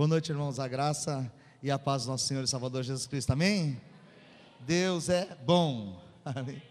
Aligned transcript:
Boa 0.00 0.08
noite, 0.08 0.32
irmãos. 0.32 0.58
A 0.58 0.66
graça 0.66 1.30
e 1.62 1.70
a 1.70 1.78
paz 1.78 2.04
do 2.04 2.12
nosso 2.12 2.26
Senhor 2.26 2.42
e 2.42 2.48
Salvador 2.48 2.82
Jesus 2.82 3.06
Cristo. 3.06 3.34
Amém? 3.34 3.78
Deus 4.60 5.10
é 5.10 5.36
bom. 5.44 6.02
Amém. 6.24 6.62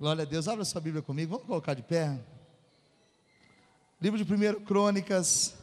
Glória 0.00 0.22
a 0.22 0.24
Deus. 0.24 0.48
Abra 0.48 0.64
sua 0.64 0.80
Bíblia 0.80 1.02
comigo. 1.02 1.32
Vamos 1.32 1.46
colocar 1.46 1.74
de 1.74 1.82
pé. 1.82 2.18
Livro 4.00 4.16
de 4.16 4.24
1 4.24 4.64
Crônicas. 4.64 5.54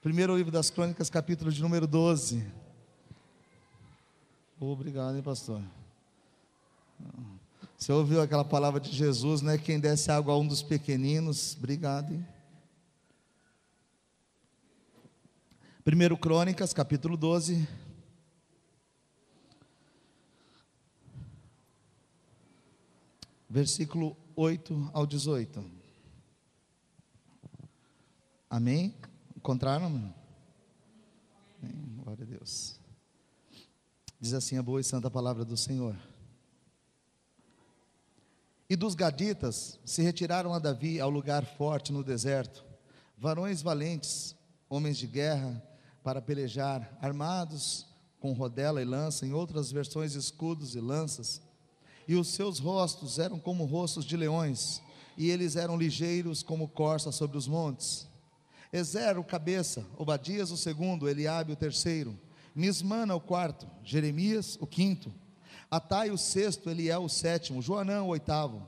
Primeiro 0.00 0.34
livro 0.34 0.50
das 0.50 0.70
Crônicas, 0.70 1.10
capítulo 1.10 1.52
de 1.52 1.60
número 1.60 1.86
12. 1.86 2.50
Obrigado, 4.58 5.16
hein, 5.16 5.22
pastor. 5.22 5.60
Você 7.76 7.92
ouviu 7.92 8.22
aquela 8.22 8.42
palavra 8.42 8.80
de 8.80 8.90
Jesus, 8.90 9.42
né? 9.42 9.58
Quem 9.58 9.78
desse 9.78 10.10
água 10.10 10.32
a 10.32 10.38
um 10.38 10.48
dos 10.48 10.62
pequeninos, 10.62 11.54
obrigado, 11.58 12.14
hein? 12.14 12.26
1 15.88 16.16
Crônicas, 16.16 16.72
capítulo 16.72 17.16
12. 17.16 17.64
Versículo 23.48 24.16
8 24.34 24.90
ao 24.92 25.06
18. 25.06 25.64
Amém? 28.50 28.96
Encontraram? 29.36 29.86
Amém. 29.86 30.12
Glória 32.02 32.24
a 32.24 32.26
Deus. 32.26 32.80
Diz 34.18 34.34
assim 34.34 34.58
a 34.58 34.62
boa 34.64 34.80
e 34.80 34.84
santa 34.84 35.08
palavra 35.08 35.44
do 35.44 35.56
Senhor. 35.56 35.96
E 38.68 38.74
dos 38.74 38.96
gaditas 38.96 39.78
se 39.84 40.02
retiraram 40.02 40.52
a 40.52 40.58
Davi 40.58 40.98
ao 40.98 41.10
lugar 41.10 41.46
forte 41.46 41.92
no 41.92 42.02
deserto, 42.02 42.64
varões 43.16 43.62
valentes, 43.62 44.34
homens 44.68 44.98
de 44.98 45.06
guerra, 45.06 45.62
para 46.06 46.22
pelejar, 46.22 46.96
armados 47.02 47.84
com 48.20 48.32
rodela 48.32 48.80
e 48.80 48.84
lança, 48.84 49.26
em 49.26 49.32
outras 49.32 49.72
versões, 49.72 50.14
escudos 50.14 50.76
e 50.76 50.80
lanças. 50.80 51.42
E 52.06 52.14
os 52.14 52.28
seus 52.28 52.60
rostos 52.60 53.18
eram 53.18 53.40
como 53.40 53.64
rostos 53.64 54.04
de 54.04 54.16
leões, 54.16 54.80
e 55.18 55.28
eles 55.28 55.56
eram 55.56 55.76
ligeiros 55.76 56.44
como 56.44 56.68
corças 56.68 57.16
sobre 57.16 57.36
os 57.36 57.48
montes. 57.48 58.06
Ezer, 58.72 59.18
o 59.18 59.24
cabeça, 59.24 59.84
Obadias, 59.98 60.52
o 60.52 60.56
segundo, 60.56 61.08
Eliabe, 61.08 61.50
o 61.50 61.56
terceiro, 61.56 62.16
Nismana, 62.54 63.16
o 63.16 63.20
quarto, 63.20 63.66
Jeremias, 63.82 64.56
o 64.60 64.66
quinto, 64.66 65.12
Atai, 65.68 66.12
o 66.12 66.16
sexto, 66.16 66.70
Eliel, 66.70 67.02
o 67.02 67.08
sétimo, 67.08 67.60
Joanã, 67.60 68.04
o 68.04 68.08
oitavo, 68.10 68.64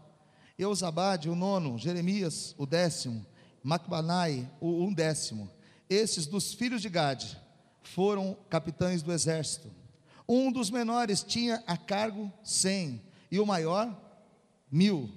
Eusabade, 0.59 1.31
o 1.31 1.37
nono, 1.37 1.79
Jeremias, 1.79 2.53
o 2.59 2.67
décimo, 2.67 3.25
Macbanai, 3.63 4.51
o 4.61 4.83
undécimo, 4.83 5.49
esses 5.89 6.27
dos 6.27 6.53
filhos 6.53 6.83
de 6.83 6.89
Gade 6.89 7.39
foram 7.83 8.37
capitães 8.49 9.03
do 9.03 9.13
exército. 9.13 9.71
Um 10.29 10.53
dos 10.53 10.71
menores 10.71 11.23
tinha 11.23 11.63
a 11.67 11.77
cargo 11.77 12.31
cem, 12.45 13.01
e 13.31 13.41
o 13.41 13.47
maior, 13.47 13.97
mil. 14.71 15.11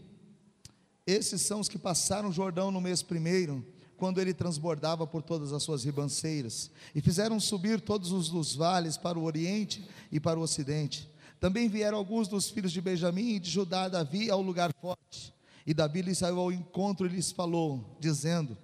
Esses 1.05 1.41
são 1.41 1.59
os 1.59 1.67
que 1.67 1.77
passaram 1.77 2.29
o 2.29 2.33
Jordão 2.33 2.71
no 2.71 2.79
mês 2.79 3.01
primeiro, 3.01 3.65
quando 3.97 4.19
ele 4.19 4.33
transbordava 4.33 5.05
por 5.05 5.21
todas 5.21 5.53
as 5.53 5.61
suas 5.63 5.83
ribanceiras, 5.83 6.71
e 6.95 7.01
fizeram 7.01 7.39
subir 7.39 7.81
todos 7.81 8.11
os 8.11 8.29
dos 8.29 8.55
vales 8.55 8.97
para 8.97 9.19
o 9.19 9.23
oriente 9.23 9.87
e 10.11 10.19
para 10.19 10.39
o 10.39 10.43
ocidente. 10.43 11.09
Também 11.39 11.67
vieram 11.67 11.97
alguns 11.97 12.27
dos 12.27 12.49
filhos 12.49 12.71
de 12.71 12.79
Benjamim 12.79 13.35
e 13.35 13.39
de 13.39 13.49
Judá 13.49 13.89
Davi 13.89 14.29
ao 14.29 14.41
lugar 14.41 14.71
forte. 14.79 15.33
E 15.65 15.73
Davi 15.73 16.01
lhes 16.01 16.19
saiu 16.19 16.39
ao 16.39 16.51
encontro 16.51 17.05
e 17.05 17.09
lhes 17.09 17.31
falou, 17.31 17.97
dizendo: 17.99 18.57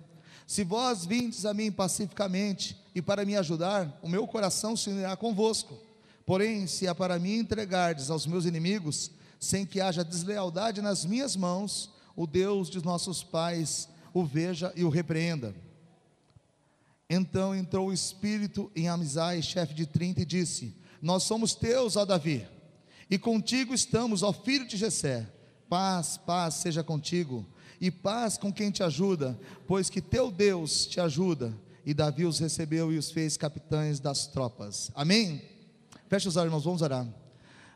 se 0.47 0.63
vós 0.63 1.05
vindes 1.05 1.45
a 1.45 1.53
mim 1.53 1.69
pacificamente 1.69 2.81
e 2.95 3.01
para 3.01 3.25
me 3.25 3.35
ajudar, 3.35 3.99
o 4.01 4.07
meu 4.07 4.25
coração 4.25 4.77
se 4.77 4.89
unirá 4.89 5.15
convosco. 5.17 5.77
Porém, 6.25 6.65
se 6.65 6.87
é 6.87 6.93
para 6.93 7.19
mim 7.19 7.39
entregardes 7.39 8.09
aos 8.09 8.25
meus 8.25 8.45
inimigos, 8.45 9.11
sem 9.39 9.65
que 9.65 9.81
haja 9.81 10.05
deslealdade 10.05 10.81
nas 10.81 11.05
minhas 11.05 11.35
mãos, 11.35 11.91
o 12.15 12.25
Deus 12.25 12.69
de 12.69 12.83
nossos 12.83 13.21
pais 13.23 13.89
o 14.13 14.23
veja 14.23 14.71
e 14.75 14.85
o 14.85 14.89
repreenda. 14.89 15.53
Então 17.09 17.53
entrou 17.53 17.89
o 17.89 17.93
espírito 17.93 18.71
em 18.75 18.87
Amizai, 18.87 19.41
chefe 19.41 19.73
de 19.73 19.85
trinta, 19.85 20.21
e 20.21 20.25
disse: 20.25 20.75
Nós 21.01 21.23
somos 21.23 21.53
teus, 21.55 21.95
ó 21.95 22.05
Davi, 22.05 22.47
e 23.09 23.19
contigo 23.19 23.73
estamos, 23.73 24.23
ó 24.23 24.31
filho 24.31 24.65
de 24.65 24.77
Jessé. 24.77 25.27
Paz, 25.69 26.17
paz 26.17 26.55
seja 26.55 26.83
contigo 26.83 27.45
e 27.79 27.91
paz 27.91 28.37
com 28.37 28.51
quem 28.51 28.71
te 28.71 28.83
ajuda, 28.83 29.39
pois 29.67 29.89
que 29.89 30.01
teu 30.01 30.31
Deus 30.31 30.85
te 30.85 30.99
ajuda. 30.99 31.53
E 31.85 31.93
Davi 31.93 32.25
os 32.25 32.39
recebeu 32.39 32.91
e 32.91 32.97
os 32.97 33.11
fez 33.11 33.37
capitães 33.37 33.99
das 33.99 34.27
tropas. 34.27 34.91
Amém? 34.93 35.41
Fecha 36.09 36.27
os 36.27 36.35
olhos, 36.35 36.47
irmãos, 36.47 36.63
vamos 36.65 36.81
orar. 36.81 37.07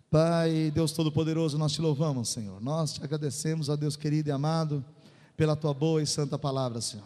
Pai, 0.09 0.69
Deus 0.73 0.91
Todo-Poderoso, 0.91 1.57
nós 1.57 1.71
te 1.71 1.81
louvamos, 1.81 2.29
Senhor. 2.29 2.59
Nós 2.61 2.93
te 2.93 3.03
agradecemos, 3.03 3.69
ó 3.69 3.77
Deus 3.77 3.95
querido 3.95 4.27
e 4.27 4.31
amado, 4.31 4.83
pela 5.37 5.55
tua 5.55 5.73
boa 5.73 6.03
e 6.03 6.05
santa 6.05 6.37
palavra, 6.37 6.81
Senhor. 6.81 7.05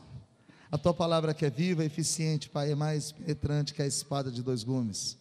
A 0.72 0.78
tua 0.78 0.94
palavra 0.94 1.34
que 1.34 1.46
é 1.46 1.50
viva 1.50 1.84
e 1.84 1.86
eficiente, 1.86 2.50
Pai, 2.50 2.72
é 2.72 2.76
mais 2.76 3.12
penetrante 3.12 3.74
que 3.74 3.82
a 3.84 3.88
espada 3.88 4.32
de 4.32 4.42
dois 4.42 4.64
gumes. 4.64 5.18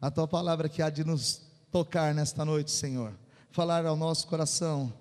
A 0.00 0.10
tua 0.10 0.28
palavra 0.28 0.68
que 0.68 0.80
há 0.80 0.88
de 0.88 1.02
nos 1.04 1.42
tocar 1.72 2.14
nesta 2.14 2.44
noite, 2.44 2.70
Senhor. 2.70 3.12
Falar 3.50 3.84
ao 3.84 3.96
nosso 3.96 4.28
coração 4.28 4.92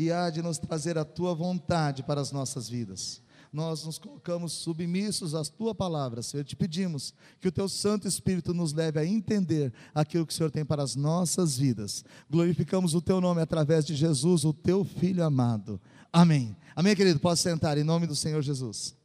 e 0.00 0.10
há 0.10 0.30
de 0.30 0.40
nos 0.40 0.56
trazer 0.56 0.96
a 0.96 1.04
tua 1.04 1.34
vontade 1.34 2.02
para 2.02 2.22
as 2.22 2.32
nossas 2.32 2.70
vidas. 2.70 3.20
Nós 3.52 3.84
nos 3.84 3.98
colocamos 3.98 4.54
submissos 4.54 5.34
à 5.34 5.44
tua 5.44 5.74
palavra, 5.74 6.22
Senhor. 6.22 6.42
Te 6.42 6.56
pedimos 6.56 7.12
que 7.38 7.48
o 7.48 7.52
teu 7.52 7.68
Santo 7.68 8.08
Espírito 8.08 8.54
nos 8.54 8.72
leve 8.72 8.98
a 8.98 9.04
entender 9.04 9.74
aquilo 9.94 10.24
que 10.24 10.32
o 10.32 10.34
Senhor 10.34 10.50
tem 10.50 10.64
para 10.64 10.82
as 10.82 10.96
nossas 10.96 11.58
vidas. 11.58 12.02
Glorificamos 12.30 12.94
o 12.94 13.02
teu 13.02 13.20
nome 13.20 13.42
através 13.42 13.84
de 13.84 13.94
Jesus, 13.94 14.42
o 14.42 14.54
teu 14.54 14.86
filho 14.86 15.22
amado. 15.22 15.78
Amém. 16.10 16.56
Amém, 16.74 16.96
querido. 16.96 17.20
Pode 17.20 17.38
sentar 17.38 17.76
em 17.76 17.84
nome 17.84 18.06
do 18.06 18.16
Senhor 18.16 18.40
Jesus. 18.40 18.96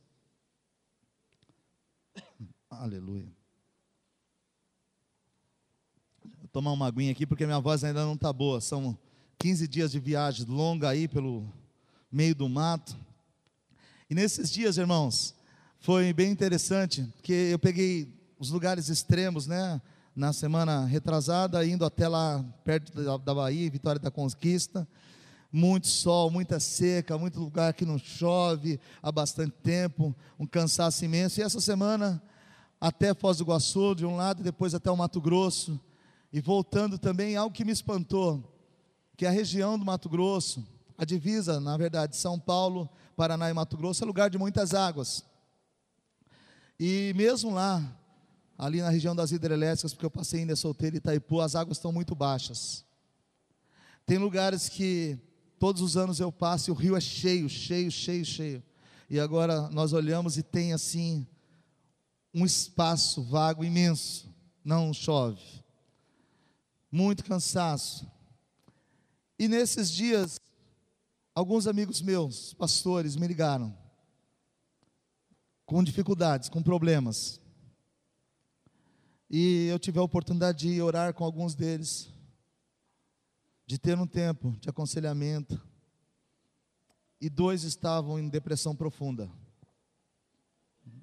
Aleluia. 2.69 3.35
Vou 6.23 6.47
tomar 6.53 6.72
uma 6.72 6.88
aguinha 6.88 7.11
aqui 7.11 7.25
porque 7.25 7.45
minha 7.45 7.59
voz 7.59 7.84
ainda 7.84 8.05
não 8.05 8.13
está 8.13 8.31
boa. 8.31 8.61
São 8.61 8.97
15 9.38 9.68
dias 9.68 9.91
de 9.91 10.00
viagem 10.00 10.46
longa 10.46 10.90
aí 10.90 11.07
pelo 11.07 11.46
meio 12.12 12.34
do 12.34 12.47
mato. 12.47 12.96
E 14.09 14.16
nesses 14.16 14.51
dias, 14.51 14.78
irmãos, 14.78 15.35
foi 15.79 16.13
bem 16.13 16.31
interessante, 16.31 17.03
porque 17.18 17.34
eu 17.34 17.59
peguei 17.59 18.12
os 18.40 18.50
lugares 18.50 18.90
extremos, 18.90 19.47
né? 19.47 19.81
Na 20.16 20.31
semana 20.31 20.85
retrasada, 20.85 21.66
indo 21.66 21.84
até 21.84 22.07
lá 22.07 22.44
perto 22.63 22.94
da, 23.18 23.34
Bahia, 23.34 23.69
Vitória 23.69 24.00
da 24.00 24.09
Conquista. 24.09 24.88
Muito 25.52 25.88
sol, 25.88 26.31
muita 26.31 26.59
seca, 26.59 27.17
muito 27.17 27.40
lugar 27.40 27.73
que 27.73 27.85
não 27.85 27.97
chove 27.97 28.79
há 29.03 29.12
bastante 29.12 29.53
tempo, 29.62 30.16
um 30.40 30.47
cansaço 30.47 31.03
imenso. 31.03 31.40
E 31.40 31.44
essa 31.44 31.59
semana, 31.59 32.22
até 32.79 33.13
Foz 33.13 33.38
do 33.38 33.44
Iguaçu, 33.44 33.94
de 33.96 34.06
um 34.06 34.16
lado, 34.16 34.40
e 34.40 34.44
depois 34.44 34.73
até 34.73 34.90
o 34.90 34.96
Mato 34.97 35.19
Grosso. 35.19 35.79
E 36.31 36.40
voltando 36.40 36.97
também, 36.97 37.35
algo 37.35 37.53
que 37.53 37.66
me 37.66 37.72
espantou 37.72 38.54
que 39.16 39.26
a 39.26 39.31
região 39.31 39.80
do 39.80 39.86
Mato 39.86 40.09
Grosso, 40.09 40.66
a 40.98 41.06
divisa, 41.06 41.59
na 41.59 41.78
verdade, 41.78 42.16
São 42.16 42.40
Paulo, 42.40 42.90
Paraná 43.16 43.50
e 43.50 43.53
Mato 43.53 43.78
Grosso, 43.78 44.03
é 44.03 44.08
lugar 44.08 44.30
de 44.30 44.38
muitas 44.38 44.74
águas. 44.74 45.24
E 46.80 47.14
mesmo 47.16 47.53
lá, 47.53 47.98
ali 48.58 48.81
na 48.81 48.90
região 48.90 49.16
das 49.16 49.31
hidrelétricas, 49.31 49.94
porque 49.94 50.06
eu 50.06 50.12
passei 50.12 50.42
ainda 50.42 50.56
solteiro 50.56 50.96
em 50.96 50.98
Itaipu, 50.98 51.40
as 51.40 51.56
águas 51.56 51.78
estão 51.78 51.92
muito 51.92 52.14
baixas. 52.14 52.84
Tem 54.06 54.18
lugares 54.18 54.70
que 54.70 55.18
todos 55.59 55.82
os 55.82 55.97
anos 55.97 56.20
eu 56.20 56.32
passo 56.32 56.70
e 56.70 56.72
o 56.72 56.76
rio 56.76 56.96
é 56.96 57.02
cheio, 57.02 57.50
cheio, 57.50 57.90
cheio, 57.90 58.26
cheio. 58.26 58.64
E 59.09 59.20
agora 59.20 59.70
nós 59.70 59.94
olhamos 59.94 60.38
e 60.38 60.44
tem 60.44 60.74
assim 60.74 61.26
um 62.34 62.46
espaço 62.46 63.24
vago 63.24 63.64
imenso, 63.64 64.29
não 64.64 64.94
chove. 64.94 65.41
Muito 66.91 67.23
cansaço. 67.23 68.06
E 69.37 69.49
nesses 69.49 69.91
dias, 69.91 70.40
alguns 71.34 71.67
amigos 71.67 72.02
meus, 72.02 72.53
pastores, 72.53 73.17
me 73.17 73.28
ligaram 73.28 73.76
com 75.66 75.84
dificuldades, 75.84 76.47
com 76.47 76.64
problemas. 76.64 77.41
E 79.29 79.67
eu 79.67 79.78
tive 79.78 79.99
a 79.99 80.03
oportunidade 80.03 80.59
de 80.70 80.82
orar 80.82 81.14
com 81.14 81.26
alguns 81.26 81.53
deles, 81.53 82.09
de 83.67 83.78
ter 83.78 83.97
um 83.97 84.08
tempo 84.08 84.55
de 84.61 84.70
aconselhamento. 84.70 85.61
E 87.20 87.29
dois 87.29 87.64
estavam 87.64 88.20
em 88.20 88.29
depressão 88.29 88.76
profunda, 88.76 89.29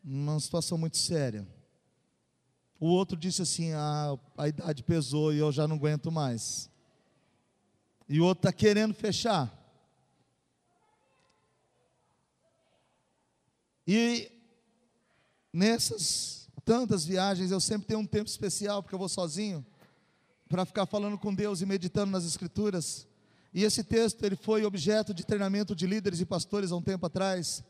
uma 0.02 0.38
situação 0.40 0.78
muito 0.78 0.96
séria. 0.96 1.46
O 2.78 2.86
outro 2.86 3.16
disse 3.16 3.42
assim: 3.42 3.72
ah, 3.72 4.16
a 4.38 4.48
idade 4.48 4.82
pesou 4.84 5.34
e 5.34 5.38
eu 5.38 5.50
já 5.50 5.66
não 5.66 5.76
aguento 5.76 6.10
mais 6.10 6.71
e 8.12 8.20
o 8.20 8.26
outro 8.26 8.40
está 8.40 8.52
querendo 8.52 8.92
fechar. 8.92 9.50
E 13.86 14.30
nessas 15.50 16.46
tantas 16.62 17.06
viagens, 17.06 17.50
eu 17.50 17.58
sempre 17.58 17.86
tenho 17.86 18.00
um 18.00 18.06
tempo 18.06 18.28
especial, 18.28 18.82
porque 18.82 18.94
eu 18.94 18.98
vou 18.98 19.08
sozinho, 19.08 19.64
para 20.46 20.66
ficar 20.66 20.84
falando 20.84 21.16
com 21.16 21.34
Deus 21.34 21.62
e 21.62 21.66
meditando 21.66 22.12
nas 22.12 22.26
Escrituras. 22.26 23.08
E 23.50 23.64
esse 23.64 23.82
texto 23.82 24.22
ele 24.24 24.36
foi 24.36 24.62
objeto 24.66 25.14
de 25.14 25.24
treinamento 25.24 25.74
de 25.74 25.86
líderes 25.86 26.20
e 26.20 26.26
pastores 26.26 26.70
há 26.70 26.76
um 26.76 26.82
tempo 26.82 27.06
atrás. 27.06 27.64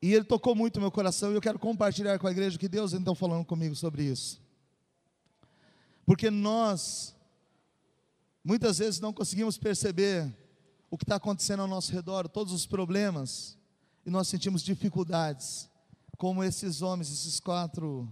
E 0.00 0.14
ele 0.14 0.24
tocou 0.24 0.54
muito 0.54 0.80
meu 0.80 0.90
coração 0.90 1.30
e 1.30 1.34
eu 1.34 1.42
quero 1.42 1.58
compartilhar 1.58 2.18
com 2.18 2.26
a 2.26 2.30
igreja 2.30 2.58
que 2.58 2.68
Deus 2.68 2.94
então 2.94 3.14
falando 3.14 3.44
comigo 3.44 3.74
sobre 3.74 4.04
isso. 4.04 4.40
Porque 6.06 6.30
nós 6.30 7.17
muitas 8.48 8.78
vezes 8.78 8.98
não 8.98 9.12
conseguimos 9.12 9.58
perceber 9.58 10.34
o 10.90 10.96
que 10.96 11.04
está 11.04 11.16
acontecendo 11.16 11.60
ao 11.60 11.68
nosso 11.68 11.92
redor, 11.92 12.26
todos 12.26 12.50
os 12.54 12.64
problemas, 12.64 13.58
e 14.06 14.10
nós 14.10 14.26
sentimos 14.26 14.62
dificuldades, 14.62 15.68
como 16.16 16.42
esses 16.42 16.80
homens, 16.80 17.12
esses 17.12 17.38
quatro 17.38 18.10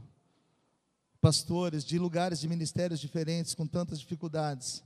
pastores 1.22 1.82
de 1.82 1.98
lugares 1.98 2.38
de 2.38 2.48
ministérios 2.48 3.00
diferentes, 3.00 3.54
com 3.54 3.66
tantas 3.66 3.98
dificuldades. 3.98 4.84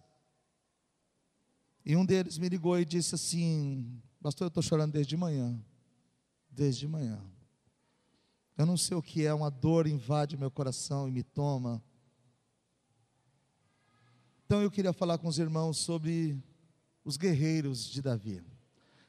E 1.85 1.97
um 1.97 2.07
deles 2.07 2.39
me 2.39 2.49
ligou 2.49 2.79
e 2.79 2.85
disse 2.85 3.17
assim: 3.17 4.01
Pastor, 4.23 4.45
eu 4.45 4.49
estou 4.51 4.63
chorando 4.63 4.93
desde 4.93 5.17
manhã. 5.17 5.61
Desde 6.49 6.87
manhã. 6.87 7.21
Eu 8.57 8.67
não 8.67 8.77
sei 8.77 8.97
o 8.97 9.03
que 9.03 9.27
é, 9.27 9.35
uma 9.35 9.51
dor 9.51 9.89
invade 9.89 10.37
meu 10.37 10.51
coração 10.51 11.09
e 11.09 11.11
me 11.11 11.25
toma. 11.25 11.83
Então 14.51 14.61
eu 14.61 14.69
queria 14.69 14.93
falar 14.93 15.17
com 15.17 15.29
os 15.29 15.39
irmãos 15.39 15.79
sobre 15.79 16.37
os 17.05 17.17
guerreiros 17.17 17.89
de 17.89 18.03
Davi. 18.03 18.43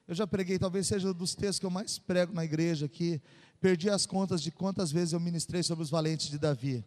Eu 0.08 0.14
já 0.14 0.28
preguei, 0.28 0.60
talvez 0.60 0.86
seja 0.86 1.10
um 1.10 1.14
dos 1.14 1.34
textos 1.34 1.58
que 1.58 1.66
eu 1.66 1.72
mais 1.72 1.98
prego 1.98 2.32
na 2.32 2.46
igreja 2.46 2.86
aqui. 2.86 3.20
Perdi 3.60 3.90
as 3.90 4.06
contas 4.06 4.40
de 4.44 4.52
quantas 4.52 4.92
vezes 4.92 5.14
eu 5.14 5.20
ministrei 5.20 5.64
sobre 5.64 5.84
os 5.84 5.90
valentes 5.90 6.30
de 6.30 6.38
Davi. 6.38 6.86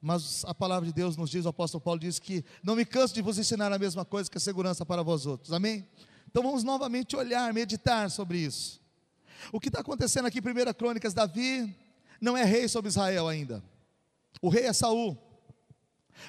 Mas 0.00 0.46
a 0.46 0.54
palavra 0.54 0.86
de 0.86 0.94
Deus 0.94 1.14
nos 1.14 1.28
diz, 1.28 1.44
o 1.44 1.50
apóstolo 1.50 1.82
Paulo 1.82 2.00
diz 2.00 2.18
que 2.18 2.42
não 2.62 2.74
me 2.74 2.86
canso 2.86 3.12
de 3.12 3.20
vos 3.20 3.36
ensinar 3.36 3.70
a 3.70 3.78
mesma 3.78 4.02
coisa 4.02 4.30
que 4.30 4.38
a 4.38 4.40
segurança 4.40 4.86
para 4.86 5.02
vós 5.02 5.26
outros. 5.26 5.52
Amém? 5.52 5.86
Então 6.26 6.42
vamos 6.42 6.64
novamente 6.64 7.14
olhar, 7.16 7.52
meditar 7.52 8.10
sobre 8.10 8.38
isso. 8.38 8.80
O 9.52 9.60
que 9.60 9.68
está 9.68 9.80
acontecendo 9.80 10.24
aqui, 10.24 10.38
1 10.38 10.72
Crônicas, 10.72 11.12
Davi 11.12 11.76
não 12.18 12.34
é 12.34 12.44
rei 12.44 12.66
sobre 12.66 12.88
Israel 12.88 13.28
ainda. 13.28 13.62
O 14.40 14.48
rei 14.48 14.64
é 14.64 14.72
Saul. 14.72 15.18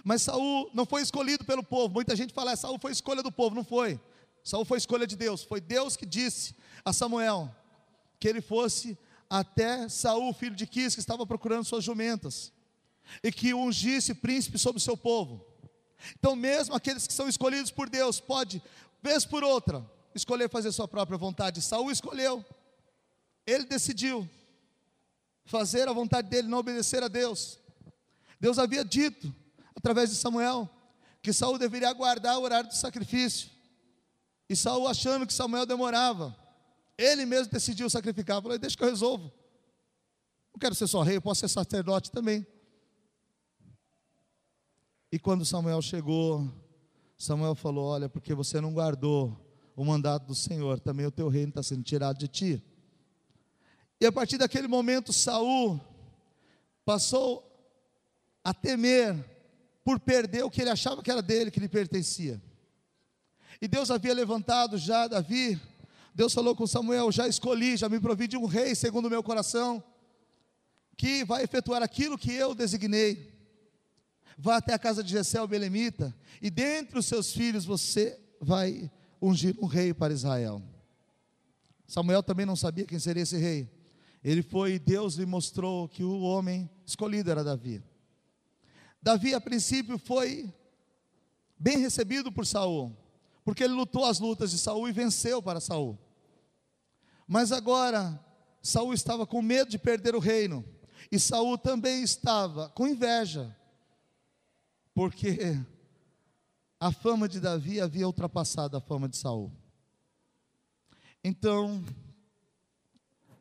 Mas 0.03 0.23
Saul 0.23 0.69
não 0.73 0.85
foi 0.85 1.01
escolhido 1.01 1.43
pelo 1.45 1.63
povo. 1.63 1.93
Muita 1.93 2.15
gente 2.15 2.33
fala, 2.33 2.51
ah, 2.51 2.55
Saul 2.55 2.79
foi 2.79 2.91
escolha 2.91 3.21
do 3.21 3.31
povo, 3.31 3.55
não 3.55 3.63
foi. 3.63 3.99
Saul 4.43 4.65
foi 4.65 4.77
escolha 4.77 5.05
de 5.05 5.15
Deus. 5.15 5.43
Foi 5.43 5.61
Deus 5.61 5.95
que 5.95 6.05
disse 6.05 6.55
a 6.83 6.91
Samuel 6.91 7.53
que 8.19 8.27
ele 8.27 8.41
fosse 8.41 8.97
até 9.29 9.87
Saul, 9.89 10.33
filho 10.33 10.55
de 10.55 10.67
Quis, 10.67 10.93
que 10.93 10.99
estava 10.99 11.25
procurando 11.25 11.63
suas 11.63 11.83
jumentas 11.83 12.51
e 13.23 13.31
que 13.31 13.53
ungisse 13.53 14.13
príncipe 14.13 14.57
sobre 14.57 14.77
o 14.77 14.81
seu 14.81 14.95
povo. 14.95 15.45
Então, 16.17 16.35
mesmo 16.35 16.75
aqueles 16.75 17.07
que 17.07 17.13
são 17.13 17.27
escolhidos 17.27 17.71
por 17.71 17.89
Deus, 17.89 18.19
pode, 18.19 18.61
vez 19.01 19.25
por 19.25 19.43
outra, 19.43 19.85
escolher 20.13 20.49
fazer 20.49 20.71
sua 20.71 20.87
própria 20.87 21.17
vontade. 21.17 21.61
Saul 21.61 21.91
escolheu, 21.91 22.43
ele 23.45 23.65
decidiu 23.65 24.29
fazer 25.45 25.87
a 25.87 25.93
vontade 25.93 26.29
dele, 26.29 26.47
não 26.47 26.59
obedecer 26.59 27.03
a 27.03 27.07
Deus. 27.07 27.59
Deus 28.39 28.57
havia 28.57 28.83
dito, 28.83 29.33
através 29.75 30.09
de 30.09 30.15
Samuel, 30.15 30.69
que 31.21 31.31
Saul 31.33 31.57
deveria 31.57 31.89
aguardar 31.89 32.37
o 32.37 32.41
horário 32.41 32.69
do 32.69 32.75
sacrifício. 32.75 33.49
E 34.49 34.55
Saul, 34.55 34.87
achando 34.87 35.25
que 35.25 35.33
Samuel 35.33 35.65
demorava, 35.65 36.35
ele 36.97 37.25
mesmo 37.25 37.51
decidiu 37.51 37.89
sacrificar. 37.89 38.41
Falou: 38.41 38.57
Deixa 38.57 38.75
que 38.75 38.83
eu 38.83 38.89
resolvo. 38.89 39.31
Não 40.53 40.59
quero 40.59 40.75
ser 40.75 40.87
só 40.87 41.01
rei, 41.01 41.17
eu 41.17 41.21
posso 41.21 41.41
ser 41.41 41.47
sacerdote 41.47 42.11
também. 42.11 42.45
E 45.11 45.19
quando 45.19 45.45
Samuel 45.45 45.81
chegou, 45.81 46.49
Samuel 47.17 47.55
falou: 47.55 47.85
Olha, 47.85 48.09
porque 48.09 48.33
você 48.33 48.59
não 48.59 48.73
guardou 48.73 49.37
o 49.75 49.85
mandato 49.85 50.25
do 50.25 50.35
Senhor, 50.35 50.79
também 50.79 51.05
o 51.05 51.11
teu 51.11 51.29
reino 51.29 51.49
está 51.49 51.63
sendo 51.63 51.83
tirado 51.83 52.17
de 52.17 52.27
ti. 52.27 52.63
E 53.99 54.05
a 54.05 54.11
partir 54.11 54.37
daquele 54.37 54.67
momento, 54.67 55.13
Saul 55.13 55.79
passou 56.83 57.47
a 58.43 58.53
temer 58.53 59.15
por 59.83 59.99
perder 59.99 60.43
o 60.43 60.49
que 60.49 60.61
ele 60.61 60.69
achava 60.69 61.01
que 61.01 61.11
era 61.11 61.21
dele, 61.21 61.51
que 61.51 61.59
lhe 61.59 61.67
pertencia. 61.67 62.41
E 63.61 63.67
Deus 63.67 63.91
havia 63.91 64.13
levantado 64.13 64.77
já 64.77 65.07
Davi. 65.07 65.59
Deus 66.13 66.33
falou 66.33 66.55
com 66.55 66.67
Samuel: 66.67 67.11
Já 67.11 67.27
escolhi, 67.27 67.77
já 67.77 67.87
me 67.87 67.99
provi 67.99 68.27
de 68.27 68.37
um 68.37 68.45
rei 68.45 68.75
segundo 68.75 69.05
o 69.05 69.09
meu 69.09 69.23
coração, 69.23 69.83
que 70.97 71.23
vai 71.23 71.43
efetuar 71.43 71.81
aquilo 71.81 72.17
que 72.17 72.31
eu 72.31 72.53
designei 72.53 73.31
vá 74.41 74.57
até 74.57 74.73
a 74.73 74.79
casa 74.79 75.03
de 75.03 75.11
Jessé 75.11 75.39
o 75.39 75.47
Belemita, 75.47 76.15
e 76.41 76.49
dentre 76.49 76.97
os 76.97 77.05
seus 77.05 77.31
filhos 77.31 77.63
você 77.63 78.19
vai 78.39 78.91
ungir 79.21 79.55
um 79.61 79.67
rei 79.67 79.93
para 79.93 80.11
Israel. 80.11 80.63
Samuel 81.87 82.23
também 82.23 82.45
não 82.45 82.55
sabia 82.55 82.85
quem 82.85 82.97
seria 82.97 83.21
esse 83.21 83.37
rei. 83.37 83.69
Ele 84.23 84.41
foi, 84.41 84.79
Deus 84.79 85.15
lhe 85.15 85.27
mostrou 85.27 85.87
que 85.87 86.03
o 86.03 86.21
homem 86.21 86.67
escolhido 86.85 87.29
era 87.29 87.43
Davi. 87.43 87.83
Davi, 89.01 89.33
a 89.33 89.41
princípio, 89.41 89.97
foi 89.97 90.53
bem 91.57 91.77
recebido 91.79 92.31
por 92.31 92.45
Saul, 92.45 92.95
porque 93.43 93.63
ele 93.63 93.73
lutou 93.73 94.05
as 94.05 94.19
lutas 94.19 94.51
de 94.51 94.57
Saul 94.57 94.87
e 94.87 94.91
venceu 94.91 95.41
para 95.41 95.59
Saul. 95.59 95.97
Mas 97.27 97.51
agora, 97.51 98.19
Saul 98.61 98.93
estava 98.93 99.25
com 99.25 99.41
medo 99.41 99.71
de 99.71 99.79
perder 99.79 100.15
o 100.15 100.19
reino, 100.19 100.63
e 101.11 101.19
Saul 101.19 101.57
também 101.57 102.03
estava 102.03 102.69
com 102.69 102.87
inveja, 102.87 103.55
porque 104.93 105.57
a 106.79 106.91
fama 106.91 107.27
de 107.27 107.39
Davi 107.39 107.79
havia 107.79 108.07
ultrapassado 108.07 108.75
a 108.75 108.81
fama 108.81 109.07
de 109.07 109.17
Saul. 109.17 109.51
Então, 111.23 111.83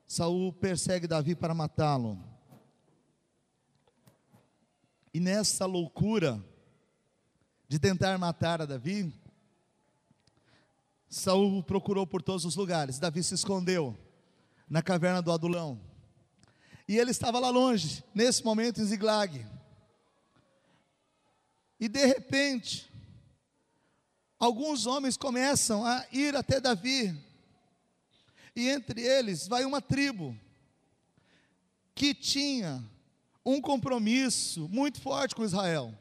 Saul 0.06 0.52
persegue 0.52 1.06
Davi 1.06 1.34
para 1.34 1.54
matá-lo. 1.54 2.29
E 5.12 5.18
nessa 5.18 5.66
loucura 5.66 6.44
de 7.68 7.78
tentar 7.78 8.16
matar 8.18 8.62
a 8.62 8.66
Davi, 8.66 9.12
Saul 11.08 11.62
procurou 11.62 12.06
por 12.06 12.22
todos 12.22 12.44
os 12.44 12.54
lugares. 12.54 12.98
Davi 12.98 13.22
se 13.22 13.34
escondeu 13.34 13.98
na 14.68 14.80
caverna 14.80 15.20
do 15.20 15.32
Adulão. 15.32 15.80
E 16.86 16.96
ele 16.96 17.10
estava 17.10 17.38
lá 17.40 17.50
longe, 17.50 18.04
nesse 18.14 18.44
momento 18.44 18.80
em 18.80 18.84
Ziglag. 18.84 19.44
E 21.80 21.88
de 21.88 22.04
repente, 22.06 22.88
alguns 24.38 24.86
homens 24.86 25.16
começam 25.16 25.84
a 25.84 26.06
ir 26.12 26.36
até 26.36 26.60
Davi. 26.60 27.16
E 28.54 28.68
entre 28.68 29.00
eles 29.00 29.48
vai 29.48 29.64
uma 29.64 29.80
tribo 29.80 30.38
que 31.94 32.14
tinha 32.14 32.84
um 33.44 33.60
compromisso 33.60 34.68
muito 34.68 35.00
forte 35.00 35.34
com 35.34 35.44
Israel, 35.44 35.94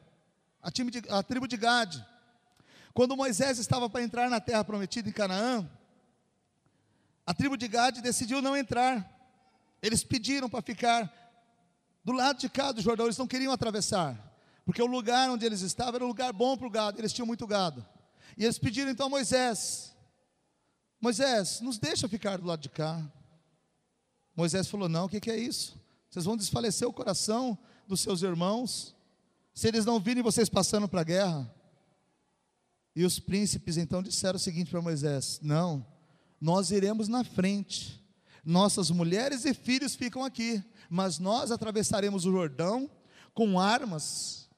a, 0.61 0.69
de, 0.69 1.03
a 1.09 1.23
tribo 1.23 1.47
de 1.47 1.57
Gade. 1.57 2.05
Quando 2.93 3.15
Moisés 3.15 3.59
estava 3.59 3.89
para 3.89 4.03
entrar 4.03 4.29
na 4.29 4.39
terra 4.39 4.63
prometida 4.63 5.09
em 5.09 5.13
Canaã, 5.13 5.69
a 7.25 7.33
tribo 7.33 7.55
de 7.55 7.67
Gade 7.67 8.01
decidiu 8.01 8.41
não 8.41 8.57
entrar. 8.57 9.07
Eles 9.81 10.03
pediram 10.03 10.49
para 10.49 10.61
ficar 10.61 11.11
do 12.03 12.11
lado 12.11 12.39
de 12.39 12.49
cá 12.49 12.71
do 12.71 12.81
Jordão, 12.81 13.05
eles 13.05 13.17
não 13.17 13.27
queriam 13.27 13.53
atravessar 13.53 14.29
porque 14.69 14.83
o 14.83 14.85
lugar 14.85 15.31
onde 15.31 15.43
eles 15.47 15.61
estavam 15.61 15.95
era 15.95 16.05
um 16.05 16.09
lugar 16.09 16.31
bom 16.31 16.55
para 16.55 16.67
o 16.67 16.69
gado, 16.69 17.01
eles 17.01 17.11
tinham 17.11 17.25
muito 17.25 17.47
gado. 17.47 17.83
E 18.37 18.43
eles 18.43 18.59
pediram 18.59 18.91
então 18.91 19.07
a 19.07 19.09
Moisés: 19.09 19.95
Moisés, 21.01 21.59
nos 21.59 21.79
deixa 21.79 22.07
ficar 22.07 22.37
do 22.37 22.45
lado 22.45 22.61
de 22.61 22.69
cá. 22.69 23.03
Moisés 24.35 24.67
falou: 24.67 24.87
Não, 24.87 25.05
o 25.05 25.09
que, 25.09 25.19
que 25.19 25.31
é 25.31 25.35
isso? 25.35 25.75
Vocês 26.09 26.25
vão 26.25 26.35
desfalecer 26.35 26.87
o 26.87 26.93
coração 26.93 27.57
dos 27.87 28.01
seus 28.01 28.21
irmãos, 28.23 28.95
se 29.53 29.67
eles 29.67 29.85
não 29.85 29.99
virem 29.99 30.23
vocês 30.23 30.49
passando 30.49 30.87
para 30.87 31.01
a 31.01 31.03
guerra. 31.03 31.55
E 32.95 33.05
os 33.05 33.19
príncipes 33.19 33.77
então 33.77 34.01
disseram 34.01 34.37
o 34.37 34.39
seguinte 34.39 34.71
para 34.71 34.81
Moisés: 34.81 35.39
Não, 35.41 35.85
nós 36.41 36.71
iremos 36.71 37.07
na 37.07 37.23
frente, 37.23 38.03
nossas 38.43 38.89
mulheres 38.89 39.45
e 39.45 39.53
filhos 39.53 39.95
ficam 39.95 40.23
aqui, 40.23 40.63
mas 40.89 41.19
nós 41.19 41.51
atravessaremos 41.51 42.25
o 42.25 42.31
Jordão 42.31 42.89
com 43.33 43.59
armas 43.59 44.49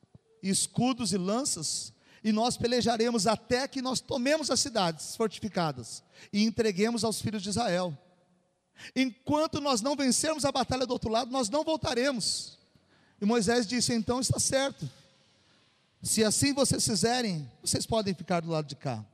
escudos 0.41 1.13
e 1.13 1.17
lanças, 1.17 1.93
e 2.23 2.31
nós 2.31 2.55
pelejaremos 2.55 3.27
até 3.27 3.67
que 3.67 3.81
nós 3.81 3.99
tomemos 3.99 4.49
as 4.49 4.59
cidades 4.59 5.15
fortificadas 5.15 6.03
e 6.31 6.43
entreguemos 6.43 7.03
aos 7.03 7.21
filhos 7.21 7.43
de 7.43 7.49
Israel. 7.49 7.97
Enquanto 8.95 9.61
nós 9.61 9.81
não 9.81 9.95
vencermos 9.95 10.45
a 10.45 10.51
batalha 10.51 10.85
do 10.85 10.91
outro 10.91 11.09
lado, 11.09 11.31
nós 11.31 11.49
não 11.49 11.63
voltaremos. 11.63 12.57
E 13.19 13.25
Moisés 13.25 13.67
disse: 13.67 13.93
então 13.93 14.19
está 14.19 14.39
certo. 14.39 14.89
Se 16.01 16.23
assim 16.23 16.53
vocês 16.53 16.83
fizerem, 16.85 17.49
vocês 17.61 17.85
podem 17.85 18.13
ficar 18.13 18.39
do 18.39 18.49
lado 18.49 18.67
de 18.67 18.75
cá. 18.75 19.05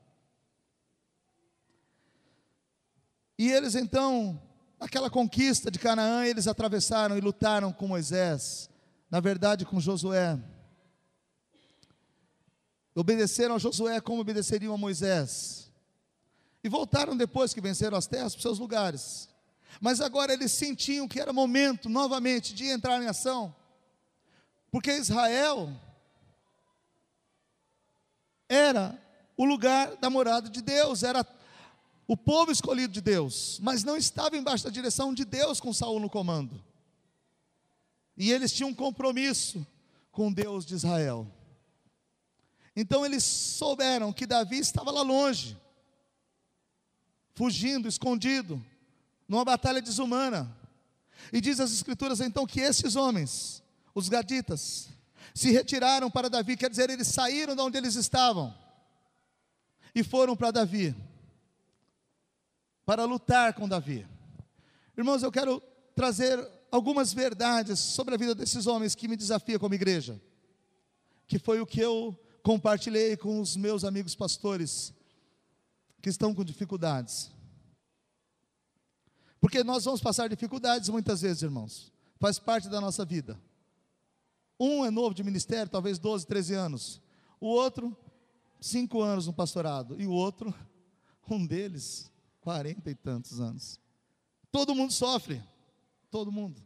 E 3.38 3.52
eles 3.52 3.76
então 3.76 4.42
aquela 4.80 5.10
conquista 5.10 5.70
de 5.70 5.80
Canaã, 5.80 6.26
eles 6.26 6.48
atravessaram 6.48 7.18
e 7.18 7.22
lutaram 7.22 7.74
com 7.74 7.88
Moisés, 7.88 8.70
na 9.10 9.20
verdade 9.20 9.66
com 9.66 9.80
Josué. 9.80 10.40
Obedeceram 12.96 13.56
a 13.56 13.60
Josué 13.60 14.02
como 14.02 14.22
obedeceriam 14.22 14.74
a 14.74 14.78
Moisés. 14.78 15.72
E 16.64 16.70
voltaram 16.70 17.16
depois 17.16 17.54
que 17.54 17.62
venceram 17.62 17.96
as 17.96 18.08
terras 18.08 18.34
para 18.34 18.42
seus 18.42 18.58
lugares. 18.58 19.30
Mas 19.80 20.02
agora 20.02 20.34
eles 20.34 20.52
sentiam 20.52 21.08
que 21.08 21.20
era 21.20 21.32
momento 21.32 21.88
novamente 21.90 22.54
de 22.54 22.66
entrar 22.66 23.02
em 23.02 23.08
ação. 23.08 23.56
Porque 24.72 24.92
Israel 24.92 25.70
era 28.50 29.00
o 29.36 29.46
lugar 29.46 29.96
da 29.98 30.10
morada 30.10 30.50
de 30.50 30.62
Deus, 30.62 31.04
era 31.04 31.26
o 32.08 32.16
povo 32.16 32.52
escolhido 32.52 32.94
de 32.94 33.02
Deus, 33.02 33.60
mas 33.62 33.84
não 33.84 33.98
estava 33.98 34.38
embaixo 34.38 34.64
da 34.64 34.70
direção 34.70 35.14
de 35.14 35.26
Deus 35.26 35.60
com 35.60 35.74
Saul 35.74 36.00
no 36.00 36.10
comando. 36.10 36.64
E 38.16 38.32
eles 38.32 38.52
tinham 38.52 38.70
um 38.70 38.74
compromisso 38.74 39.66
com 40.12 40.32
Deus 40.32 40.66
de 40.66 40.74
Israel. 40.74 41.32
Então 42.76 43.06
eles 43.06 43.24
souberam 43.24 44.14
que 44.14 44.26
Davi 44.26 44.60
estava 44.60 44.90
lá 44.92 45.02
longe, 45.02 45.58
fugindo, 47.36 47.88
escondido, 47.88 48.64
numa 49.28 49.44
batalha 49.44 49.82
desumana. 49.82 50.56
E 51.32 51.42
diz 51.42 51.60
as 51.60 51.72
escrituras 51.72 52.22
então 52.22 52.46
que 52.46 52.62
esses 52.62 52.96
homens, 52.96 53.64
os 53.94 54.08
gaditas, 54.08 54.90
se 55.34 55.52
retiraram 55.52 56.10
para 56.10 56.30
Davi, 56.30 56.56
quer 56.56 56.70
dizer, 56.70 56.90
eles 56.90 57.08
saíram 57.08 57.56
de 57.56 57.62
onde 57.62 57.78
eles 57.78 57.96
estavam 57.96 58.56
e 59.94 60.04
foram 60.04 60.36
para 60.36 60.52
Davi 60.52 60.96
para 62.86 63.04
lutar 63.04 63.54
com 63.54 63.68
Davi. 63.68 64.08
Irmãos, 64.98 65.22
eu 65.22 65.32
quero 65.32 65.62
trazer 65.94 66.40
algumas 66.72 67.12
verdades 67.12 67.80
sobre 67.80 68.16
a 68.16 68.18
vida 68.18 68.34
desses 68.34 68.66
homens 68.66 68.96
que 68.96 69.10
me 69.10 69.18
desafia 69.18 69.60
como 69.60 69.76
igreja, 69.76 70.22
que 71.28 71.38
foi 71.38 71.60
o 71.60 71.66
que 71.66 71.82
eu 71.82 72.18
compartilhei 72.42 73.18
com 73.18 73.42
os 73.42 73.58
meus 73.58 73.84
amigos 73.84 74.16
pastores 74.16 74.94
que 76.02 76.08
estão 76.10 76.34
com 76.34 76.46
dificuldades. 76.46 77.30
Porque 79.48 79.64
nós 79.64 79.86
vamos 79.86 80.02
passar 80.02 80.28
dificuldades 80.28 80.90
muitas 80.90 81.22
vezes, 81.22 81.42
irmãos. 81.42 81.90
Faz 82.20 82.38
parte 82.38 82.68
da 82.68 82.82
nossa 82.82 83.06
vida. 83.06 83.42
Um 84.60 84.84
é 84.84 84.92
novo 84.92 85.16
de 85.16 85.24
ministério, 85.24 85.72
talvez 85.72 85.98
12, 85.98 86.28
13 86.28 86.54
anos. 86.54 87.02
O 87.40 87.48
outro, 87.48 87.96
cinco 88.60 89.02
anos 89.02 89.26
no 89.26 89.32
pastorado. 89.32 89.96
E 90.02 90.06
o 90.06 90.12
outro, 90.12 90.54
um 91.32 91.48
deles, 91.48 92.12
quarenta 92.42 92.92
e 92.92 92.96
tantos 92.96 93.40
anos. 93.40 93.80
Todo 94.52 94.76
mundo 94.76 94.92
sofre, 94.92 95.42
todo 96.12 96.30
mundo. 96.30 96.62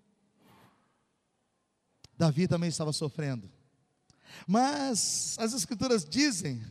Davi 2.17 2.47
também 2.47 2.69
estava 2.69 2.91
sofrendo. 2.91 3.47
Mas 4.47 5.37
as 5.37 5.53
escrituras 5.53 6.03
dizem 6.03 6.65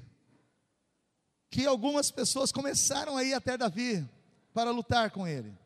que 1.49 1.67
algumas 1.67 2.11
pessoas 2.11 2.51
começaram 2.51 3.17
a 3.17 3.23
ir 3.23 3.33
até 3.33 3.57
Davi 3.57 4.05
para 4.53 4.73
lutar 4.73 5.13
com 5.13 5.25
ele, 5.25 5.57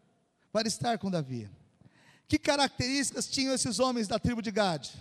para 0.54 0.68
estar 0.68 0.99
com 0.99 1.11
Davi. 1.11 1.50
Que 2.28 2.38
características 2.38 3.26
tinham 3.26 3.52
esses 3.52 3.80
homens 3.80 4.06
da 4.06 4.20
tribo 4.20 4.40
de 4.40 4.52
Gade? 4.52 4.92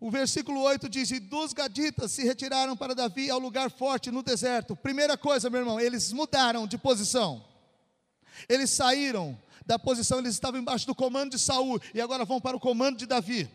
O 0.00 0.10
versículo 0.10 0.62
8 0.62 0.88
diz: 0.88 1.10
E 1.10 1.20
dos 1.20 1.52
gaditas 1.52 2.12
se 2.12 2.24
retiraram 2.24 2.74
para 2.74 2.94
Davi 2.94 3.28
ao 3.28 3.38
lugar 3.38 3.70
forte 3.70 4.10
no 4.10 4.22
deserto. 4.22 4.74
Primeira 4.74 5.18
coisa, 5.18 5.50
meu 5.50 5.60
irmão, 5.60 5.78
eles 5.78 6.10
mudaram 6.10 6.66
de 6.66 6.78
posição. 6.78 7.44
Eles 8.48 8.70
saíram 8.70 9.38
da 9.66 9.78
posição, 9.78 10.20
eles 10.20 10.32
estavam 10.32 10.58
embaixo 10.58 10.86
do 10.86 10.94
comando 10.94 11.32
de 11.32 11.38
Saul 11.38 11.78
e 11.92 12.00
agora 12.00 12.24
vão 12.24 12.40
para 12.40 12.56
o 12.56 12.60
comando 12.60 12.96
de 12.96 13.04
Davi. 13.04 13.46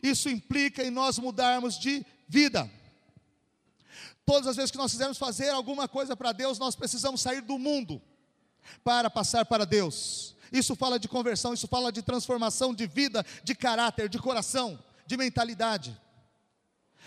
Isso 0.00 0.28
implica 0.28 0.84
em 0.84 0.90
nós 0.92 1.18
mudarmos 1.18 1.76
de 1.76 2.06
vida. 2.28 2.70
Todas 4.24 4.46
as 4.46 4.54
vezes 4.54 4.70
que 4.70 4.78
nós 4.78 4.92
quisermos 4.92 5.18
fazer 5.18 5.48
alguma 5.48 5.88
coisa 5.88 6.16
para 6.16 6.30
Deus, 6.30 6.56
nós 6.56 6.76
precisamos 6.76 7.20
sair 7.20 7.40
do 7.40 7.58
mundo 7.58 8.00
para 8.82 9.10
passar 9.10 9.44
para 9.44 9.64
Deus. 9.64 10.36
Isso 10.52 10.74
fala 10.74 10.98
de 10.98 11.08
conversão, 11.08 11.52
isso 11.52 11.68
fala 11.68 11.92
de 11.92 12.02
transformação 12.02 12.74
de 12.74 12.86
vida, 12.86 13.24
de 13.44 13.54
caráter, 13.54 14.08
de 14.08 14.18
coração 14.18 14.78
de 15.08 15.16
mentalidade. 15.16 15.98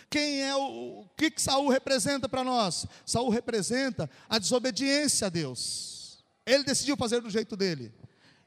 Quem 0.09 0.41
é 0.41 0.53
o, 0.55 1.01
o 1.01 1.09
que, 1.15 1.29
que 1.29 1.41
Saul 1.41 1.69
representa 1.69 2.27
para 2.27 2.43
nós? 2.43 2.85
Saul 3.05 3.29
representa 3.29 4.09
a 4.27 4.39
desobediência 4.39 5.27
a 5.27 5.29
Deus. 5.29 6.25
Ele 6.45 6.63
decidiu 6.63 6.97
fazer 6.97 7.21
do 7.21 7.29
jeito 7.29 7.55
dele. 7.55 7.93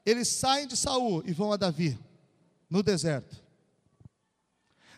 Eles 0.05 0.27
saem 0.27 0.67
de 0.67 0.75
Saul 0.75 1.23
e 1.25 1.31
vão 1.31 1.53
a 1.53 1.57
Davi, 1.57 1.97
no 2.69 2.83
deserto. 2.83 3.41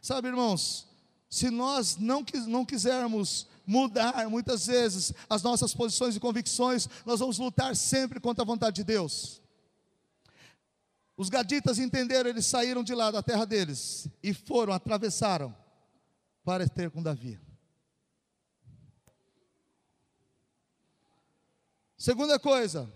Sabe, 0.01 0.27
irmãos, 0.27 0.87
se 1.29 1.49
nós 1.49 1.95
não, 1.95 2.25
não 2.47 2.65
quisermos 2.65 3.47
mudar 3.67 4.27
muitas 4.29 4.65
vezes 4.65 5.13
as 5.29 5.43
nossas 5.43 5.73
posições 5.73 6.15
e 6.15 6.19
convicções, 6.19 6.87
nós 7.05 7.19
vamos 7.19 7.37
lutar 7.37 7.75
sempre 7.75 8.19
contra 8.19 8.43
a 8.43 8.47
vontade 8.47 8.77
de 8.77 8.83
Deus. 8.85 9.41
Os 11.17 11.29
gaditas 11.29 11.77
entenderam, 11.77 12.29
eles 12.29 12.45
saíram 12.45 12.83
de 12.83 12.95
lá 12.95 13.11
da 13.11 13.21
terra 13.21 13.45
deles 13.45 14.07
e 14.23 14.33
foram, 14.33 14.71
atravessaram 14.71 15.53
para 16.45 16.67
ter 16.69 16.89
com 16.89 17.03
Davi. 17.03 17.39
Segunda 21.97 22.39
coisa, 22.39 22.89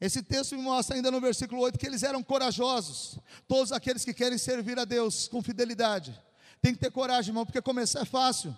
esse 0.00 0.22
texto 0.22 0.56
me 0.56 0.62
mostra 0.62 0.96
ainda 0.96 1.10
no 1.10 1.20
versículo 1.20 1.62
8 1.62 1.78
que 1.78 1.86
eles 1.86 2.02
eram 2.02 2.22
corajosos. 2.22 3.18
Todos 3.48 3.72
aqueles 3.72 4.04
que 4.04 4.12
querem 4.12 4.36
servir 4.36 4.78
a 4.78 4.84
Deus 4.84 5.28
com 5.28 5.40
fidelidade, 5.40 6.20
tem 6.60 6.74
que 6.74 6.80
ter 6.80 6.90
coragem, 6.90 7.30
irmão, 7.30 7.44
porque 7.44 7.60
começar 7.62 8.00
é 8.00 8.04
fácil. 8.04 8.54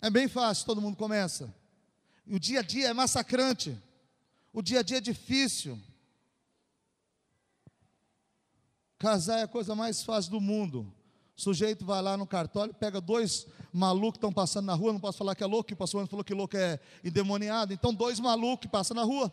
É 0.00 0.10
bem 0.10 0.28
fácil, 0.28 0.66
todo 0.66 0.80
mundo 0.80 0.96
começa. 0.96 1.54
E 2.26 2.34
o 2.34 2.40
dia 2.40 2.60
a 2.60 2.62
dia 2.62 2.88
é 2.88 2.92
massacrante. 2.92 3.80
O 4.52 4.62
dia 4.62 4.80
a 4.80 4.82
dia 4.82 4.98
é 4.98 5.00
difícil. 5.00 5.78
Casar 8.98 9.38
é 9.38 9.42
a 9.42 9.48
coisa 9.48 9.74
mais 9.74 10.02
fácil 10.02 10.30
do 10.30 10.40
mundo. 10.40 10.92
O 11.36 11.40
sujeito 11.40 11.84
vai 11.84 12.00
lá 12.02 12.16
no 12.16 12.26
cartório, 12.26 12.72
pega 12.74 13.00
dois 13.00 13.46
malucos 13.72 14.12
que 14.12 14.18
estão 14.18 14.32
passando 14.32 14.66
na 14.66 14.74
rua, 14.74 14.92
não 14.92 15.00
posso 15.00 15.18
falar 15.18 15.34
que 15.34 15.42
é 15.42 15.46
louco, 15.46 15.68
que 15.68 15.74
o 15.74 15.76
pastor 15.76 16.06
falou 16.06 16.24
que 16.24 16.34
louco 16.34 16.56
é 16.56 16.78
endemoniado, 17.02 17.72
então 17.72 17.92
dois 17.92 18.20
malucos 18.20 18.66
que 18.66 18.68
passam 18.68 18.94
na 18.94 19.02
rua. 19.02 19.32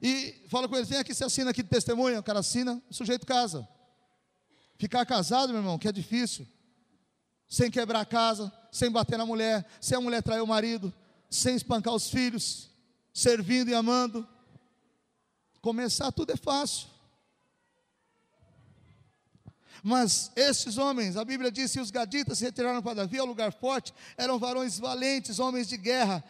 E 0.00 0.44
fala 0.48 0.68
com 0.68 0.76
eles, 0.76 0.88
vem 0.88 0.98
aqui, 0.98 1.14
você 1.14 1.24
assina 1.24 1.50
aqui 1.50 1.62
de 1.62 1.68
testemunha, 1.68 2.20
o 2.20 2.22
cara 2.22 2.40
assina, 2.40 2.82
o 2.90 2.94
sujeito 2.94 3.26
casa. 3.26 3.66
Ficar 4.82 5.06
casado, 5.06 5.50
meu 5.50 5.60
irmão, 5.62 5.78
que 5.78 5.86
é 5.86 5.92
difícil. 5.92 6.44
Sem 7.48 7.70
quebrar 7.70 8.00
a 8.00 8.04
casa, 8.04 8.52
sem 8.72 8.90
bater 8.90 9.16
na 9.16 9.24
mulher, 9.24 9.64
sem 9.80 9.96
a 9.96 10.00
mulher 10.00 10.20
trair 10.24 10.40
o 10.40 10.46
marido, 10.46 10.92
sem 11.30 11.54
espancar 11.54 11.94
os 11.94 12.10
filhos, 12.10 12.68
servindo 13.14 13.70
e 13.70 13.74
amando. 13.74 14.26
Começar 15.60 16.10
tudo 16.10 16.32
é 16.32 16.36
fácil. 16.36 16.88
Mas 19.84 20.32
esses 20.34 20.76
homens, 20.76 21.16
a 21.16 21.24
Bíblia 21.24 21.52
diz 21.52 21.70
que 21.70 21.78
os 21.78 21.92
gaditas 21.92 22.38
se 22.38 22.44
retiraram 22.44 22.82
para 22.82 22.94
Davi 22.94 23.20
ao 23.20 23.26
lugar 23.26 23.52
forte, 23.52 23.94
eram 24.16 24.36
varões 24.36 24.80
valentes, 24.80 25.38
homens 25.38 25.68
de 25.68 25.76
guerra, 25.76 26.24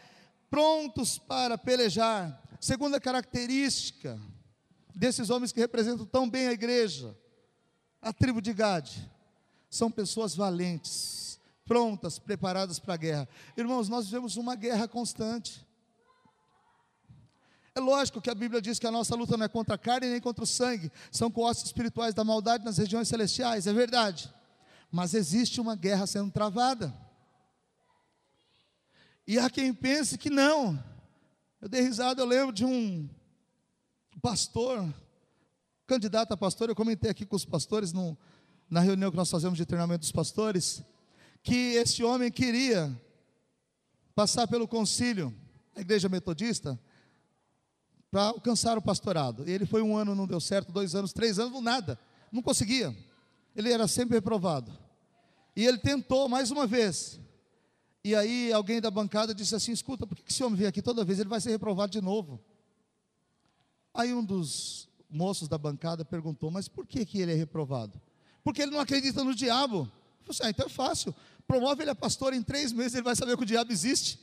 prontos 0.47 1.17
para 1.17 1.57
pelejar. 1.57 2.39
Segunda 2.61 3.01
característica 3.01 4.21
desses 4.93 5.31
homens 5.31 5.51
que 5.51 5.59
representam 5.59 6.05
tão 6.05 6.29
bem 6.29 6.49
a 6.49 6.53
igreja, 6.53 7.17
a 8.03 8.11
tribo 8.11 8.41
de 8.41 8.53
Gade, 8.53 9.09
são 9.69 9.89
pessoas 9.89 10.35
valentes, 10.35 11.39
prontas, 11.65 12.19
preparadas 12.19 12.77
para 12.77 12.93
a 12.93 12.97
guerra. 12.97 13.29
Irmãos, 13.57 13.87
nós 13.87 14.05
vivemos 14.05 14.35
uma 14.35 14.55
guerra 14.55 14.87
constante. 14.87 15.65
É 17.73 17.79
lógico 17.79 18.21
que 18.21 18.29
a 18.29 18.35
Bíblia 18.35 18.61
diz 18.61 18.77
que 18.77 18.85
a 18.85 18.91
nossa 18.91 19.15
luta 19.15 19.37
não 19.37 19.45
é 19.45 19.49
contra 19.49 19.75
a 19.75 19.77
carne 19.77 20.09
nem 20.09 20.21
contra 20.21 20.43
o 20.43 20.47
sangue, 20.47 20.91
são 21.09 21.31
com 21.31 21.41
ossos 21.41 21.65
espirituais 21.65 22.13
da 22.13 22.23
maldade 22.23 22.65
nas 22.65 22.77
regiões 22.77 23.07
celestiais, 23.07 23.65
é 23.65 23.73
verdade. 23.73 24.31
Mas 24.91 25.13
existe 25.13 25.59
uma 25.59 25.75
guerra 25.75 26.05
sendo 26.05 26.29
travada. 26.29 26.93
E 29.25 29.39
há 29.39 29.49
quem 29.49 29.73
pense 29.73 30.17
que 30.17 30.29
não. 30.29 30.83
Eu 31.61 31.69
dei 31.69 31.81
risada, 31.81 32.21
eu 32.21 32.25
lembro 32.25 32.53
de 32.53 32.65
um 32.65 33.09
pastor, 34.21 34.93
candidato 35.93 36.31
a 36.31 36.37
pastor, 36.37 36.69
eu 36.69 36.75
comentei 36.75 37.11
aqui 37.11 37.23
com 37.23 37.35
os 37.35 37.45
pastores 37.45 37.93
no, 37.93 38.17
na 38.67 38.79
reunião 38.79 39.11
que 39.11 39.17
nós 39.17 39.29
fazemos 39.29 39.55
de 39.55 39.63
treinamento 39.63 39.99
dos 39.99 40.11
pastores, 40.11 40.81
que 41.43 41.75
esse 41.75 42.03
homem 42.03 42.31
queria 42.31 42.91
passar 44.15 44.47
pelo 44.47 44.67
concílio, 44.67 45.31
a 45.75 45.81
igreja 45.81 46.09
metodista, 46.09 46.79
para 48.09 48.23
alcançar 48.23 48.75
o 48.75 48.81
pastorado. 48.81 49.47
Ele 49.47 49.67
foi 49.67 49.83
um 49.83 49.95
ano, 49.95 50.15
não 50.15 50.25
deu 50.25 50.39
certo, 50.39 50.71
dois 50.71 50.95
anos, 50.95 51.13
três 51.13 51.37
anos, 51.37 51.61
nada, 51.61 51.99
não 52.31 52.41
conseguia. 52.41 52.95
Ele 53.55 53.71
era 53.71 53.87
sempre 53.87 54.15
reprovado. 54.15 54.75
E 55.55 55.63
ele 55.63 55.77
tentou 55.77 56.27
mais 56.27 56.49
uma 56.49 56.65
vez. 56.65 57.19
E 58.03 58.15
aí 58.15 58.51
alguém 58.51 58.81
da 58.81 58.89
bancada 58.89 59.31
disse 59.31 59.53
assim: 59.53 59.71
escuta, 59.71 60.07
por 60.07 60.17
que 60.17 60.31
esse 60.31 60.43
homem 60.43 60.57
vem 60.57 60.67
aqui 60.67 60.81
toda 60.81 61.05
vez? 61.05 61.19
Ele 61.19 61.29
vai 61.29 61.39
ser 61.39 61.51
reprovado 61.51 61.91
de 61.91 62.01
novo. 62.01 62.43
Aí 63.93 64.11
um 64.11 64.25
dos 64.25 64.89
moços 65.13 65.47
da 65.47 65.57
bancada 65.57 66.03
perguntou: 66.03 66.51
Mas 66.51 66.67
por 66.67 66.85
que, 66.85 67.05
que 67.05 67.19
ele 67.19 67.31
é 67.31 67.35
reprovado? 67.35 67.99
Porque 68.43 68.61
ele 68.61 68.71
não 68.71 68.79
acredita 68.79 69.23
no 69.23 69.33
diabo. 69.33 69.89
Eu 70.27 70.33
falei 70.33 70.37
assim, 70.39 70.43
ah, 70.43 70.49
então 70.49 70.65
é 70.65 70.69
fácil. 70.69 71.15
Promove 71.47 71.83
ele 71.83 71.91
a 71.91 71.95
pastor, 71.95 72.33
em 72.33 72.41
três 72.41 72.71
meses 72.71 72.93
ele 72.93 73.03
vai 73.03 73.15
saber 73.15 73.37
que 73.37 73.43
o 73.43 73.45
diabo 73.45 73.71
existe. 73.71 74.19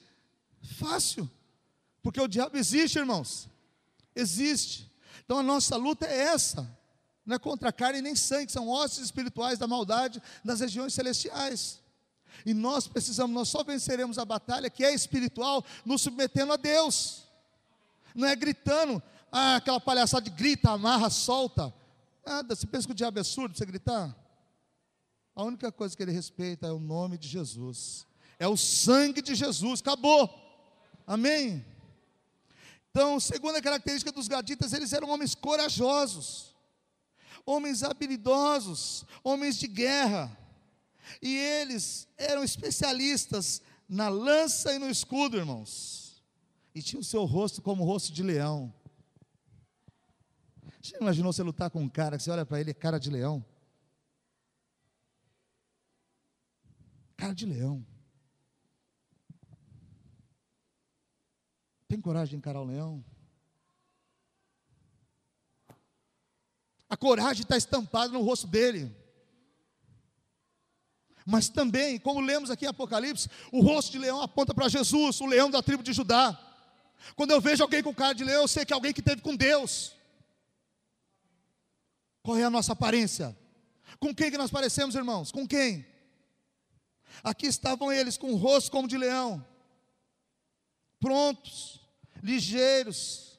Fácil. 0.78 1.30
Porque 2.02 2.20
o 2.20 2.28
diabo 2.28 2.56
existe, 2.56 2.98
irmãos. 2.98 3.48
Existe. 4.14 4.90
Então 5.24 5.38
a 5.38 5.42
nossa 5.42 5.76
luta 5.76 6.06
é 6.06 6.18
essa. 6.18 6.68
Não 7.24 7.36
é 7.36 7.38
contra 7.38 7.72
carne 7.72 8.02
nem 8.02 8.16
sangue, 8.16 8.50
são 8.50 8.68
ossos 8.68 9.04
espirituais 9.04 9.58
da 9.58 9.66
maldade 9.66 10.20
das 10.44 10.60
regiões 10.60 10.92
celestiais. 10.92 11.80
E 12.44 12.54
nós 12.54 12.88
precisamos, 12.88 13.34
nós 13.34 13.48
só 13.48 13.62
venceremos 13.62 14.18
a 14.18 14.24
batalha 14.24 14.70
que 14.70 14.84
é 14.84 14.92
espiritual, 14.92 15.64
nos 15.84 16.02
submetendo 16.02 16.52
a 16.52 16.56
Deus. 16.56 17.24
Não 18.14 18.26
é 18.26 18.34
gritando, 18.34 19.02
ah, 19.32 19.56
aquela 19.56 19.80
palhaçada 19.80 20.24
de 20.24 20.30
grita, 20.30 20.70
amarra, 20.70 21.10
solta. 21.10 21.72
Nada, 22.26 22.54
você 22.54 22.66
pensa 22.66 22.86
que 22.86 22.92
o 22.92 22.96
diabo 22.96 23.18
é 23.18 23.24
surdo 23.24 23.56
você 23.56 23.64
gritar? 23.64 24.16
A 25.34 25.44
única 25.44 25.70
coisa 25.70 25.96
que 25.96 26.02
ele 26.02 26.12
respeita 26.12 26.66
é 26.66 26.72
o 26.72 26.78
nome 26.78 27.16
de 27.16 27.28
Jesus, 27.28 28.06
é 28.38 28.46
o 28.46 28.56
sangue 28.56 29.22
de 29.22 29.34
Jesus, 29.34 29.80
acabou. 29.80 30.28
Amém? 31.06 31.64
Então, 32.90 33.20
segunda 33.20 33.62
característica 33.62 34.10
dos 34.10 34.26
gaditas, 34.26 34.72
eles 34.72 34.92
eram 34.92 35.10
homens 35.10 35.34
corajosos, 35.34 36.56
homens 37.46 37.82
habilidosos, 37.82 39.04
homens 39.22 39.56
de 39.56 39.68
guerra. 39.68 40.36
E 41.22 41.36
eles 41.36 42.08
eram 42.16 42.42
especialistas 42.42 43.62
na 43.88 44.08
lança 44.08 44.74
e 44.74 44.78
no 44.78 44.90
escudo, 44.90 45.36
irmãos. 45.36 46.22
E 46.74 46.82
tinham 46.82 47.00
o 47.00 47.04
seu 47.04 47.24
rosto 47.24 47.62
como 47.62 47.82
o 47.82 47.86
rosto 47.86 48.12
de 48.12 48.22
leão. 48.22 48.72
Você 50.80 50.96
imaginou 50.96 51.32
você 51.32 51.42
lutar 51.42 51.70
com 51.70 51.82
um 51.82 51.88
cara 51.88 52.16
que 52.16 52.22
você 52.22 52.30
olha 52.30 52.46
para 52.46 52.60
ele, 52.60 52.70
é 52.70 52.74
cara 52.74 52.98
de 52.98 53.10
leão? 53.10 53.44
Cara 57.16 57.34
de 57.34 57.44
leão. 57.44 57.84
Tem 61.86 62.00
coragem 62.00 62.30
de 62.30 62.36
encarar 62.36 62.60
o 62.60 62.64
leão? 62.64 63.04
A 66.88 66.96
coragem 66.96 67.42
está 67.42 67.56
estampada 67.56 68.12
no 68.12 68.22
rosto 68.22 68.46
dele. 68.46 68.96
Mas 71.26 71.48
também, 71.48 71.98
como 71.98 72.20
lemos 72.20 72.50
aqui 72.50 72.64
em 72.64 72.68
Apocalipse, 72.68 73.28
o 73.52 73.60
rosto 73.60 73.92
de 73.92 73.98
leão 73.98 74.22
aponta 74.22 74.54
para 74.54 74.68
Jesus, 74.68 75.20
o 75.20 75.26
leão 75.26 75.50
da 75.50 75.62
tribo 75.62 75.82
de 75.82 75.92
Judá. 75.92 76.38
Quando 77.14 77.32
eu 77.32 77.40
vejo 77.40 77.62
alguém 77.62 77.82
com 77.82 77.94
cara 77.94 78.14
de 78.14 78.24
leão, 78.24 78.42
eu 78.42 78.48
sei 78.48 78.64
que 78.64 78.72
é 78.72 78.74
alguém 78.74 78.94
que 78.94 79.02
teve 79.02 79.20
com 79.20 79.36
Deus. 79.36 79.99
Qual 82.22 82.36
é 82.36 82.44
a 82.44 82.50
nossa 82.50 82.72
aparência? 82.72 83.36
Com 83.98 84.14
quem 84.14 84.30
que 84.30 84.38
nós 84.38 84.50
parecemos, 84.50 84.94
irmãos? 84.94 85.32
Com 85.32 85.46
quem? 85.46 85.86
Aqui 87.22 87.46
estavam 87.46 87.92
eles 87.92 88.16
com 88.16 88.32
o 88.32 88.36
rosto 88.36 88.70
como 88.70 88.88
de 88.88 88.96
leão, 88.96 89.44
prontos, 90.98 91.80
ligeiros 92.22 93.38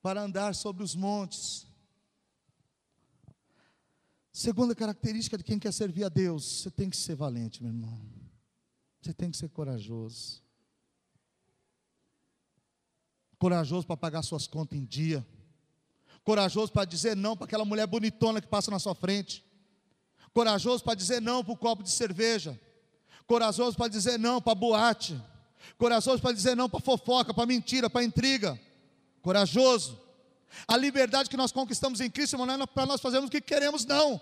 para 0.00 0.22
andar 0.22 0.54
sobre 0.54 0.82
os 0.82 0.94
montes. 0.94 1.66
Segunda 4.32 4.74
característica 4.74 5.38
de 5.38 5.44
quem 5.44 5.58
quer 5.58 5.72
servir 5.72 6.04
a 6.04 6.08
Deus, 6.08 6.62
você 6.62 6.70
tem 6.70 6.90
que 6.90 6.96
ser 6.96 7.14
valente, 7.14 7.62
meu 7.62 7.72
irmão. 7.72 8.00
Você 9.00 9.12
tem 9.12 9.30
que 9.30 9.36
ser 9.36 9.48
corajoso. 9.50 10.42
Corajoso 13.38 13.86
para 13.86 13.96
pagar 13.96 14.22
suas 14.22 14.46
contas 14.46 14.78
em 14.78 14.84
dia. 14.84 15.24
Corajoso 16.24 16.72
para 16.72 16.86
dizer 16.86 17.14
não 17.14 17.36
para 17.36 17.44
aquela 17.44 17.64
mulher 17.64 17.86
bonitona 17.86 18.40
que 18.40 18.48
passa 18.48 18.70
na 18.70 18.78
sua 18.78 18.94
frente. 18.94 19.44
Corajoso 20.32 20.82
para 20.82 20.94
dizer 20.94 21.20
não 21.20 21.44
para 21.44 21.52
o 21.52 21.56
copo 21.56 21.82
de 21.82 21.90
cerveja. 21.90 22.58
Corajoso 23.26 23.76
para 23.76 23.88
dizer 23.88 24.18
não 24.18 24.40
para 24.40 24.54
boate. 24.54 25.20
Corajoso 25.76 26.20
para 26.20 26.32
dizer 26.32 26.56
não 26.56 26.68
para 26.68 26.80
fofoca, 26.80 27.34
para 27.34 27.46
mentira, 27.46 27.90
para 27.90 28.02
intriga. 28.02 28.58
Corajoso. 29.20 30.00
A 30.66 30.76
liberdade 30.76 31.28
que 31.28 31.36
nós 31.36 31.52
conquistamos 31.52 32.00
em 32.00 32.10
Cristo 32.10 32.38
não 32.38 32.50
é 32.50 32.66
para 32.66 32.86
nós 32.86 33.00
fazermos 33.00 33.28
o 33.28 33.30
que 33.30 33.40
queremos, 33.40 33.84
não. 33.84 34.20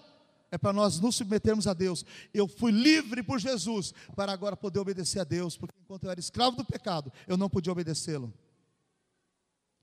É 0.51 0.59
para 0.59 0.73
nós 0.73 1.01
nos 1.01 1.17
submetermos 1.17 1.67
a 1.67 1.73
Deus. 1.73 2.05
Eu 2.35 2.47
fui 2.47 2.73
livre 2.73 3.23
por 3.23 3.39
Jesus 3.39 3.95
para 4.15 4.33
agora 4.33 4.57
poder 4.57 4.81
obedecer 4.81 5.21
a 5.21 5.25
Deus, 5.25 5.57
porque 5.57 5.75
enquanto 5.83 6.05
eu 6.05 6.11
era 6.11 6.21
escravo 6.21 6.57
do 6.57 6.65
pecado, 6.65 7.13
eu 7.27 7.37
não 7.37 7.49
podia 7.49 7.73
obedecê-lo. 7.73 8.33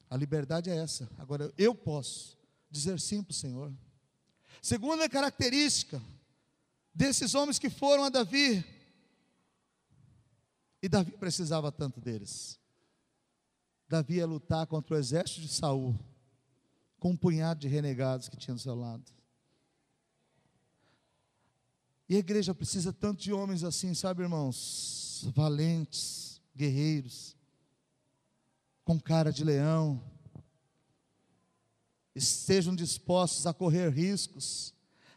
A 0.09 0.17
liberdade 0.17 0.69
é 0.69 0.75
essa. 0.75 1.09
Agora 1.17 1.53
eu 1.57 1.75
posso 1.75 2.37
dizer 2.69 2.99
sim 2.99 3.21
para 3.21 3.31
o 3.31 3.35
Senhor. 3.35 3.73
Segunda 4.61 5.07
característica 5.07 6.01
desses 6.93 7.35
homens 7.35 7.59
que 7.59 7.69
foram 7.69 8.03
a 8.03 8.09
Davi, 8.09 8.65
e 10.81 10.87
Davi 10.87 11.11
precisava 11.11 11.71
tanto 11.71 11.99
deles. 11.99 12.57
Davi 13.87 14.15
ia 14.15 14.25
lutar 14.25 14.65
contra 14.67 14.95
o 14.95 14.97
exército 14.97 15.41
de 15.41 15.49
Saul 15.49 15.97
com 16.99 17.11
um 17.11 17.17
punhado 17.17 17.61
de 17.61 17.67
renegados 17.67 18.29
que 18.29 18.37
tinha 18.37 18.53
do 18.53 18.59
seu 18.59 18.75
lado. 18.75 19.03
E 22.07 22.15
a 22.15 22.19
igreja 22.19 22.53
precisa 22.53 22.91
tanto 22.91 23.21
de 23.21 23.31
homens 23.31 23.63
assim, 23.63 23.93
sabe, 23.93 24.23
irmãos? 24.23 25.27
Valentes, 25.33 26.41
guerreiros, 26.55 27.35
com 28.89 28.99
cara 28.99 29.31
de 29.31 29.43
leão, 29.43 30.01
estejam 32.15 32.75
dispostos 32.75 33.45
a 33.45 33.53
correr 33.53 33.87
riscos. 33.89 34.73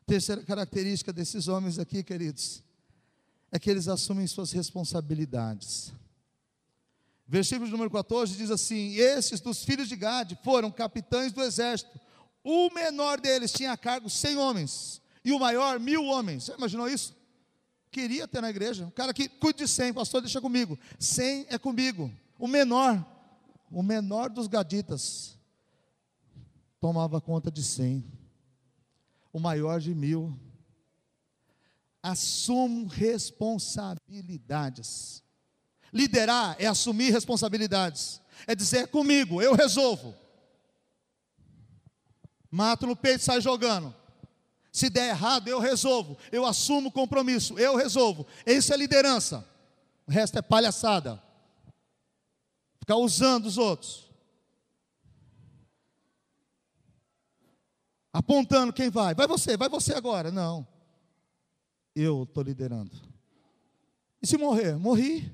Terceira 0.07 0.43
característica 0.43 1.11
desses 1.11 1.49
homens 1.49 1.79
aqui, 1.79 2.03
queridos, 2.03 2.63
é 3.51 3.59
que 3.59 3.71
eles 3.71 3.89
assumem 3.89 4.27
suas 4.27 4.53
responsabilidades. 4.53 5.91
Versículo 7.27 7.71
número 7.71 7.91
14 7.91 8.37
diz 8.37 8.51
assim: 8.51 8.93
Esses 8.97 9.41
dos 9.41 9.65
filhos 9.65 9.89
de 9.89 9.97
Gade 9.97 10.39
foram 10.45 10.71
capitães 10.71 11.33
do 11.33 11.41
exército. 11.41 11.99
O 12.45 12.69
menor 12.75 13.19
deles 13.19 13.53
tinha 13.53 13.73
a 13.73 13.77
cargo 13.79 14.11
100 14.11 14.37
homens, 14.37 15.01
e 15.25 15.33
o 15.33 15.39
maior, 15.39 15.81
mil 15.81 16.05
homens. 16.05 16.45
Você 16.45 16.53
imaginou 16.53 16.91
isso? 16.91 17.17
Queria 17.91 18.29
ter 18.29 18.43
na 18.43 18.51
igreja. 18.51 18.85
O 18.85 18.91
cara 18.91 19.15
que 19.15 19.31
cuide 19.31 19.61
de 19.61 19.69
100, 19.69 19.95
pastor, 19.95 20.21
deixa 20.21 20.43
comigo. 20.43 20.79
100 20.99 21.47
é 21.49 21.57
comigo. 21.57 22.13
O 22.39 22.47
menor, 22.47 23.03
o 23.73 23.83
menor 23.83 24.29
dos 24.29 24.47
gaditas, 24.47 25.39
tomava 26.79 27.19
conta 27.21 27.51
de 27.51 27.65
100. 27.65 28.05
O 29.33 29.41
maior 29.41 29.81
de 29.81 29.93
mil. 29.95 30.39
Assumo 32.03 32.87
responsabilidades. 32.87 35.23
Liderar 35.93 36.55
é 36.59 36.67
assumir 36.67 37.11
responsabilidades, 37.11 38.21
é 38.47 38.55
dizer 38.55 38.87
comigo, 38.89 39.43
eu 39.43 39.55
resolvo. 39.55 40.15
Mato 42.51 42.87
no 42.87 42.97
peito 42.97 43.21
e 43.21 43.25
sai 43.25 43.41
jogando. 43.41 43.95
Se 44.71 44.91
der 44.91 45.09
errado, 45.11 45.49
eu 45.49 45.61
resolvo. 45.61 46.17
Eu 46.31 46.47
assumo 46.47 46.89
o 46.89 46.93
compromisso, 46.93 47.59
eu 47.59 47.77
resolvo. 47.77 48.27
Isso 48.47 48.73
é 48.73 48.77
liderança. 48.77 49.45
O 50.07 50.11
resto 50.11 50.39
é 50.39 50.43
palhaçada. 50.43 51.23
Ficar 52.83 52.97
usando 52.97 53.47
os 53.47 53.59
outros. 53.59 54.11
Apontando 58.13 58.73
quem 58.73 58.91
vai. 58.91 59.15
Vai 59.15 59.29
você, 59.29 59.57
vai 59.57 59.69
você 59.69 59.95
agora. 59.95 60.33
Não. 60.33 60.67
Eu 61.95 62.25
estou 62.25 62.43
liderando. 62.43 62.91
E 64.21 64.27
se 64.27 64.37
morrer? 64.37 64.77
Morri. 64.77 65.31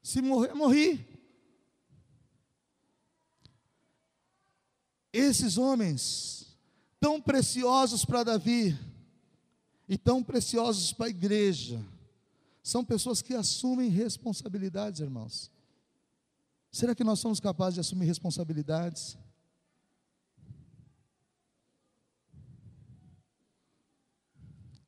Se 0.00 0.22
morrer, 0.22 0.54
morri. 0.54 1.04
Esses 5.12 5.58
homens, 5.58 6.56
tão 7.00 7.20
preciosos 7.20 8.04
para 8.04 8.22
Davi, 8.22 8.78
e 9.88 9.98
tão 9.98 10.22
preciosos 10.22 10.92
para 10.92 11.06
a 11.06 11.10
igreja, 11.10 11.84
são 12.62 12.84
pessoas 12.84 13.22
que 13.22 13.34
assumem 13.34 13.88
responsabilidades, 13.88 15.00
irmãos. 15.00 15.50
Será 16.70 16.94
que 16.94 17.02
nós 17.02 17.18
somos 17.18 17.40
capazes 17.40 17.74
de 17.74 17.80
assumir 17.80 18.06
responsabilidades? 18.06 19.18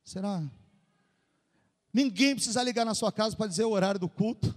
Será? 0.03 0.49
Ninguém 1.91 2.35
precisa 2.35 2.63
ligar 2.63 2.85
na 2.85 2.93
sua 2.93 3.11
casa 3.11 3.35
para 3.35 3.47
dizer 3.47 3.65
o 3.65 3.71
horário 3.71 3.99
do 3.99 4.09
culto 4.09 4.55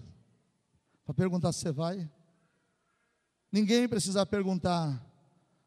para 1.04 1.14
perguntar 1.14 1.52
se 1.52 1.60
você 1.60 1.72
vai. 1.72 2.10
Ninguém 3.50 3.88
precisa 3.88 4.26
perguntar 4.26 5.02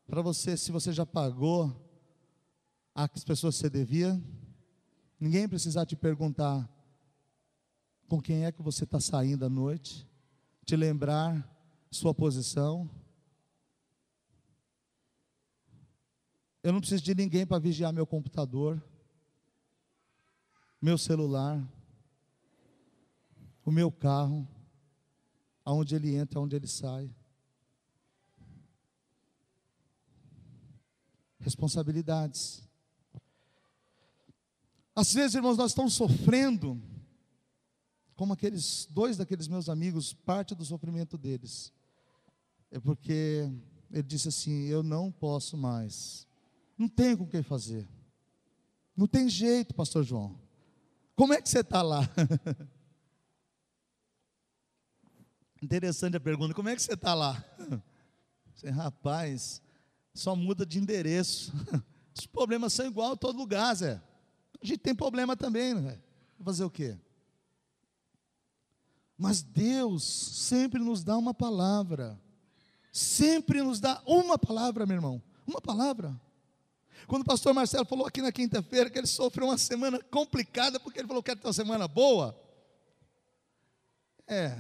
para 0.06 0.22
você 0.22 0.58
se 0.58 0.72
você 0.72 0.92
já 0.92 1.06
pagou 1.06 1.74
as 2.94 3.24
pessoas 3.24 3.56
que 3.56 3.62
você 3.62 3.70
devia. 3.70 4.22
Ninguém 5.20 5.48
precisa 5.48 5.86
te 5.86 5.96
perguntar 5.96 6.70
com 8.10 8.20
quem 8.20 8.44
é 8.44 8.52
que 8.52 8.62
você 8.62 8.84
está 8.84 9.00
saindo 9.00 9.46
à 9.46 9.50
noite. 9.50 10.06
Te 10.66 10.76
lembrar 10.76 11.48
sua 11.92 12.14
posição. 12.14 12.90
Eu 16.62 16.74
não 16.74 16.82
preciso 16.82 17.04
de 17.04 17.16
ninguém 17.16 17.46
para 17.46 17.60
vigiar 17.60 17.94
meu 17.94 18.06
computador, 18.06 18.84
meu 20.82 20.98
celular, 20.98 21.66
o 23.64 23.72
meu 23.72 23.92
carro, 23.92 24.48
aonde 25.64 25.96
ele 25.96 26.16
entra, 26.16 26.40
aonde 26.40 26.56
ele 26.56 26.68
sai. 26.68 27.10
Responsabilidades. 31.40 32.68
Às 34.96 35.14
vezes, 35.14 35.36
irmãos, 35.36 35.56
nós 35.56 35.72
estamos 35.72 35.94
sofrendo, 35.94 36.82
como 38.20 38.34
aqueles 38.34 38.86
dois 38.92 39.16
daqueles 39.16 39.48
meus 39.48 39.70
amigos, 39.70 40.12
parte 40.12 40.54
do 40.54 40.66
sofrimento 40.66 41.18
deles. 41.18 41.72
É 42.70 42.78
porque 42.78 43.50
ele 43.90 44.04
disse 44.04 44.28
assim: 44.28 44.66
Eu 44.66 44.84
não 44.84 45.10
posso 45.10 45.56
mais 45.56 46.28
não 46.78 46.88
tem 46.88 47.16
com 47.16 47.28
quem 47.28 47.44
fazer. 47.44 47.86
Não 48.96 49.06
tem 49.06 49.28
jeito, 49.28 49.74
pastor 49.74 50.02
João. 50.02 50.40
Como 51.14 51.34
é 51.34 51.42
que 51.42 51.50
você 51.50 51.60
está 51.60 51.82
lá? 51.82 52.02
Interessante 55.62 56.16
a 56.16 56.22
pergunta, 56.22 56.54
como 56.54 56.70
é 56.70 56.76
que 56.76 56.82
você 56.82 56.94
está 56.94 57.14
lá? 57.14 57.44
Você, 58.56 58.70
rapaz, 58.70 59.62
só 60.14 60.36
muda 60.36 60.66
de 60.66 60.80
endereço. 60.80 61.54
Os 62.14 62.26
problemas 62.26 62.74
são 62.74 62.86
igual 62.86 63.14
em 63.14 63.18
todo 63.18 63.38
lugar, 63.38 63.74
Zé. 63.74 64.02
A 64.62 64.66
gente 64.66 64.80
tem 64.80 64.94
problema 64.94 65.38
também, 65.38 65.74
né? 65.74 65.98
Fazer 66.44 66.66
o 66.66 66.70
quê? 66.70 66.98
Mas 69.20 69.42
Deus 69.42 70.02
sempre 70.06 70.80
nos 70.80 71.04
dá 71.04 71.18
uma 71.18 71.34
palavra. 71.34 72.18
Sempre 72.90 73.62
nos 73.62 73.82
dá 73.82 74.02
uma 74.06 74.40
palavra, 74.40 74.86
meu 74.86 74.96
irmão. 74.96 75.22
Uma 75.46 75.60
palavra. 75.60 76.18
Quando 77.06 77.24
o 77.24 77.26
pastor 77.26 77.54
Marcelo 77.54 77.84
falou 77.84 78.08
aqui 78.08 78.22
na 78.22 78.32
quinta-feira 78.32 78.90
que 78.90 78.98
ele 78.98 79.08
sofreu 79.08 79.48
uma 79.48 79.58
semana 79.58 80.02
complicada, 80.04 80.80
porque 80.80 81.00
ele 81.00 81.08
falou 81.10 81.22
que 81.22 81.32
era 81.32 81.40
uma 81.44 81.52
semana 81.52 81.86
boa. 81.86 82.34
É, 84.26 84.58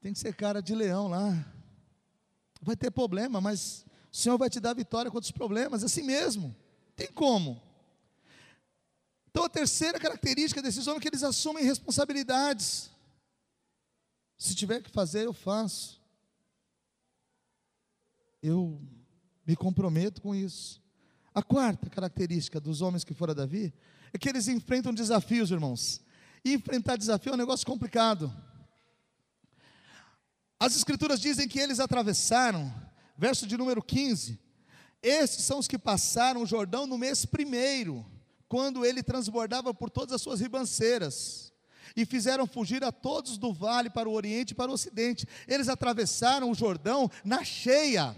tem 0.00 0.12
que 0.12 0.18
ser 0.18 0.34
cara 0.34 0.60
de 0.60 0.74
leão 0.74 1.06
lá. 1.06 1.46
Vai 2.60 2.74
ter 2.74 2.90
problema, 2.90 3.40
mas 3.40 3.86
o 4.12 4.16
Senhor 4.16 4.36
vai 4.36 4.50
te 4.50 4.58
dar 4.58 4.74
vitória 4.74 5.12
contra 5.12 5.26
os 5.26 5.30
problemas, 5.30 5.84
assim 5.84 6.02
mesmo. 6.02 6.56
Tem 6.96 7.06
como. 7.06 7.62
Então 9.30 9.44
a 9.44 9.48
terceira 9.48 10.00
característica 10.00 10.60
desses 10.60 10.88
homens 10.88 10.98
é 10.98 11.02
que 11.02 11.08
eles 11.08 11.22
assumem 11.22 11.64
responsabilidades. 11.64 12.90
Se 14.36 14.54
tiver 14.54 14.82
que 14.82 14.90
fazer, 14.90 15.24
eu 15.24 15.32
faço. 15.32 16.00
Eu 18.42 18.80
me 19.46 19.56
comprometo 19.56 20.20
com 20.20 20.34
isso. 20.34 20.82
A 21.34 21.42
quarta 21.42 21.88
característica 21.88 22.60
dos 22.60 22.80
homens 22.80 23.04
que 23.04 23.14
foram 23.14 23.32
a 23.32 23.34
Davi 23.34 23.72
é 24.12 24.18
que 24.18 24.28
eles 24.28 24.48
enfrentam 24.48 24.92
desafios, 24.92 25.50
irmãos. 25.50 26.00
E 26.44 26.52
enfrentar 26.52 26.96
desafio 26.96 27.30
é 27.30 27.34
um 27.34 27.38
negócio 27.38 27.66
complicado. 27.66 28.32
As 30.60 30.76
escrituras 30.76 31.20
dizem 31.20 31.48
que 31.48 31.58
eles 31.58 31.80
atravessaram, 31.80 32.72
verso 33.16 33.46
de 33.46 33.56
número 33.56 33.82
15. 33.82 34.38
Estes 35.02 35.44
são 35.44 35.58
os 35.58 35.68
que 35.68 35.78
passaram 35.78 36.42
o 36.42 36.46
Jordão 36.46 36.86
no 36.86 36.96
mês 36.96 37.24
primeiro, 37.24 38.06
quando 38.48 38.84
ele 38.84 39.02
transbordava 39.02 39.74
por 39.74 39.90
todas 39.90 40.14
as 40.14 40.22
suas 40.22 40.40
ribanceiras 40.40 41.53
e 41.96 42.04
fizeram 42.04 42.46
fugir 42.46 42.82
a 42.84 42.92
todos 42.92 43.38
do 43.38 43.52
vale 43.52 43.90
para 43.90 44.08
o 44.08 44.12
oriente 44.12 44.50
e 44.50 44.54
para 44.54 44.70
o 44.70 44.74
ocidente. 44.74 45.26
Eles 45.46 45.68
atravessaram 45.68 46.50
o 46.50 46.54
Jordão 46.54 47.10
na 47.24 47.44
cheia. 47.44 48.14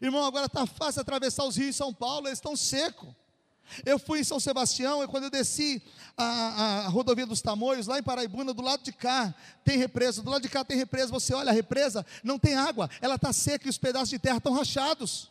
Irmão, 0.00 0.24
agora 0.24 0.46
está 0.46 0.66
fácil 0.66 1.00
atravessar 1.00 1.44
os 1.44 1.56
rios 1.56 1.70
em 1.70 1.72
São 1.72 1.92
Paulo, 1.92 2.28
eles 2.28 2.38
estão 2.38 2.54
secos. 2.56 3.08
Eu 3.84 3.98
fui 3.98 4.20
em 4.20 4.24
São 4.24 4.40
Sebastião 4.40 5.02
e 5.02 5.06
quando 5.06 5.24
eu 5.24 5.30
desci 5.30 5.82
a, 6.16 6.24
a, 6.24 6.86
a, 6.86 6.88
rodovia 6.88 7.26
dos 7.26 7.42
Tamoios, 7.42 7.86
lá 7.86 7.98
em 7.98 8.02
Paraibuna, 8.02 8.54
do 8.54 8.62
lado 8.62 8.82
de 8.82 8.92
cá 8.92 9.34
tem 9.64 9.76
represa, 9.76 10.22
do 10.22 10.30
lado 10.30 10.42
de 10.42 10.48
cá 10.48 10.64
tem 10.64 10.76
represa. 10.76 11.12
Você 11.12 11.34
olha 11.34 11.50
a 11.50 11.54
represa, 11.54 12.04
não 12.24 12.38
tem 12.38 12.54
água, 12.54 12.88
ela 13.00 13.16
está 13.16 13.32
seca 13.32 13.66
e 13.66 13.70
os 13.70 13.78
pedaços 13.78 14.08
de 14.08 14.18
terra 14.18 14.38
estão 14.38 14.54
rachados. 14.54 15.30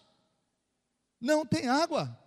Não 1.20 1.46
tem 1.46 1.68
água. 1.68 2.18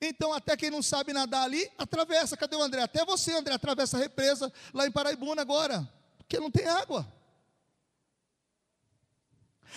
Então, 0.00 0.32
até 0.32 0.56
quem 0.56 0.70
não 0.70 0.82
sabe 0.82 1.12
nadar 1.12 1.44
ali, 1.44 1.70
atravessa. 1.78 2.36
Cadê 2.36 2.56
o 2.56 2.62
André? 2.62 2.82
Até 2.82 3.04
você, 3.04 3.32
André, 3.32 3.54
atravessa 3.54 3.96
a 3.96 4.00
represa 4.00 4.52
lá 4.72 4.86
em 4.86 4.90
Paraibuna 4.90 5.42
agora, 5.42 5.88
porque 6.18 6.38
não 6.38 6.50
tem 6.50 6.66
água. 6.66 7.06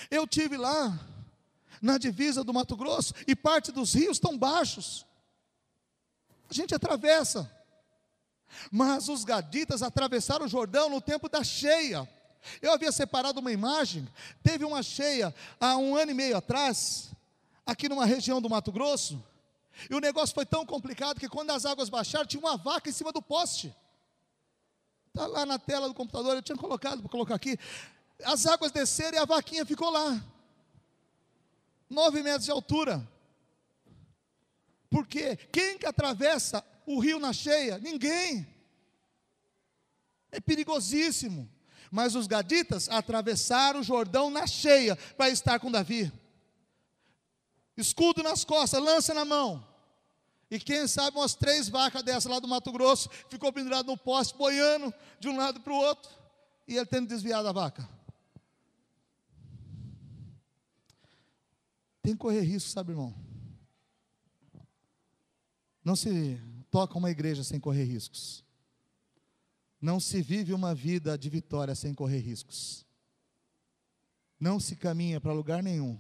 Eu 0.10 0.28
tive 0.28 0.58
lá 0.58 0.98
na 1.82 1.98
divisa 1.98 2.44
do 2.44 2.54
Mato 2.54 2.76
Grosso, 2.76 3.14
e 3.28 3.36
parte 3.36 3.72
dos 3.72 3.94
rios 3.94 4.18
estão 4.18 4.38
baixos. 4.38 5.06
A 6.50 6.54
gente 6.54 6.74
atravessa. 6.74 7.52
Mas 8.72 9.10
os 9.10 9.24
gaditas 9.24 9.84
atravessaram 9.84 10.46
o 10.46 10.50
Jordão 10.50 10.90
no 10.90 11.02
tempo 11.02 11.30
da 11.30 11.44
cheia. 11.44 12.08
Eu 12.62 12.72
havia 12.72 12.92
separado 12.92 13.40
uma 13.40 13.52
imagem, 13.52 14.08
teve 14.42 14.64
uma 14.64 14.82
cheia 14.82 15.36
há 15.60 15.78
um 15.78 15.96
ano 15.96 16.12
e 16.12 16.14
meio 16.14 16.38
atrás, 16.38 17.12
aqui 17.66 17.90
numa 17.90 18.06
região 18.06 18.42
do 18.42 18.50
Mato 18.50 18.72
Grosso, 18.72 19.22
e 19.90 19.96
o 19.96 20.00
negócio 20.00 20.34
foi 20.34 20.46
tão 20.46 20.66
complicado 20.66 21.20
que 21.20 21.30
quando 21.30 21.52
as 21.52 21.66
águas 21.66 21.90
baixaram, 21.90 22.26
tinha 22.26 22.40
uma 22.40 22.58
vaca 22.58 22.90
em 22.90 22.94
cima 22.94 23.12
do 23.12 23.22
poste. 23.22 23.76
Está 25.08 25.28
lá 25.28 25.46
na 25.46 25.58
tela 25.58 25.88
do 25.88 25.94
computador, 25.94 26.36
eu 26.36 26.42
tinha 26.42 26.58
colocado 26.58 27.02
para 27.02 27.10
colocar 27.10 27.36
aqui. 27.36 27.58
As 28.24 28.46
águas 28.46 28.72
desceram 28.72 29.18
e 29.18 29.22
a 29.22 29.26
vaquinha 29.26 29.66
ficou 29.66 29.90
lá 29.90 30.24
nove 31.90 32.22
metros 32.22 32.46
de 32.46 32.52
altura. 32.52 33.08
Porque 34.90 35.36
quem 35.52 35.78
que 35.78 35.86
atravessa 35.86 36.64
o 36.86 37.00
rio 37.00 37.20
na 37.20 37.34
cheia? 37.34 37.78
Ninguém. 37.78 38.48
É 40.32 40.40
perigosíssimo. 40.40 41.50
Mas 41.90 42.16
os 42.16 42.28
gaditas 42.28 42.90
atravessaram 42.90 43.80
o 43.80 43.84
Jordão 43.84 44.30
na 44.30 44.46
cheia 44.46 44.96
para 44.96 45.30
estar 45.30 45.60
com 45.60 45.72
Davi. 45.72 46.12
Escudo 47.78 48.24
nas 48.24 48.44
costas, 48.44 48.82
lança 48.82 49.14
na 49.14 49.24
mão. 49.24 49.66
E 50.50 50.60
quem 50.60 50.88
sabe 50.88 51.18
umas 51.18 51.36
três 51.36 51.68
vacas 51.68 52.04
dessas 52.04 52.32
lá 52.32 52.40
do 52.40 52.48
Mato 52.48 52.72
Grosso 52.72 53.10
ficou 53.30 53.52
pendurado 53.52 53.88
no 53.88 53.98
poste, 53.98 54.38
boiando 54.38 54.94
de 55.20 55.28
um 55.28 55.38
lado 55.38 55.60
para 55.60 55.74
o 55.74 55.78
outro, 55.78 56.10
e 56.68 56.76
ele 56.76 56.86
tendo 56.86 57.08
desviado 57.08 57.48
a 57.48 57.52
vaca. 57.52 57.88
Tem 62.02 62.14
que 62.14 62.20
correr 62.20 62.42
risco, 62.42 62.70
sabe, 62.70 62.94
irmão? 62.94 63.14
Não 65.84 65.96
se 65.96 66.40
toca 66.72 66.98
uma 66.98 67.12
igreja 67.12 67.44
sem 67.44 67.60
correr 67.60 67.84
riscos. 67.84 68.46
Não 69.82 70.00
se 70.00 70.22
vive 70.22 70.54
uma 70.54 70.74
vida 70.74 71.18
de 71.18 71.30
vitória 71.30 71.76
sem 71.76 71.94
correr 71.94 72.20
riscos. 72.20 72.86
Não 74.40 74.60
se 74.60 74.76
caminha 74.76 75.20
para 75.20 75.34
lugar 75.34 75.62
nenhum. 75.62 76.00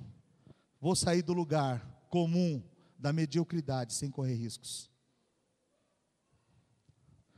Vou 0.79 0.95
sair 0.95 1.21
do 1.21 1.33
lugar 1.33 1.85
comum 2.09 2.63
da 2.97 3.13
mediocridade 3.13 3.93
sem 3.93 4.09
correr 4.09 4.35
riscos. 4.35 4.89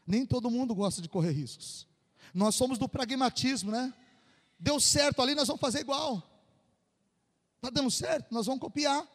Nem 0.06 0.26
todo 0.26 0.50
mundo 0.50 0.74
gosta 0.74 1.02
de 1.02 1.10
correr 1.10 1.32
riscos. 1.32 1.88
Nós 2.34 2.56
somos 2.56 2.78
do 2.78 2.88
pragmatismo, 2.88 3.72
né? 3.72 3.93
Deu 4.60 4.80
certo 4.80 5.22
ali, 5.22 5.36
nós 5.36 5.48
vamos 5.48 5.62
fazer 5.62 5.80
igual. 5.80 6.24
Está 7.58 7.69
dando 7.69 7.91
certo? 7.91 8.34
Nós 8.34 8.45
vamos 8.45 8.62
copiar. 8.62 9.08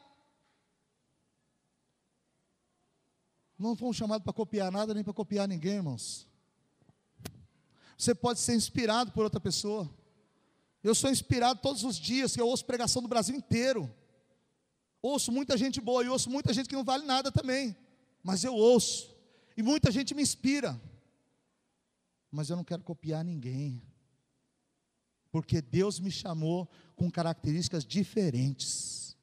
Não 3.59 3.77
fomos 3.77 3.97
chamados 3.97 4.25
para 4.25 4.33
copiar 4.33 4.71
nada, 4.71 4.93
nem 4.93 5.03
para 5.03 5.13
copiar 5.13 5.49
ninguém, 5.49 5.77
irmãos. 5.77 6.29
Você 7.97 8.15
pode 8.15 8.41
ser 8.41 8.55
inspirado 8.55 9.13
por 9.13 9.25
outra 9.25 9.41
pessoa. 9.41 9.89
Eu 10.83 10.95
sou 10.95 11.11
inspirado 11.11 11.61
todos 11.61 11.83
os 11.83 11.97
dias, 11.97 12.37
eu 12.37 12.47
ouço 12.47 12.65
pregação 12.65 13.01
do 13.01 13.09
Brasil 13.09 13.35
inteiro. 13.35 13.93
Ouço 15.05 15.31
muita 15.31 15.55
gente 15.59 15.83
boa 15.83 16.03
e 16.03 16.09
ouço 16.09 16.31
muita 16.31 16.55
gente 16.55 16.67
que 16.67 16.75
não 16.75 16.83
vale 16.83 17.05
nada 17.05 17.31
também. 17.31 17.77
Mas 18.23 18.43
eu 18.43 18.55
ouço. 18.55 19.15
E 19.55 19.63
muita 19.63 19.93
gente 19.93 20.15
me 20.15 20.23
inspira. 20.23 20.81
Mas 22.31 22.49
eu 22.49 22.57
não 22.57 22.65
quero 22.65 22.83
copiar 22.83 23.23
ninguém 23.23 23.83
porque 25.35 25.61
Deus 25.61 25.99
me 25.99 26.13
chamou 26.13 26.71
com 26.95 27.11
características 27.11 27.85
diferentes. 27.85 29.17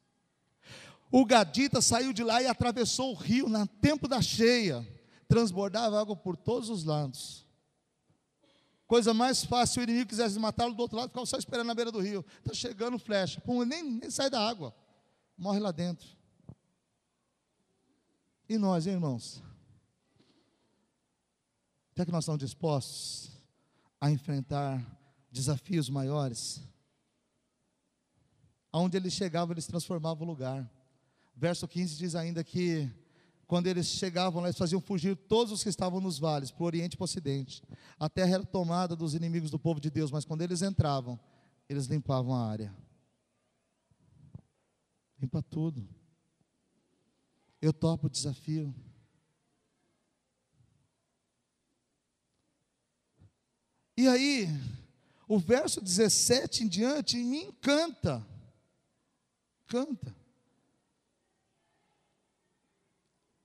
O 1.10 1.26
gadita 1.26 1.82
saiu 1.82 2.12
de 2.12 2.22
lá 2.22 2.44
e 2.44 2.48
atravessou 2.48 3.12
o 3.12 3.16
rio 3.16 3.48
no 3.48 3.66
tempo 3.66 4.10
da 4.10 4.22
cheia, 4.22 4.86
transbordava 5.26 6.02
água 6.02 6.14
por 6.14 6.36
todos 6.36 6.68
os 6.68 6.84
lados. 6.84 7.48
Coisa 8.86 9.14
mais 9.14 9.46
fácil, 9.46 9.76
se 9.76 9.80
o 9.80 9.84
inimigo 9.84 10.10
quisesse 10.10 10.38
matá-lo 10.38 10.74
do 10.74 10.82
outro 10.82 10.98
lado, 10.98 11.08
ficava 11.08 11.26
só 11.26 11.38
esperando 11.38 11.68
na 11.68 11.74
beira 11.74 11.94
do 11.94 12.02
rio. 12.02 12.26
Está 12.40 12.54
chegando 12.54 13.00
flecha, 13.00 13.40
Pum, 13.40 13.64
nem, 13.64 13.82
nem 13.82 14.12
sai 14.12 14.30
da 14.30 14.46
água, 14.46 14.76
morre 15.42 15.60
lá 15.60 15.72
dentro. 15.72 16.08
E 18.48 18.60
nós, 18.60 18.86
hein, 18.86 18.94
irmãos? 18.94 19.42
Até 21.92 22.06
que 22.06 22.12
nós 22.12 22.26
estamos 22.26 22.40
dispostos 22.40 23.32
a 24.00 24.12
enfrentar 24.12 24.86
desafios 25.32 25.90
maiores, 25.90 26.62
aonde 28.72 28.98
eles 28.98 29.14
chegavam, 29.14 29.54
eles 29.54 29.66
transformavam 29.66 30.28
o 30.28 30.30
lugar. 30.30 30.70
Verso 31.36 31.68
15 31.68 31.98
diz 31.98 32.14
ainda 32.14 32.44
que 32.44 32.88
quando 33.48 33.66
eles 33.66 33.88
chegavam 33.88 34.42
lá, 34.42 34.48
eles 34.48 34.58
faziam 34.60 34.80
fugir 34.80 35.16
todos 35.16 35.52
os 35.52 35.64
que 35.64 35.70
estavam 35.70 36.00
nos 36.00 36.20
vales, 36.20 36.52
para 36.52 36.64
o 36.64 36.68
oriente 36.68 36.94
e 36.94 36.98
para 36.98 37.04
o 37.04 37.06
ocidente. 37.06 37.64
A 38.00 38.08
terra 38.08 38.36
era 38.36 38.46
tomada 38.46 38.96
dos 38.96 39.16
inimigos 39.16 39.50
do 39.50 39.58
povo 39.58 39.82
de 39.82 39.90
Deus, 39.90 40.12
mas 40.12 40.24
quando 40.24 40.44
eles 40.44 40.62
entravam, 40.62 41.20
eles 41.68 41.88
limpavam 41.88 42.36
a 42.36 42.48
área. 42.48 42.91
Limpa 45.22 45.44
tudo. 45.44 45.88
Eu 47.62 47.72
topo 47.72 48.08
o 48.08 48.10
desafio. 48.10 48.74
E 53.96 54.08
aí, 54.08 54.48
o 55.28 55.38
verso 55.38 55.80
17 55.80 56.64
em 56.64 56.68
diante 56.68 57.18
me 57.18 57.44
encanta. 57.44 58.26
Canta. 59.68 60.16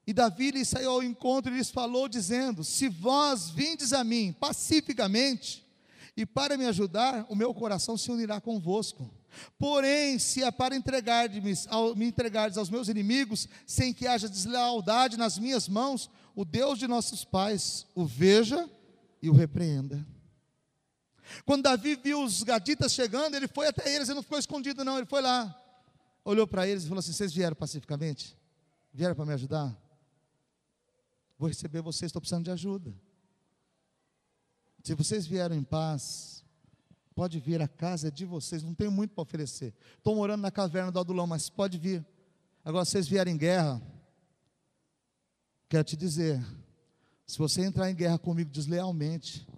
E 0.07 0.15
Davi 0.15 0.53
lhe 0.53 0.65
saiu 0.65 0.93
ao 0.93 1.03
encontro 1.03 1.53
e 1.53 1.59
lhes 1.59 1.69
falou, 1.69 2.09
dizendo: 2.09 2.65
Se 2.65 2.89
vós 2.89 3.51
vindes 3.51 3.93
a 3.93 4.03
mim 4.03 4.33
pacificamente, 4.33 5.62
e 6.17 6.25
para 6.25 6.57
me 6.57 6.65
ajudar, 6.65 7.27
o 7.29 7.35
meu 7.35 7.53
coração 7.53 7.99
se 7.99 8.11
unirá 8.11 8.41
convosco. 8.41 9.11
Porém, 9.59 10.18
se 10.18 10.42
é 10.42 10.51
para 10.51 10.77
entregar-me 10.77 11.55
me 11.96 12.07
entregardes 12.07 12.59
aos 12.59 12.70
meus 12.70 12.88
inimigos, 12.88 13.49
sem 13.66 13.92
que 13.92 14.07
haja 14.07 14.29
deslealdade 14.29 15.16
nas 15.16 15.38
minhas 15.38 15.68
mãos, 15.68 16.11
o 16.35 16.44
Deus 16.44 16.79
de 16.79 16.87
nossos 16.87 17.25
pais 17.25 17.87
o 17.94 18.05
veja 18.05 18.68
e 19.22 19.31
o 19.31 19.33
repreenda. 19.33 20.07
Quando 21.44 21.62
Davi 21.62 21.96
viu 21.96 22.22
os 22.22 22.42
gaditas 22.42 22.92
chegando, 22.92 23.35
ele 23.35 23.49
foi 23.49 23.66
até 23.66 23.92
eles, 23.94 24.09
ele 24.09 24.16
não 24.16 24.22
ficou 24.22 24.38
escondido, 24.38 24.85
não, 24.85 24.96
ele 24.99 25.07
foi 25.07 25.20
lá, 25.20 25.55
olhou 26.25 26.46
para 26.46 26.66
eles 26.66 26.85
e 26.85 26.88
falou 26.88 27.01
assim: 27.01 27.12
Vocês 27.12 27.33
vieram 27.33 27.57
pacificamente? 27.57 28.37
Vieram 28.92 29.14
para 29.14 29.27
me 29.27 29.33
ajudar? 29.33 29.77
Vou 31.38 31.49
receber 31.49 31.83
vocês, 31.83 32.09
estou 32.09 32.20
precisando 32.20 32.44
de 32.44 32.51
ajuda. 32.51 32.94
Se 34.83 34.94
vocês 34.94 35.27
vieram 35.27 35.57
em 35.57 35.64
paz, 35.64 36.36
pode 37.16 37.40
vir, 37.40 37.62
a 37.62 37.66
casa 37.66 38.09
é 38.09 38.11
de 38.11 38.26
vocês, 38.26 38.62
não 38.62 38.74
tenho 38.74 38.92
muito 38.92 39.14
para 39.14 39.22
oferecer. 39.22 39.74
Estou 39.96 40.14
morando 40.14 40.42
na 40.42 40.50
caverna 40.50 40.92
do 40.92 41.00
Adulão, 41.00 41.26
mas 41.26 41.48
pode 41.48 41.79
vir. 41.79 42.05
Agora, 42.62 42.85
se 42.85 42.90
vocês 42.90 43.09
vierem 43.09 43.35
em 43.35 43.38
guerra, 43.38 43.81
quero 45.66 45.83
te 45.83 45.96
dizer, 45.96 46.44
se 47.26 47.38
você 47.38 47.62
entrar 47.62 47.90
em 47.90 47.94
guerra 47.94 48.18
comigo 48.18 48.50
deslealmente, 48.50 49.48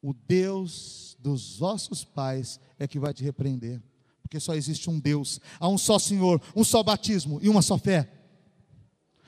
o 0.00 0.14
Deus 0.14 1.14
dos 1.20 1.58
vossos 1.58 2.04
pais 2.04 2.58
é 2.78 2.88
que 2.88 2.98
vai 2.98 3.12
te 3.12 3.22
repreender. 3.22 3.82
Porque 4.22 4.40
só 4.40 4.54
existe 4.54 4.88
um 4.88 4.98
Deus, 4.98 5.40
há 5.60 5.68
um 5.68 5.76
só 5.76 5.98
Senhor, 5.98 6.40
um 6.56 6.64
só 6.64 6.82
batismo 6.82 7.38
e 7.42 7.50
uma 7.50 7.60
só 7.60 7.76
fé. 7.76 8.10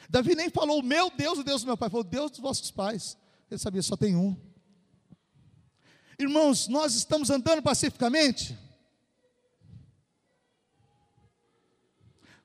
Davi 0.08 0.34
nem 0.34 0.48
falou 0.48 0.82
meu 0.82 1.10
Deus, 1.10 1.38
o 1.38 1.44
Deus 1.44 1.60
do 1.60 1.66
meu 1.66 1.76
pai, 1.76 1.90
falou 1.90 2.04
Deus 2.04 2.30
dos 2.30 2.40
vossos 2.40 2.70
pais. 2.70 3.18
Ele 3.50 3.58
sabia, 3.58 3.82
só 3.82 3.98
tem 3.98 4.16
um. 4.16 4.34
Irmãos, 6.20 6.68
nós 6.68 6.94
estamos 6.94 7.30
andando 7.30 7.62
pacificamente 7.62 8.54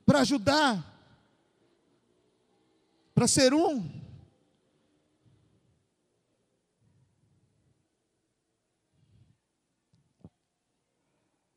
para 0.05 0.21
ajudar, 0.21 0.81
para 3.13 3.27
ser 3.27 3.53
um. 3.53 3.91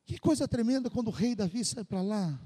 Que 0.05 0.19
coisa 0.19 0.49
tremenda 0.49 0.91
quando 0.91 1.07
o 1.07 1.13
rei 1.13 1.37
Davi 1.37 1.65
sai 1.65 1.85
para 1.85 2.03
lá 2.03 2.37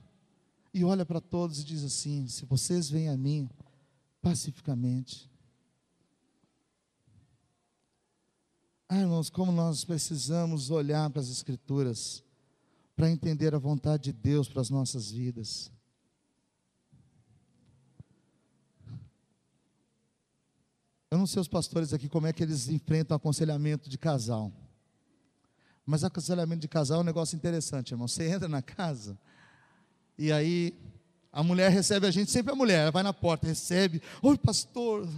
e 0.74 0.84
olha 0.84 1.06
para 1.06 1.18
todos 1.18 1.60
e 1.60 1.64
diz 1.64 1.82
assim: 1.82 2.28
Se 2.28 2.44
vocês 2.44 2.90
vêm 2.90 3.08
a 3.08 3.16
mim 3.16 3.48
pacificamente. 4.20 5.31
Ah, 8.94 9.00
irmãos, 9.00 9.30
como 9.30 9.50
nós 9.50 9.86
precisamos 9.86 10.70
olhar 10.70 11.08
para 11.08 11.22
as 11.22 11.30
Escrituras 11.30 12.22
para 12.94 13.10
entender 13.10 13.54
a 13.54 13.58
vontade 13.58 14.02
de 14.02 14.12
Deus 14.12 14.48
para 14.48 14.60
as 14.60 14.68
nossas 14.68 15.10
vidas. 15.10 15.72
Eu 21.10 21.16
não 21.16 21.26
sei 21.26 21.40
os 21.40 21.48
pastores 21.48 21.94
aqui 21.94 22.06
como 22.06 22.26
é 22.26 22.34
que 22.34 22.42
eles 22.42 22.68
enfrentam 22.68 23.16
aconselhamento 23.16 23.88
de 23.88 23.96
casal. 23.96 24.52
Mas 25.86 26.04
aconselhamento 26.04 26.60
de 26.60 26.68
casal 26.68 26.98
é 26.98 27.00
um 27.00 27.06
negócio 27.06 27.34
interessante, 27.34 27.92
irmão. 27.92 28.06
Você 28.06 28.28
entra 28.28 28.46
na 28.46 28.60
casa, 28.60 29.18
e 30.18 30.30
aí 30.30 30.78
a 31.32 31.42
mulher 31.42 31.70
recebe 31.70 32.06
a 32.06 32.10
gente, 32.10 32.30
sempre 32.30 32.52
a 32.52 32.54
mulher, 32.54 32.82
ela 32.82 32.90
vai 32.90 33.02
na 33.02 33.14
porta, 33.14 33.46
recebe, 33.46 34.02
oi 34.20 34.36
pastor, 34.36 35.08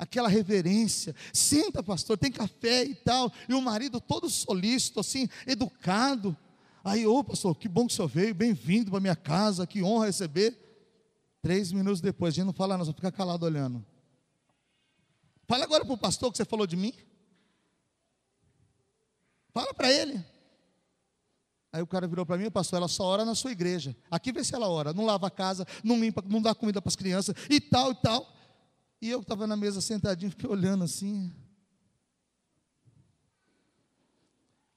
aquela 0.00 0.30
reverência, 0.30 1.14
senta 1.30 1.82
pastor, 1.82 2.16
tem 2.16 2.32
café 2.32 2.84
e 2.84 2.94
tal, 2.94 3.30
e 3.46 3.52
o 3.52 3.60
marido 3.60 4.00
todo 4.00 4.30
solícito, 4.30 4.98
assim, 4.98 5.28
educado, 5.46 6.34
aí, 6.82 7.06
ô 7.06 7.22
pastor, 7.22 7.54
que 7.54 7.68
bom 7.68 7.86
que 7.86 7.92
o 7.92 7.96
senhor 7.96 8.08
veio, 8.08 8.34
bem-vindo 8.34 8.90
para 8.90 8.98
minha 8.98 9.14
casa, 9.14 9.66
que 9.66 9.82
honra 9.82 10.06
receber, 10.06 10.58
três 11.42 11.70
minutos 11.70 12.00
depois, 12.00 12.32
a 12.32 12.36
gente 12.36 12.46
não 12.46 12.52
fala 12.54 12.78
não, 12.78 12.84
só 12.86 12.94
fica 12.94 13.12
calado 13.12 13.44
olhando, 13.44 13.84
fala 15.46 15.64
agora 15.64 15.84
para 15.84 15.92
o 15.92 15.98
pastor 15.98 16.30
que 16.32 16.38
você 16.38 16.46
falou 16.46 16.66
de 16.66 16.76
mim, 16.76 16.94
fala 19.52 19.74
para 19.74 19.92
ele, 19.92 20.24
Aí 21.72 21.80
o 21.80 21.86
cara 21.86 22.08
virou 22.08 22.26
para 22.26 22.36
mim, 22.36 22.50
pastor, 22.50 22.78
ela 22.78 22.88
só 22.88 23.04
ora 23.04 23.24
na 23.24 23.32
sua 23.36 23.52
igreja. 23.52 23.94
Aqui 24.10 24.32
vê 24.32 24.42
se 24.42 24.52
ela 24.52 24.68
ora, 24.68 24.92
não 24.92 25.04
lava 25.04 25.28
a 25.28 25.30
casa, 25.30 25.64
não 25.84 26.00
limpa, 26.00 26.20
não 26.26 26.42
dá 26.42 26.52
comida 26.52 26.82
para 26.82 26.88
as 26.88 26.96
crianças 26.96 27.32
e 27.48 27.60
tal 27.60 27.92
e 27.92 27.94
tal. 27.94 28.39
E 29.00 29.08
eu 29.08 29.20
que 29.20 29.24
estava 29.24 29.46
na 29.46 29.56
mesa 29.56 29.80
sentadinho, 29.80 30.30
fiquei 30.32 30.48
olhando 30.48 30.84
assim. 30.84 31.32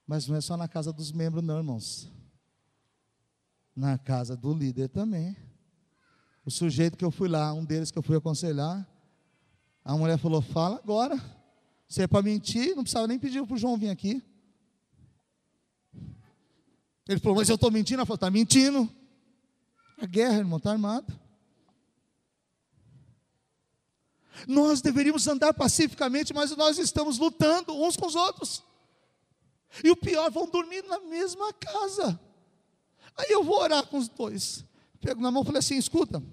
Mas 0.05 0.27
não 0.27 0.35
é 0.35 0.41
só 0.41 0.55
na 0.55 0.67
casa 0.67 0.93
dos 0.93 1.11
membros, 1.11 1.43
não, 1.43 1.57
irmãos. 1.57 2.09
Na 3.75 3.97
casa 3.97 4.35
do 4.35 4.53
líder 4.53 4.89
também. 4.89 5.35
O 6.45 6.51
sujeito 6.51 6.97
que 6.97 7.05
eu 7.05 7.11
fui 7.11 7.27
lá, 7.27 7.53
um 7.53 7.65
deles 7.65 7.89
que 7.89 7.97
eu 7.97 8.03
fui 8.03 8.17
aconselhar, 8.17 8.87
a 9.83 9.97
mulher 9.97 10.17
falou: 10.17 10.41
fala 10.41 10.77
agora. 10.77 11.19
Se 11.87 12.01
é 12.01 12.07
para 12.07 12.23
mentir, 12.23 12.75
não 12.75 12.83
precisava 12.83 13.07
nem 13.07 13.19
pedir 13.19 13.45
para 13.45 13.53
o 13.53 13.57
João 13.57 13.77
vir 13.77 13.89
aqui. 13.89 14.23
Ele 17.07 17.19
falou, 17.19 17.37
mas 17.37 17.49
eu 17.49 17.55
estou 17.55 17.69
mentindo. 17.69 17.99
Ela 17.99 18.05
falou, 18.05 18.15
está 18.15 18.31
mentindo. 18.31 18.89
A 19.97 20.05
guerra, 20.05 20.37
irmão, 20.37 20.57
está 20.57 20.71
armada. 20.71 21.05
Nós 24.47 24.81
deveríamos 24.81 25.27
andar 25.27 25.53
pacificamente, 25.53 26.33
mas 26.33 26.55
nós 26.55 26.77
estamos 26.77 27.17
lutando 27.17 27.73
uns 27.73 27.95
com 27.95 28.05
os 28.05 28.15
outros. 28.15 28.63
E 29.83 29.89
o 29.89 29.95
pior, 29.95 30.29
vão 30.31 30.49
dormir 30.49 30.83
na 30.83 30.99
mesma 30.99 31.51
casa. 31.53 32.19
Aí 33.15 33.31
eu 33.31 33.43
vou 33.43 33.59
orar 33.59 33.85
com 33.87 33.97
os 33.97 34.07
dois. 34.07 34.65
Pego 34.99 35.21
na 35.21 35.31
mão 35.31 35.43
e 35.43 35.45
falei 35.45 35.59
assim: 35.59 35.77
escuta, 35.77 36.23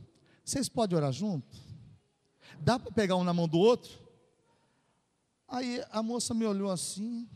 vocês 0.45 0.69
podem 0.69 0.97
orar 0.97 1.13
junto? 1.13 1.57
Dá 2.61 2.79
para 2.79 2.93
pegar 2.93 3.17
um 3.17 3.25
na 3.25 3.33
mão 3.33 3.49
do 3.49 3.59
outro? 3.59 3.91
Aí 5.49 5.83
a 5.91 6.03
moça 6.03 6.33
me 6.33 6.47
olhou 6.47 6.71
assim, 6.71 7.29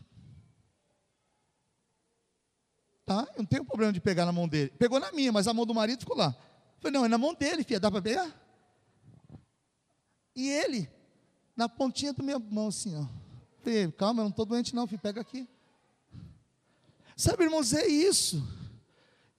Tá? 3.05 3.29
Eu 3.35 3.41
não 3.41 3.45
tenho 3.45 3.65
problema 3.65 3.93
de 3.93 4.01
pegar 4.01 4.25
na 4.25 4.33
mão 4.33 4.49
dele. 4.49 4.73
Pegou 4.79 4.99
na 4.99 5.13
minha, 5.13 5.31
mas 5.31 5.47
a 5.47 5.53
mão 5.53 5.67
do 5.67 5.75
marido 5.75 6.01
ficou 6.01 6.17
lá. 6.17 6.35
Falei, 6.79 6.93
não, 6.99 7.05
é 7.05 7.09
na 7.09 7.19
mão 7.19 7.35
dele, 7.35 7.63
filha, 7.63 7.79
dá 7.79 7.91
para 7.91 8.01
pegar? 8.01 8.44
E 10.35 10.49
ele, 10.49 10.89
na 11.57 11.69
pontinha 11.69 12.13
da 12.13 12.23
minha 12.23 12.39
mão, 12.39 12.69
assim, 12.69 12.97
ó. 12.97 13.07
Falei, 13.63 13.91
calma, 13.93 14.21
eu 14.21 14.25
não 14.25 14.31
estou 14.31 14.45
doente, 14.45 14.75
não, 14.75 14.87
filho, 14.87 15.01
pega 15.01 15.21
aqui. 15.21 15.49
Sabe, 17.17 17.45
irmãos, 17.45 17.73
é 17.73 17.87
isso. 17.87 18.43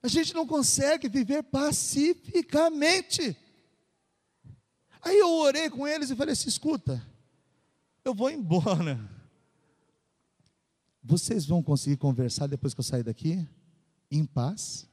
A 0.02 0.08
gente 0.08 0.34
não 0.34 0.48
consegue 0.48 1.10
viver 1.10 1.44
pacificamente. 1.44 3.38
Aí 5.02 5.20
eu 5.20 5.30
orei 5.30 5.70
com 5.70 5.88
eles 5.88 6.10
e 6.10 6.16
falei 6.16 6.34
assim: 6.34 6.48
escuta, 6.48 7.06
eu 8.04 8.14
vou 8.14 8.30
embora. 8.30 9.00
Vocês 11.04 11.46
vão 11.46 11.62
conseguir 11.62 11.98
conversar 11.98 12.48
depois 12.48 12.74
que 12.74 12.80
eu 12.80 12.84
sair 12.84 13.04
daqui? 13.04 13.48
Em 14.10 14.26
paz? 14.26 14.88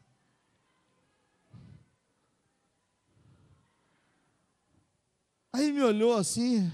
Aí 5.52 5.70
me 5.70 5.82
olhou 5.82 6.16
assim. 6.16 6.70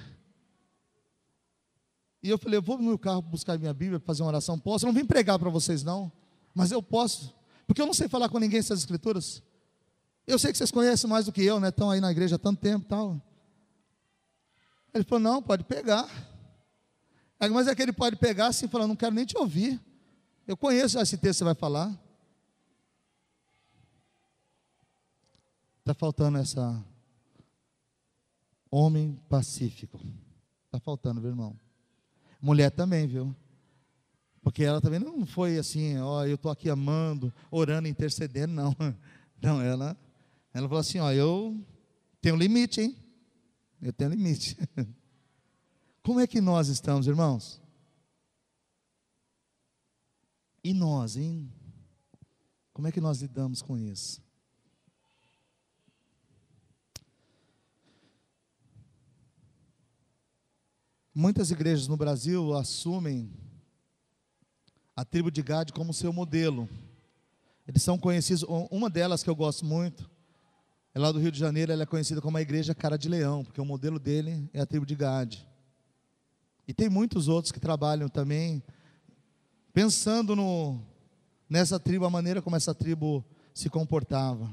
E 2.22 2.28
eu 2.28 2.38
falei, 2.38 2.58
eu 2.58 2.62
vou 2.62 2.78
no 2.78 2.84
meu 2.84 2.98
carro 2.98 3.22
buscar 3.22 3.58
minha 3.58 3.74
Bíblia, 3.74 4.00
fazer 4.00 4.22
uma 4.22 4.28
oração. 4.28 4.58
Posso? 4.58 4.84
Eu 4.84 4.92
não 4.92 5.00
vim 5.00 5.06
pregar 5.06 5.38
para 5.38 5.50
vocês, 5.50 5.82
não. 5.82 6.12
Mas 6.54 6.70
eu 6.70 6.82
posso. 6.82 7.34
Porque 7.66 7.80
eu 7.80 7.86
não 7.86 7.94
sei 7.94 8.08
falar 8.08 8.28
com 8.28 8.38
ninguém 8.38 8.58
essas 8.58 8.80
escrituras. 8.80 9.42
Eu 10.26 10.38
sei 10.38 10.52
que 10.52 10.58
vocês 10.58 10.70
conhecem 10.70 11.08
mais 11.08 11.26
do 11.26 11.32
que 11.32 11.42
eu, 11.42 11.58
né? 11.58 11.68
Estão 11.68 11.90
aí 11.90 12.00
na 12.00 12.10
igreja 12.10 12.36
há 12.36 12.38
tanto 12.38 12.60
tempo 12.60 12.84
e 12.84 12.88
tal. 12.88 13.22
Ele 14.92 15.04
falou, 15.04 15.20
não, 15.20 15.42
pode 15.42 15.64
pegar. 15.64 16.08
Mas 17.38 17.68
é 17.68 17.74
que 17.74 17.82
ele 17.82 17.92
pode 17.92 18.16
pegar 18.16 18.48
assim 18.48 18.68
falar, 18.68 18.86
não 18.86 18.96
quero 18.96 19.14
nem 19.14 19.24
te 19.24 19.36
ouvir. 19.38 19.80
Eu 20.46 20.56
conheço 20.56 20.98
esse 20.98 21.16
texto 21.16 21.38
que 21.38 21.38
você 21.38 21.44
vai 21.44 21.54
falar. 21.54 21.96
Está 25.80 25.94
faltando 25.94 26.38
essa 26.38 26.84
homem 28.70 29.18
pacífico. 29.28 30.00
Está 30.66 30.78
faltando, 30.78 31.20
viu, 31.20 31.31
irmão? 31.31 31.59
Mulher 32.40 32.70
também, 32.70 33.07
viu? 33.07 33.35
Porque 34.42 34.62
ela 34.62 34.81
também 34.81 35.00
não 35.00 35.26
foi 35.26 35.59
assim, 35.59 35.98
ó, 35.98 36.24
eu 36.24 36.37
estou 36.37 36.50
aqui 36.50 36.70
amando, 36.70 37.33
orando, 37.50 37.88
intercedendo, 37.88 38.52
não. 38.52 38.74
Não, 39.40 39.62
ela, 39.62 39.96
ela 40.52 40.66
falou 40.66 40.81
assim, 40.81 40.98
ó, 40.98 41.12
eu 41.12 41.64
tenho 42.20 42.35
limite, 42.35 42.81
hein? 42.81 42.96
Eu 43.81 43.92
tenho 43.92 44.11
limite. 44.11 44.57
Como 46.02 46.18
é 46.18 46.26
que 46.26 46.40
nós 46.40 46.66
estamos, 46.66 47.07
irmãos? 47.07 47.62
E 50.64 50.74
nós, 50.74 51.16
hein? 51.16 51.52
Como 52.72 52.88
é 52.88 52.92
que 52.92 53.00
nós 53.00 53.22
lidamos 53.22 53.62
com 53.62 53.78
isso? 53.78 54.20
Muitas 61.20 61.50
igrejas 61.50 61.88
no 61.88 61.96
Brasil 61.96 62.54
assumem 62.54 63.28
a 64.94 65.04
tribo 65.04 65.33
de 65.33 65.42
Gade 65.42 65.72
como 65.72 65.92
seu 65.92 66.12
modelo. 66.12 66.68
Eles 67.66 67.83
são 67.83 67.98
conhecidos, 67.98 68.44
uma 68.70 68.88
delas 68.88 69.24
que 69.24 69.28
eu 69.28 69.35
gosto 69.35 69.66
muito, 69.66 70.09
é 70.94 70.98
lá 71.00 71.11
do 71.11 71.18
Rio 71.18 71.33
de 71.33 71.38
Janeiro, 71.40 71.72
ela 71.72 71.83
é 71.83 71.87
conhecida 71.87 72.20
como 72.20 72.37
a 72.37 72.40
igreja 72.40 72.72
cara 72.72 72.96
de 72.96 73.09
leão, 73.09 73.44
porque 73.44 73.61
o 73.61 73.64
modelo 73.64 73.98
dele 73.98 74.48
é 74.52 74.61
a 74.61 74.64
tribo 74.64 74.87
de 74.87 74.94
Gade. 74.94 75.44
E 76.68 76.72
tem 76.72 76.88
muitos 76.88 77.26
outros 77.26 77.50
que 77.50 77.59
trabalham 77.59 78.09
também, 78.09 78.62
pensando 79.72 80.37
no, 80.37 80.81
nessa 81.50 81.81
tribo, 81.81 82.04
a 82.04 82.11
maneira 82.11 82.40
como 82.40 82.54
essa 82.54 82.72
tribo 82.72 83.24
se 83.52 83.68
comportava. 83.68 84.48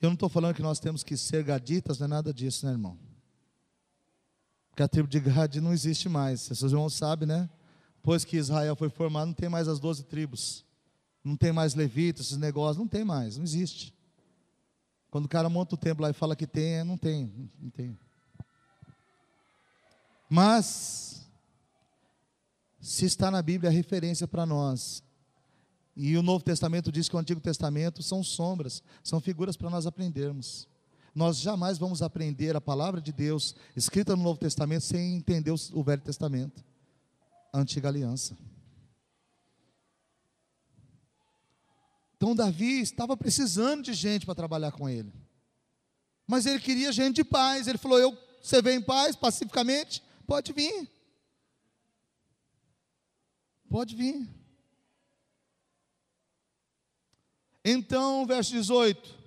Eu 0.00 0.10
não 0.10 0.14
estou 0.14 0.28
falando 0.28 0.54
que 0.54 0.62
nós 0.62 0.78
temos 0.78 1.02
que 1.02 1.16
ser 1.16 1.42
gaditas, 1.42 1.98
não 1.98 2.04
é 2.04 2.08
nada 2.08 2.32
disso, 2.32 2.64
né, 2.64 2.70
irmão? 2.70 3.07
Porque 4.78 4.84
a 4.84 4.88
tribo 4.88 5.08
de 5.08 5.18
Gade 5.18 5.60
não 5.60 5.72
existe 5.72 6.08
mais. 6.08 6.42
Seus 6.42 6.70
irmãos 6.70 6.94
sabem, 6.94 7.26
né? 7.26 7.50
Depois 7.96 8.24
que 8.24 8.36
Israel 8.36 8.76
foi 8.76 8.88
formado, 8.88 9.26
não 9.26 9.34
tem 9.34 9.48
mais 9.48 9.66
as 9.66 9.80
doze 9.80 10.04
tribos. 10.04 10.64
Não 11.24 11.36
tem 11.36 11.50
mais 11.50 11.74
levitas, 11.74 12.26
esses 12.26 12.38
negócios, 12.38 12.76
não 12.76 12.86
tem 12.86 13.04
mais, 13.04 13.36
não 13.36 13.42
existe. 13.42 13.92
Quando 15.10 15.24
o 15.24 15.28
cara 15.28 15.48
monta 15.48 15.74
o 15.74 15.76
templo 15.76 16.04
lá 16.04 16.10
e 16.10 16.12
fala 16.12 16.36
que 16.36 16.46
tem, 16.46 16.74
é, 16.74 16.84
não 16.84 16.96
tem, 16.96 17.50
não 17.58 17.70
tem. 17.70 17.98
Mas, 20.30 21.28
se 22.80 23.04
está 23.04 23.32
na 23.32 23.42
Bíblia, 23.42 23.70
é 23.70 23.72
referência 23.72 24.28
para 24.28 24.46
nós. 24.46 25.02
E 25.96 26.16
o 26.16 26.22
Novo 26.22 26.44
Testamento 26.44 26.92
diz 26.92 27.08
que 27.08 27.16
o 27.16 27.18
Antigo 27.18 27.40
Testamento 27.40 28.00
são 28.00 28.22
sombras, 28.22 28.80
são 29.02 29.20
figuras 29.20 29.56
para 29.56 29.70
nós 29.70 29.88
aprendermos. 29.88 30.68
Nós 31.14 31.38
jamais 31.38 31.78
vamos 31.78 32.02
aprender 32.02 32.54
a 32.54 32.60
palavra 32.60 33.00
de 33.00 33.12
Deus 33.12 33.54
escrita 33.74 34.14
no 34.14 34.22
Novo 34.22 34.38
Testamento 34.38 34.82
sem 34.82 35.16
entender 35.16 35.50
o 35.50 35.82
Velho 35.82 36.02
Testamento, 36.02 36.64
a 37.52 37.58
antiga 37.58 37.88
aliança. 37.88 38.36
Então 42.16 42.34
Davi 42.34 42.80
estava 42.80 43.16
precisando 43.16 43.84
de 43.84 43.94
gente 43.94 44.26
para 44.26 44.34
trabalhar 44.34 44.72
com 44.72 44.88
ele. 44.88 45.12
Mas 46.26 46.44
ele 46.44 46.60
queria 46.60 46.92
gente 46.92 47.16
de 47.16 47.24
paz. 47.24 47.66
Ele 47.66 47.78
falou: 47.78 47.98
Eu, 47.98 48.16
você 48.42 48.60
vem 48.60 48.78
em 48.78 48.82
paz, 48.82 49.16
pacificamente? 49.16 50.02
Pode 50.26 50.52
vir. 50.52 50.90
Pode 53.70 53.94
vir. 53.94 54.28
Então, 57.64 58.26
verso 58.26 58.52
18: 58.52 59.17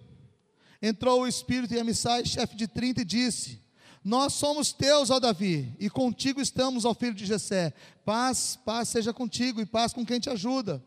Entrou 0.82 1.22
o 1.22 1.28
Espírito 1.28 1.74
em 1.74 1.80
Amissai, 1.80 2.26
chefe 2.26 2.56
de 2.56 2.68
30, 2.68 3.02
e 3.02 3.06
disse: 3.06 3.62
Nós 4.04 4.34
somos 4.34 4.72
teus, 4.74 5.10
ó 5.10 5.20
Davi, 5.20 5.76
e 5.80 5.90
contigo 5.90 6.42
estamos, 6.42 6.86
ó 6.86 6.94
filho 6.94 7.14
de 7.14 7.26
Jessé. 7.26 7.74
Paz, 8.04 8.58
paz 8.66 8.90
seja 8.90 9.14
contigo, 9.14 9.62
e 9.62 9.66
paz 9.66 9.94
com 9.94 10.06
quem 10.06 10.20
te 10.20 10.30
ajuda 10.30 10.84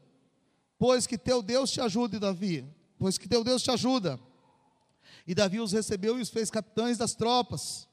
pois 0.79 1.07
que 1.07 1.17
teu 1.17 1.43
Deus 1.43 1.71
te 1.71 1.81
ajude, 1.81 2.19
Davi, 2.19 2.63
pois 2.99 3.17
que 3.17 3.29
teu 3.29 3.43
Deus 3.43 3.63
te 3.63 3.71
ajuda. 3.71 4.21
E 5.27 5.35
Davi 5.35 5.59
os 5.59 5.73
recebeu 5.73 6.19
e 6.19 6.21
os 6.21 6.29
fez 6.29 6.51
capitães 6.51 6.99
das 6.99 7.15
tropas. 7.15 7.89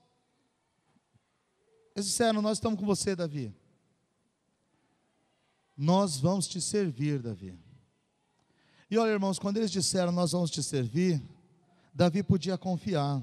Eles 1.95 2.07
disseram: 2.07 2.41
Nós 2.41 2.57
estamos 2.57 2.77
com 2.77 2.85
você, 2.85 3.15
Davi. 3.15 3.55
Nós 5.77 6.17
vamos 6.17 6.47
te 6.47 6.59
servir, 6.59 7.19
Davi. 7.19 7.57
E 8.89 8.97
olha, 8.97 9.11
irmãos, 9.11 9.39
quando 9.39 9.55
eles 9.55 9.71
disseram: 9.71 10.11
Nós 10.11 10.33
vamos 10.33 10.51
te 10.51 10.61
servir, 10.61 11.23
Davi 11.93 12.23
podia 12.23 12.57
confiar, 12.57 13.21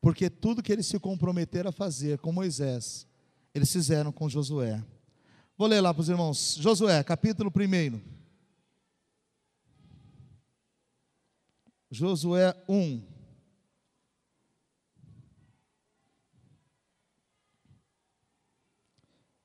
porque 0.00 0.30
tudo 0.30 0.62
que 0.62 0.72
eles 0.72 0.86
se 0.86 0.98
comprometeram 0.98 1.68
a 1.70 1.72
fazer 1.72 2.18
com 2.18 2.32
Moisés, 2.32 3.06
eles 3.54 3.70
fizeram 3.70 4.10
com 4.10 4.28
Josué. 4.28 4.82
Vou 5.56 5.68
ler 5.68 5.80
lá 5.80 5.92
para 5.92 6.00
os 6.00 6.08
irmãos. 6.08 6.56
Josué, 6.58 7.02
capítulo 7.04 7.52
1. 7.54 8.00
Josué 11.90 12.54
1. 12.66 13.12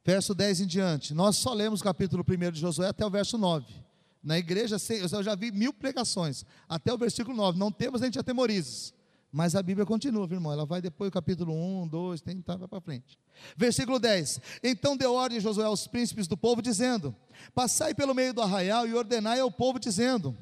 Verso 0.03 0.33
10 0.33 0.61
em 0.61 0.65
diante. 0.65 1.13
Nós 1.13 1.35
só 1.35 1.53
lemos 1.53 1.81
o 1.81 1.83
capítulo 1.83 2.23
1 2.23 2.51
de 2.51 2.61
Josué 2.61 2.87
até 2.87 3.05
o 3.05 3.09
verso 3.09 3.37
9. 3.37 3.86
Na 4.27 4.37
igreja, 4.37 4.75
eu 4.89 5.23
já 5.23 5.35
vi 5.35 5.53
mil 5.53 5.73
pregações, 5.73 6.43
até 6.67 6.93
o 6.93 6.97
versículo 6.97 7.37
9. 7.37 7.57
Não 7.57 7.71
temos, 7.71 8.01
a 8.01 8.05
gente 8.05 8.19
atemorizes. 8.19 8.93
Mas 9.31 9.55
a 9.55 9.63
Bíblia 9.63 9.85
continua, 9.85 10.27
irmão. 10.29 10.51
Ela 10.51 10.65
vai 10.65 10.81
depois, 10.81 11.09
capítulo 11.09 11.53
1, 11.53 11.87
2, 11.87 12.19
tem, 12.19 12.41
tá, 12.41 12.57
vai 12.57 12.67
para 12.67 12.81
frente. 12.81 13.17
Versículo 13.55 13.97
10: 13.97 14.41
Então 14.61 14.97
deu 14.97 15.13
ordem 15.13 15.39
Josué 15.39 15.63
aos 15.63 15.87
príncipes 15.87 16.27
do 16.27 16.35
povo, 16.35 16.61
dizendo: 16.61 17.15
Passai 17.55 17.93
pelo 17.93 18.13
meio 18.13 18.33
do 18.33 18.41
arraial 18.41 18.85
e 18.85 18.93
ordenai 18.93 19.39
ao 19.39 19.49
povo, 19.49 19.79
dizendo: 19.79 20.37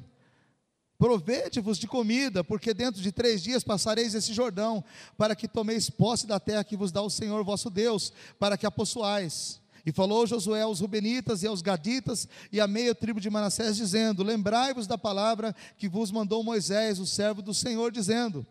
Provede-vos 0.98 1.78
de 1.78 1.86
comida, 1.86 2.42
porque 2.42 2.74
dentro 2.74 3.00
de 3.00 3.12
três 3.12 3.40
dias 3.40 3.62
passareis 3.62 4.16
esse 4.16 4.34
Jordão, 4.34 4.82
para 5.16 5.36
que 5.36 5.46
tomeis 5.46 5.88
posse 5.88 6.26
da 6.26 6.40
terra 6.40 6.64
que 6.64 6.76
vos 6.76 6.90
dá 6.90 7.02
o 7.02 7.10
Senhor 7.10 7.44
vosso 7.44 7.70
Deus, 7.70 8.12
para 8.36 8.58
que 8.58 8.66
a 8.66 8.70
possuais. 8.70 9.60
E 9.86 9.92
falou 9.92 10.26
Josué 10.26 10.62
aos 10.62 10.80
Rubenitas 10.80 11.44
e 11.44 11.46
aos 11.46 11.62
Gaditas 11.62 12.28
e 12.50 12.60
à 12.60 12.66
meia 12.66 12.94
tribo 12.94 13.20
de 13.20 13.30
Manassés, 13.30 13.76
dizendo: 13.76 14.24
Lembrai-vos 14.24 14.86
da 14.86 14.98
palavra 14.98 15.54
que 15.78 15.88
vos 15.88 16.10
mandou 16.10 16.42
Moisés, 16.42 16.98
o 16.98 17.06
servo 17.06 17.40
do 17.40 17.54
Senhor, 17.54 17.92
dizendo: 17.92 18.44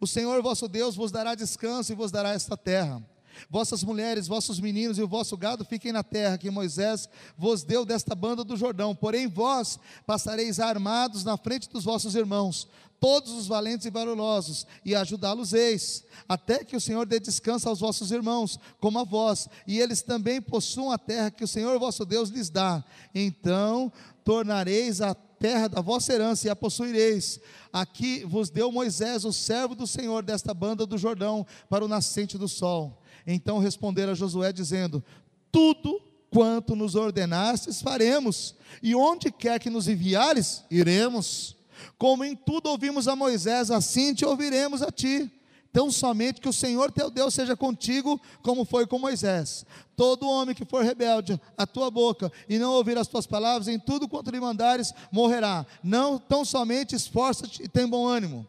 o 0.00 0.06
Senhor 0.06 0.42
vosso 0.42 0.68
Deus 0.68 0.96
vos 0.96 1.12
dará 1.12 1.34
descanso 1.34 1.92
e 1.92 1.94
vos 1.94 2.10
dará 2.10 2.30
esta 2.30 2.56
terra. 2.56 3.02
Vossas 3.48 3.82
mulheres, 3.82 4.28
vossos 4.28 4.60
meninos 4.60 4.98
e 4.98 5.02
o 5.02 5.08
vosso 5.08 5.36
gado 5.36 5.64
fiquem 5.64 5.90
na 5.90 6.02
terra 6.02 6.36
que 6.36 6.50
Moisés 6.50 7.08
vos 7.36 7.62
deu 7.62 7.84
desta 7.84 8.14
banda 8.14 8.44
do 8.44 8.56
Jordão. 8.56 8.94
Porém, 8.94 9.26
vós 9.26 9.78
passareis 10.06 10.60
armados 10.60 11.24
na 11.24 11.36
frente 11.36 11.68
dos 11.68 11.84
vossos 11.84 12.14
irmãos, 12.14 12.68
todos 13.02 13.32
os 13.32 13.48
valentes 13.48 13.84
e 13.84 13.90
valorosos, 13.90 14.64
e 14.84 14.94
ajudá-los-eis, 14.94 16.04
até 16.28 16.62
que 16.62 16.76
o 16.76 16.80
Senhor 16.80 17.04
dê 17.04 17.18
descanso 17.18 17.68
aos 17.68 17.80
vossos 17.80 18.12
irmãos, 18.12 18.60
como 18.78 18.96
a 18.96 19.02
vós, 19.02 19.48
e 19.66 19.80
eles 19.80 20.02
também 20.02 20.40
possuam 20.40 20.92
a 20.92 20.96
terra 20.96 21.28
que 21.28 21.42
o 21.42 21.48
Senhor 21.48 21.76
vosso 21.80 22.04
Deus 22.04 22.28
lhes 22.28 22.48
dá. 22.48 22.84
Então 23.12 23.92
tornareis 24.22 25.00
a 25.00 25.14
terra 25.16 25.66
da 25.66 25.80
vossa 25.80 26.12
herança 26.12 26.46
e 26.46 26.50
a 26.50 26.54
possuireis. 26.54 27.40
Aqui 27.72 28.24
vos 28.24 28.50
deu 28.50 28.70
Moisés, 28.70 29.24
o 29.24 29.32
servo 29.32 29.74
do 29.74 29.84
Senhor, 29.84 30.22
desta 30.22 30.54
banda 30.54 30.86
do 30.86 30.96
Jordão, 30.96 31.44
para 31.68 31.84
o 31.84 31.88
nascente 31.88 32.38
do 32.38 32.46
sol. 32.46 33.02
Então 33.26 33.58
responderam 33.58 34.12
a 34.12 34.14
Josué, 34.14 34.52
dizendo: 34.52 35.02
Tudo 35.50 36.00
quanto 36.30 36.76
nos 36.76 36.94
ordenastes, 36.94 37.82
faremos, 37.82 38.54
e 38.80 38.94
onde 38.94 39.32
quer 39.32 39.58
que 39.58 39.68
nos 39.68 39.88
enviares, 39.88 40.62
iremos. 40.70 41.60
Como 41.98 42.24
em 42.24 42.34
tudo 42.34 42.68
ouvimos 42.68 43.08
a 43.08 43.16
Moisés, 43.16 43.70
assim 43.70 44.14
te 44.14 44.24
ouviremos 44.24 44.82
a 44.82 44.90
ti 44.90 45.30
Tão 45.72 45.90
somente 45.90 46.38
que 46.38 46.48
o 46.48 46.52
Senhor 46.52 46.92
teu 46.92 47.10
Deus 47.10 47.32
seja 47.32 47.56
contigo, 47.56 48.20
como 48.42 48.62
foi 48.62 48.86
com 48.86 48.98
Moisés. 48.98 49.64
Todo 49.96 50.28
homem 50.28 50.54
que 50.54 50.66
for 50.66 50.84
rebelde 50.84 51.40
à 51.56 51.66
tua 51.66 51.90
boca 51.90 52.30
e 52.46 52.58
não 52.58 52.72
ouvir 52.72 52.98
as 52.98 53.08
tuas 53.08 53.26
palavras, 53.26 53.68
em 53.68 53.78
tudo 53.78 54.06
quanto 54.06 54.30
lhe 54.30 54.38
mandares, 54.38 54.92
morrerá. 55.10 55.64
Não 55.82 56.18
tão 56.18 56.44
somente 56.44 56.94
esforça-te 56.94 57.62
e 57.62 57.68
tem 57.68 57.88
bom 57.88 58.06
ânimo. 58.06 58.46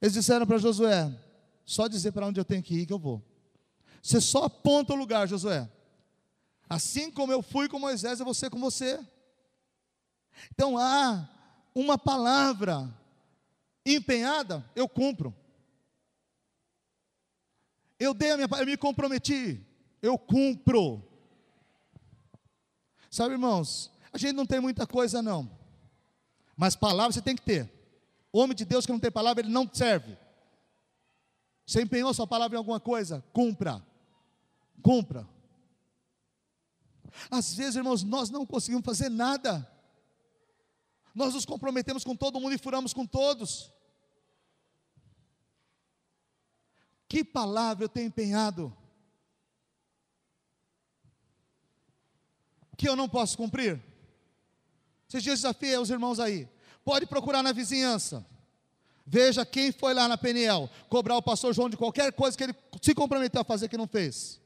Eles 0.00 0.14
disseram 0.14 0.46
para 0.46 0.56
Josué: 0.56 1.12
só 1.64 1.88
dizer 1.88 2.12
para 2.12 2.26
onde 2.26 2.38
eu 2.38 2.44
tenho 2.44 2.62
que 2.62 2.76
ir 2.76 2.86
que 2.86 2.92
eu 2.92 2.98
vou. 2.98 3.20
Você 4.00 4.20
só 4.20 4.44
aponta 4.44 4.92
o 4.92 4.96
lugar, 4.96 5.26
Josué. 5.26 5.68
Assim 6.68 7.10
como 7.10 7.32
eu 7.32 7.42
fui 7.42 7.68
com 7.68 7.80
Moisés, 7.80 8.20
eu 8.20 8.24
vou 8.24 8.34
ser 8.34 8.50
com 8.50 8.60
você. 8.60 9.00
Então 10.52 10.78
há 10.78 11.28
uma 11.76 11.98
palavra 11.98 12.90
empenhada, 13.84 14.64
eu 14.74 14.88
cumpro. 14.88 15.36
Eu 17.98 18.14
dei 18.14 18.30
a 18.30 18.36
minha 18.38 18.48
eu 18.58 18.66
me 18.66 18.76
comprometi, 18.78 19.62
eu 20.00 20.16
cumpro. 20.16 21.06
Sabe, 23.10 23.34
irmãos, 23.34 23.92
a 24.10 24.16
gente 24.16 24.32
não 24.32 24.46
tem 24.46 24.58
muita 24.58 24.86
coisa 24.86 25.20
não. 25.20 25.50
Mas 26.56 26.74
palavra 26.74 27.12
você 27.12 27.20
tem 27.20 27.36
que 27.36 27.42
ter. 27.42 27.70
O 28.32 28.38
homem 28.38 28.56
de 28.56 28.64
Deus 28.64 28.86
que 28.86 28.92
não 28.92 28.98
tem 28.98 29.10
palavra, 29.10 29.42
ele 29.42 29.52
não 29.52 29.68
serve. 29.70 30.16
Você 31.66 31.82
empenhou 31.82 32.14
sua 32.14 32.26
palavra 32.26 32.56
em 32.56 32.58
alguma 32.58 32.80
coisa? 32.80 33.22
Cumpra. 33.34 33.84
Cumpra. 34.82 35.28
Às 37.30 37.54
vezes, 37.54 37.76
irmãos, 37.76 38.02
nós 38.02 38.30
não 38.30 38.46
conseguimos 38.46 38.84
fazer 38.84 39.10
nada. 39.10 39.70
Nós 41.16 41.32
nos 41.32 41.46
comprometemos 41.46 42.04
com 42.04 42.14
todo 42.14 42.38
mundo 42.38 42.54
e 42.54 42.58
furamos 42.58 42.92
com 42.92 43.06
todos. 43.06 43.72
Que 47.08 47.24
palavra 47.24 47.86
eu 47.86 47.88
tenho 47.88 48.08
empenhado? 48.08 48.76
Que 52.76 52.86
eu 52.86 52.94
não 52.94 53.08
posso 53.08 53.34
cumprir? 53.34 53.82
Esses 55.08 55.22
dias 55.22 55.38
desafiei 55.38 55.78
os 55.78 55.88
irmãos 55.88 56.20
aí. 56.20 56.46
Pode 56.84 57.06
procurar 57.06 57.42
na 57.42 57.50
vizinhança. 57.50 58.26
Veja 59.06 59.46
quem 59.46 59.72
foi 59.72 59.94
lá 59.94 60.06
na 60.06 60.18
Peniel 60.18 60.68
cobrar 60.90 61.16
o 61.16 61.22
pastor 61.22 61.54
João 61.54 61.70
de 61.70 61.78
qualquer 61.78 62.12
coisa 62.12 62.36
que 62.36 62.44
ele 62.44 62.54
se 62.82 62.94
comprometeu 62.94 63.40
a 63.40 63.44
fazer 63.44 63.70
que 63.70 63.78
não 63.78 63.88
fez. 63.88 64.38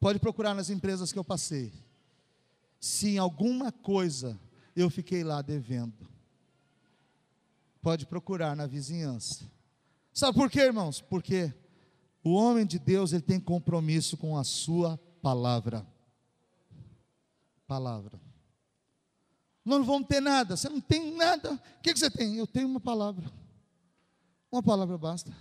Pode 0.00 0.18
procurar 0.18 0.54
nas 0.54 0.70
empresas 0.70 1.12
que 1.12 1.18
eu 1.20 1.24
passei. 1.24 1.85
Se 2.86 3.08
em 3.08 3.18
alguma 3.18 3.72
coisa 3.72 4.38
eu 4.76 4.88
fiquei 4.88 5.24
lá 5.24 5.42
devendo. 5.42 6.08
Pode 7.82 8.06
procurar 8.06 8.54
na 8.54 8.64
vizinhança. 8.64 9.44
Sabe 10.12 10.38
por 10.38 10.48
quê, 10.48 10.60
irmãos? 10.60 11.00
Porque 11.00 11.52
o 12.22 12.32
homem 12.32 12.64
de 12.64 12.78
Deus 12.78 13.12
ele 13.12 13.22
tem 13.22 13.40
compromisso 13.40 14.16
com 14.16 14.38
a 14.38 14.44
sua 14.44 14.96
palavra. 15.20 15.84
Palavra. 17.66 18.20
Nós 19.64 19.80
não 19.80 19.84
vamos 19.84 20.06
ter 20.06 20.20
nada. 20.20 20.56
Você 20.56 20.68
não 20.68 20.80
tem 20.80 21.12
nada. 21.16 21.54
O 21.54 21.82
que, 21.82 21.92
você 21.92 22.08
tem? 22.08 22.36
Eu 22.36 22.46
tenho 22.46 22.68
uma 22.68 22.80
palavra. 22.80 23.28
Uma 24.50 24.62
palavra 24.62 24.96
basta. 24.96 25.36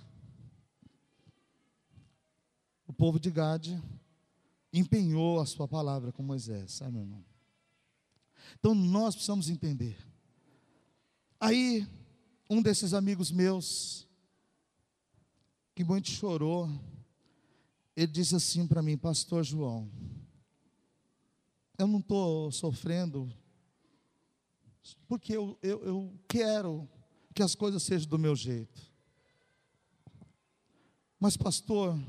O 2.88 2.94
povo 2.94 3.20
de 3.20 3.30
Gade 3.30 3.80
empenhou 4.74 5.40
a 5.40 5.46
sua 5.46 5.68
palavra 5.68 6.12
com 6.12 6.24
Moisés, 6.24 6.74
sabe, 6.74 6.94
meu 6.94 7.02
irmão? 7.02 7.35
Então 8.60 8.74
nós 8.74 9.16
precisamos 9.16 9.50
entender. 9.50 9.98
Aí, 11.40 11.88
um 12.50 12.62
desses 12.62 12.94
amigos 12.94 13.32
meus, 13.32 14.08
que 15.74 15.84
muito 15.84 16.10
chorou, 16.10 16.70
ele 17.96 18.12
disse 18.12 18.36
assim 18.36 18.68
para 18.68 18.82
mim, 18.82 18.98
Pastor 18.98 19.44
João, 19.44 19.90
eu 21.78 21.88
não 21.88 22.00
estou 22.00 22.52
sofrendo 22.52 23.32
porque 25.08 25.36
eu, 25.36 25.58
eu, 25.62 25.84
eu 25.84 26.20
quero 26.28 26.88
que 27.34 27.42
as 27.42 27.56
coisas 27.56 27.82
sejam 27.84 28.10
do 28.10 28.20
meu 28.20 28.36
jeito. 28.36 28.82
Mas, 31.20 31.36
pastor, 31.36 32.00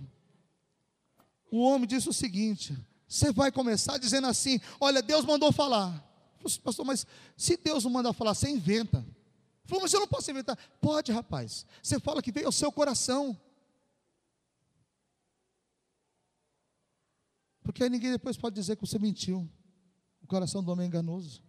o 1.50 1.60
homem 1.60 1.86
disse 1.86 2.08
o 2.08 2.12
seguinte: 2.12 2.76
você 3.08 3.32
vai 3.32 3.50
começar 3.50 3.98
dizendo 3.98 4.26
assim: 4.26 4.60
olha, 4.80 5.02
Deus 5.02 5.24
mandou 5.24 5.52
falar. 5.52 6.04
Falei, 6.38 6.58
pastor, 6.62 6.84
mas 6.84 7.06
se 7.36 7.56
Deus 7.56 7.84
não 7.84 7.90
manda 7.90 8.12
falar, 8.12 8.34
você 8.34 8.48
inventa. 8.48 9.04
Falou, 9.64 9.82
mas 9.82 9.92
eu 9.92 10.00
não 10.00 10.06
posso 10.06 10.30
inventar. 10.30 10.56
Pode, 10.80 11.10
rapaz. 11.12 11.66
Você 11.82 11.98
fala 11.98 12.22
que 12.22 12.30
veio 12.30 12.46
ao 12.46 12.52
seu 12.52 12.70
coração. 12.70 13.38
Porque 17.62 17.82
aí 17.82 17.90
ninguém 17.90 18.12
depois 18.12 18.36
pode 18.36 18.54
dizer 18.54 18.76
que 18.76 18.86
você 18.86 18.98
mentiu. 18.98 19.48
O 20.22 20.26
coração 20.26 20.62
do 20.62 20.70
homem 20.70 20.84
é 20.84 20.88
enganoso. 20.88 21.42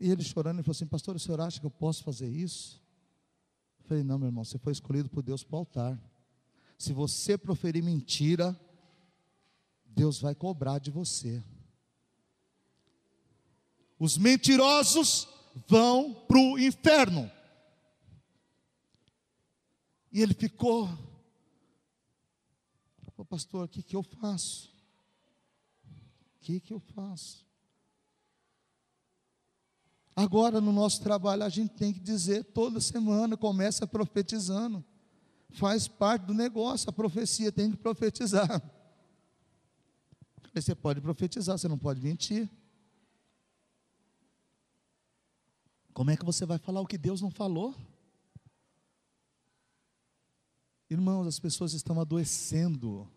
E 0.00 0.10
ele 0.10 0.24
chorando, 0.24 0.56
ele 0.56 0.62
falou 0.62 0.72
assim: 0.72 0.86
Pastor, 0.86 1.14
o 1.14 1.18
senhor 1.18 1.40
acha 1.40 1.60
que 1.60 1.66
eu 1.66 1.70
posso 1.70 2.02
fazer 2.02 2.26
isso? 2.26 2.82
Eu 3.80 3.84
falei: 3.84 4.02
Não, 4.02 4.18
meu 4.18 4.28
irmão, 4.28 4.44
você 4.44 4.58
foi 4.58 4.72
escolhido 4.72 5.08
por 5.08 5.22
Deus 5.22 5.44
para 5.44 5.56
o 5.56 5.58
altar. 5.58 6.00
Se 6.78 6.92
você 6.92 7.38
proferir 7.38 7.84
mentira, 7.84 8.58
Deus 9.84 10.20
vai 10.20 10.34
cobrar 10.34 10.78
de 10.78 10.90
você. 10.90 11.44
Os 14.02 14.18
mentirosos 14.18 15.28
vão 15.68 16.12
para 16.12 16.36
o 16.36 16.58
inferno. 16.58 17.30
E 20.10 20.20
ele 20.20 20.34
ficou, 20.34 20.88
Ô 23.16 23.24
pastor, 23.24 23.66
o 23.66 23.68
que, 23.68 23.80
que 23.80 23.94
eu 23.94 24.02
faço? 24.02 24.74
O 26.34 26.40
que, 26.40 26.58
que 26.58 26.72
eu 26.72 26.80
faço? 26.80 27.46
Agora, 30.16 30.60
no 30.60 30.72
nosso 30.72 31.00
trabalho, 31.00 31.44
a 31.44 31.48
gente 31.48 31.74
tem 31.74 31.92
que 31.92 32.00
dizer 32.00 32.42
toda 32.42 32.80
semana, 32.80 33.36
começa 33.36 33.86
profetizando. 33.86 34.84
Faz 35.50 35.86
parte 35.86 36.24
do 36.24 36.34
negócio, 36.34 36.90
a 36.90 36.92
profecia 36.92 37.52
tem 37.52 37.70
que 37.70 37.76
profetizar. 37.76 38.60
Você 40.52 40.74
pode 40.74 41.00
profetizar, 41.00 41.56
você 41.56 41.68
não 41.68 41.78
pode 41.78 42.00
mentir. 42.00 42.50
Como 45.92 46.10
é 46.10 46.16
que 46.16 46.24
você 46.24 46.46
vai 46.46 46.58
falar 46.58 46.80
o 46.80 46.86
que 46.86 46.96
Deus 46.96 47.20
não 47.20 47.30
falou? 47.30 47.74
Irmãos, 50.88 51.26
as 51.26 51.38
pessoas 51.38 51.72
estão 51.72 52.00
adoecendo 52.00 53.10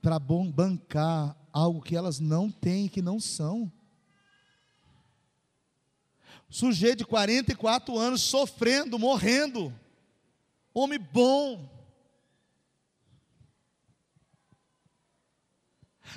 para 0.00 0.18
bancar 0.18 1.36
algo 1.52 1.82
que 1.82 1.96
elas 1.96 2.20
não 2.20 2.50
têm, 2.50 2.88
que 2.88 3.02
não 3.02 3.18
são. 3.18 3.70
Sujeito 6.48 6.98
de 6.98 7.04
44 7.04 7.98
anos 7.98 8.22
sofrendo, 8.22 8.98
morrendo. 8.98 9.74
Homem 10.72 10.98
bom. 10.98 11.68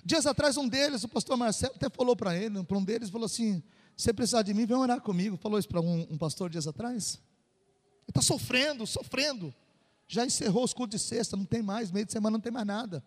Dias 0.06 0.26
atrás, 0.26 0.56
um 0.58 0.68
deles, 0.68 1.04
o 1.04 1.10
pastor 1.10 1.36
Marcelo, 1.36 1.76
até 1.76 1.90
falou 1.90 2.16
para 2.16 2.36
ele, 2.36 2.64
para 2.64 2.78
um 2.78 2.84
deles, 2.84 3.10
falou 3.10 3.26
assim: 3.26 3.62
Se 3.96 4.12
precisar 4.14 4.42
de 4.42 4.54
mim, 4.54 4.66
vem 4.66 4.78
orar 4.78 5.02
comigo. 5.02 5.38
Falou 5.38 5.60
isso 5.60 5.68
para 5.68 5.82
um, 5.82 6.08
um, 6.10 6.18
pastor 6.18 6.50
dias 6.50 6.68
atrás. 6.68 7.22
Ele 8.02 8.10
está 8.10 8.22
sofrendo, 8.22 8.86
sofrendo. 8.88 9.54
Já 10.08 10.26
encerrou 10.26 10.64
os 10.64 10.74
cultos 10.74 11.00
de 11.00 11.08
sexta, 11.08 11.38
não 11.38 11.46
tem 11.46 11.62
mais, 11.62 11.92
meio 11.92 12.06
de 12.06 12.12
semana 12.12 12.36
não 12.36 12.42
tem 12.42 12.52
mais 12.52 12.66
nada. 12.66 13.04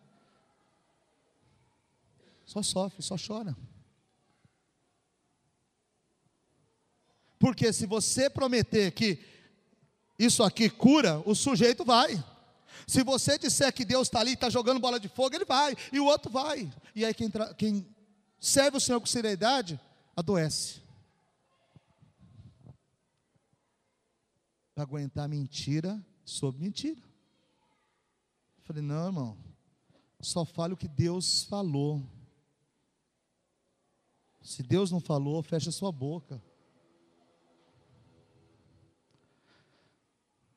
Só 2.46 2.62
sofre, 2.62 3.02
só 3.02 3.16
chora. 3.16 3.56
Porque 7.38 7.72
se 7.72 7.86
você 7.86 8.30
prometer 8.30 8.92
que 8.92 9.18
isso 10.18 10.42
aqui 10.42 10.70
cura, 10.70 11.22
o 11.26 11.34
sujeito 11.34 11.84
vai. 11.84 12.22
Se 12.86 13.02
você 13.02 13.38
disser 13.38 13.72
que 13.72 13.84
Deus 13.84 14.08
está 14.08 14.20
ali, 14.20 14.32
está 14.32 14.50
jogando 14.50 14.80
bola 14.80 15.00
de 15.00 15.08
fogo, 15.08 15.34
ele 15.34 15.44
vai, 15.44 15.76
e 15.92 16.00
o 16.00 16.04
outro 16.04 16.30
vai. 16.30 16.72
E 16.94 17.04
aí 17.04 17.14
quem, 17.14 17.30
quem 17.56 17.86
serve 18.40 18.76
o 18.76 18.80
Senhor 18.80 19.00
com 19.00 19.06
seriedade, 19.06 19.80
adoece. 20.16 20.82
Para 24.74 24.84
aguentar 24.84 25.28
mentira 25.28 26.04
sobre 26.24 26.60
mentira. 26.60 27.00
Eu 27.00 28.64
falei, 28.64 28.82
não, 28.82 29.06
irmão, 29.06 29.38
só 30.20 30.44
fale 30.44 30.74
o 30.74 30.76
que 30.76 30.88
Deus 30.88 31.44
falou. 31.44 32.02
Se 34.42 34.62
Deus 34.62 34.90
não 34.90 35.00
falou, 35.00 35.42
fecha 35.42 35.70
sua 35.70 35.92
boca. 35.92 36.42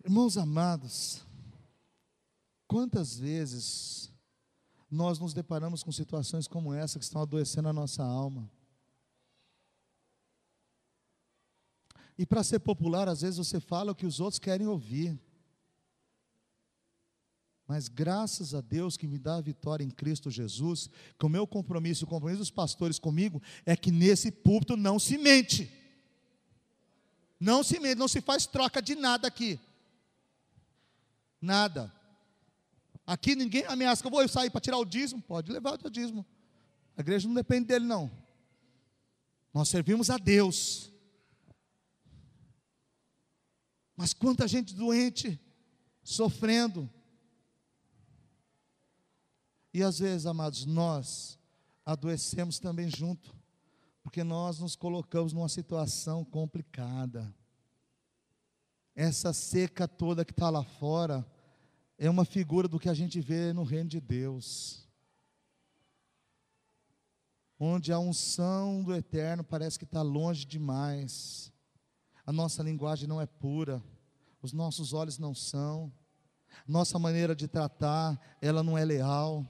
Irmãos 0.03 0.37
amados, 0.37 1.21
quantas 2.65 3.17
vezes 3.17 4.09
nós 4.89 5.19
nos 5.19 5.33
deparamos 5.33 5.83
com 5.83 5.91
situações 5.91 6.47
como 6.47 6.73
essa 6.73 6.97
que 6.97 7.03
estão 7.03 7.21
adoecendo 7.21 7.67
a 7.67 7.73
nossa 7.73 8.03
alma? 8.03 8.49
E 12.17 12.25
para 12.25 12.43
ser 12.43 12.59
popular, 12.59 13.07
às 13.07 13.21
vezes 13.21 13.37
você 13.37 13.59
fala 13.59 13.91
o 13.91 13.95
que 13.95 14.05
os 14.05 14.19
outros 14.19 14.39
querem 14.39 14.67
ouvir. 14.67 15.19
Mas 17.67 17.89
graças 17.89 18.55
a 18.55 18.61
Deus 18.61 18.95
que 18.95 19.05
me 19.05 19.19
dá 19.19 19.35
a 19.35 19.41
vitória 19.41 19.83
em 19.83 19.89
Cristo 19.89 20.31
Jesus, 20.31 20.89
que 21.19 21.25
o 21.25 21.29
meu 21.29 21.45
compromisso, 21.45 22.05
o 22.05 22.07
compromisso 22.07 22.39
dos 22.39 22.49
pastores 22.49 22.97
comigo, 22.97 23.41
é 23.65 23.75
que 23.75 23.91
nesse 23.91 24.31
púlpito 24.31 24.77
não 24.77 24.97
se 24.97 25.17
mente. 25.17 25.71
Não 27.39 27.61
se 27.63 27.77
mente, 27.79 27.97
não 27.97 28.07
se 28.07 28.21
faz 28.21 28.45
troca 28.47 28.81
de 28.81 28.95
nada 28.95 29.27
aqui. 29.27 29.59
Nada. 31.41 31.93
Aqui 33.05 33.35
ninguém 33.35 33.65
ameaça 33.65 34.01
que 34.01 34.07
eu 34.07 34.11
vou 34.11 34.27
sair 34.27 34.49
para 34.49 34.61
tirar 34.61 34.77
o 34.77 34.85
dízimo. 34.85 35.21
Pode 35.21 35.51
levar 35.51 35.77
o 35.83 35.89
dízimo. 35.89 36.25
A 36.95 37.01
igreja 37.01 37.27
não 37.27 37.35
depende 37.35 37.67
dele, 37.67 37.85
não. 37.85 38.09
Nós 39.53 39.69
servimos 39.69 40.09
a 40.09 40.17
Deus. 40.17 40.91
Mas 43.97 44.13
quanta 44.13 44.47
gente 44.47 44.73
doente, 44.73 45.37
sofrendo. 46.01 46.89
E 49.73 49.83
às 49.83 49.99
vezes, 49.99 50.25
amados, 50.25 50.65
nós 50.65 51.37
adoecemos 51.83 52.59
também 52.59 52.89
junto, 52.89 53.35
porque 54.01 54.23
nós 54.23 54.59
nos 54.59 54.75
colocamos 54.75 55.33
numa 55.33 55.49
situação 55.49 56.23
complicada. 56.23 57.35
Essa 58.95 59.33
seca 59.33 59.87
toda 59.87 60.23
que 60.23 60.31
está 60.31 60.49
lá 60.49 60.63
fora 60.63 61.29
é 61.97 62.09
uma 62.09 62.23
figura 62.23 62.67
do 62.67 62.79
que 62.79 62.87
a 62.87 62.93
gente 62.93 63.19
vê 63.19 63.51
no 63.51 63.63
reino 63.63 63.89
de 63.89 63.99
Deus 63.99 64.87
onde 67.59 67.91
a 67.91 67.99
unção 67.99 68.83
do 68.83 68.93
eterno 68.93 69.43
parece 69.43 69.79
que 69.79 69.85
está 69.85 70.01
longe 70.01 70.45
demais. 70.45 71.51
A 72.27 72.33
nossa 72.33 72.61
linguagem 72.61 73.07
não 73.07 73.21
é 73.21 73.25
pura, 73.25 73.81
os 74.41 74.51
nossos 74.51 74.91
olhos 74.91 75.17
não 75.17 75.33
são, 75.33 75.89
nossa 76.67 76.99
maneira 76.99 77.33
de 77.33 77.47
tratar, 77.47 78.19
ela 78.41 78.61
não 78.61 78.77
é 78.77 78.83
leal. 78.83 79.47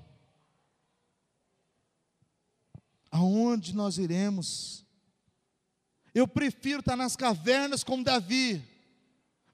Aonde 3.10 3.76
nós 3.76 3.98
iremos? 3.98 4.86
Eu 6.14 6.28
prefiro 6.28 6.82
estar 6.82 6.96
nas 6.96 7.16
cavernas 7.16 7.84
como 7.84 8.04
Davi, 8.04 8.64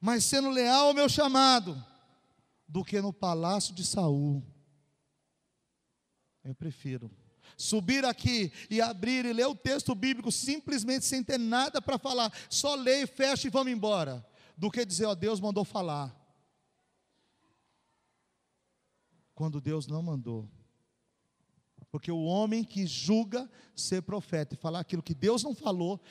mas 0.02 0.26
sendo 0.26 0.50
leal 0.50 0.88
ao 0.88 0.94
meu 0.94 1.08
chamado, 1.08 1.82
do 2.68 2.84
que 2.84 3.00
no 3.00 3.14
palácio 3.14 3.74
de 3.74 3.86
Saul. 3.86 4.44
Eu 6.44 6.54
prefiro 6.54 7.10
subir 7.58 8.06
aqui 8.06 8.52
e 8.70 8.82
abrir 8.82 9.26
e 9.26 9.34
ler 9.34 9.48
o 9.48 9.56
texto 9.56 9.94
bíblico 9.96 10.32
simplesmente 10.32 11.06
sem 11.06 11.24
ter 11.24 11.38
nada 11.38 11.82
para 11.82 11.98
falar, 11.98 12.32
só 12.50 12.76
leio, 12.76 13.08
fecha 13.08 13.48
e 13.48 13.52
vamos 13.52 13.72
embora, 13.72 14.26
do 14.58 14.72
que 14.72 14.86
dizer, 14.86 15.06
ó, 15.06 15.16
Deus 15.16 15.40
mandou 15.40 15.64
falar. 15.64 16.16
Quando 19.34 19.60
Deus 19.60 19.88
não 19.88 20.02
mandou. 20.02 20.48
Porque 21.90 22.12
o 22.12 22.24
homem 22.24 22.64
que 22.64 22.88
julga 22.88 23.50
ser 23.76 24.02
profeta 24.02 24.56
e 24.56 24.58
falar 24.58 24.80
aquilo 24.80 25.04
que 25.04 25.14
Deus 25.14 25.44
não 25.44 25.54
falou, 25.54 26.02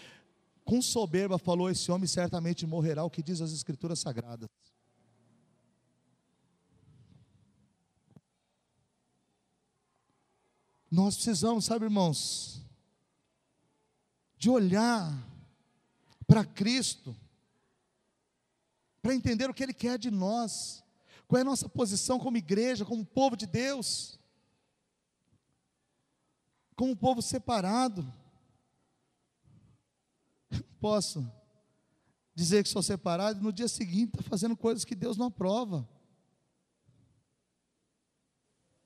com 0.64 0.80
soberba 0.80 1.38
falou: 1.38 1.68
esse 1.68 1.90
homem 1.90 2.06
certamente 2.06 2.66
morrerá, 2.66 3.04
o 3.04 3.10
que 3.10 3.22
diz 3.22 3.40
as 3.40 3.52
Escrituras 3.52 3.98
Sagradas. 3.98 4.48
Nós 10.92 11.14
precisamos, 11.14 11.64
sabe, 11.64 11.86
irmãos, 11.86 12.62
de 14.36 14.50
olhar 14.50 15.10
para 16.26 16.44
Cristo, 16.44 17.16
para 19.00 19.14
entender 19.14 19.48
o 19.48 19.54
que 19.54 19.62
Ele 19.62 19.72
quer 19.72 19.98
de 19.98 20.10
nós, 20.10 20.84
qual 21.26 21.38
é 21.38 21.40
a 21.40 21.46
nossa 21.46 21.66
posição 21.66 22.18
como 22.18 22.36
igreja, 22.36 22.84
como 22.84 23.06
povo 23.06 23.36
de 23.36 23.46
Deus, 23.46 24.20
como 26.76 26.94
povo 26.94 27.22
separado. 27.22 28.12
Posso 30.78 31.26
dizer 32.34 32.64
que 32.64 32.68
sou 32.68 32.82
separado 32.82 33.40
e 33.40 33.42
no 33.42 33.50
dia 33.50 33.66
seguinte 33.66 34.10
está 34.10 34.28
fazendo 34.28 34.54
coisas 34.54 34.84
que 34.84 34.94
Deus 34.94 35.16
não 35.16 35.28
aprova. 35.28 35.88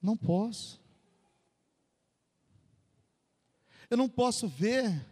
Não 0.01 0.17
posso. 0.17 0.86
Eu 3.91 3.97
não 3.97 4.09
posso 4.09 4.49
ver 4.49 5.05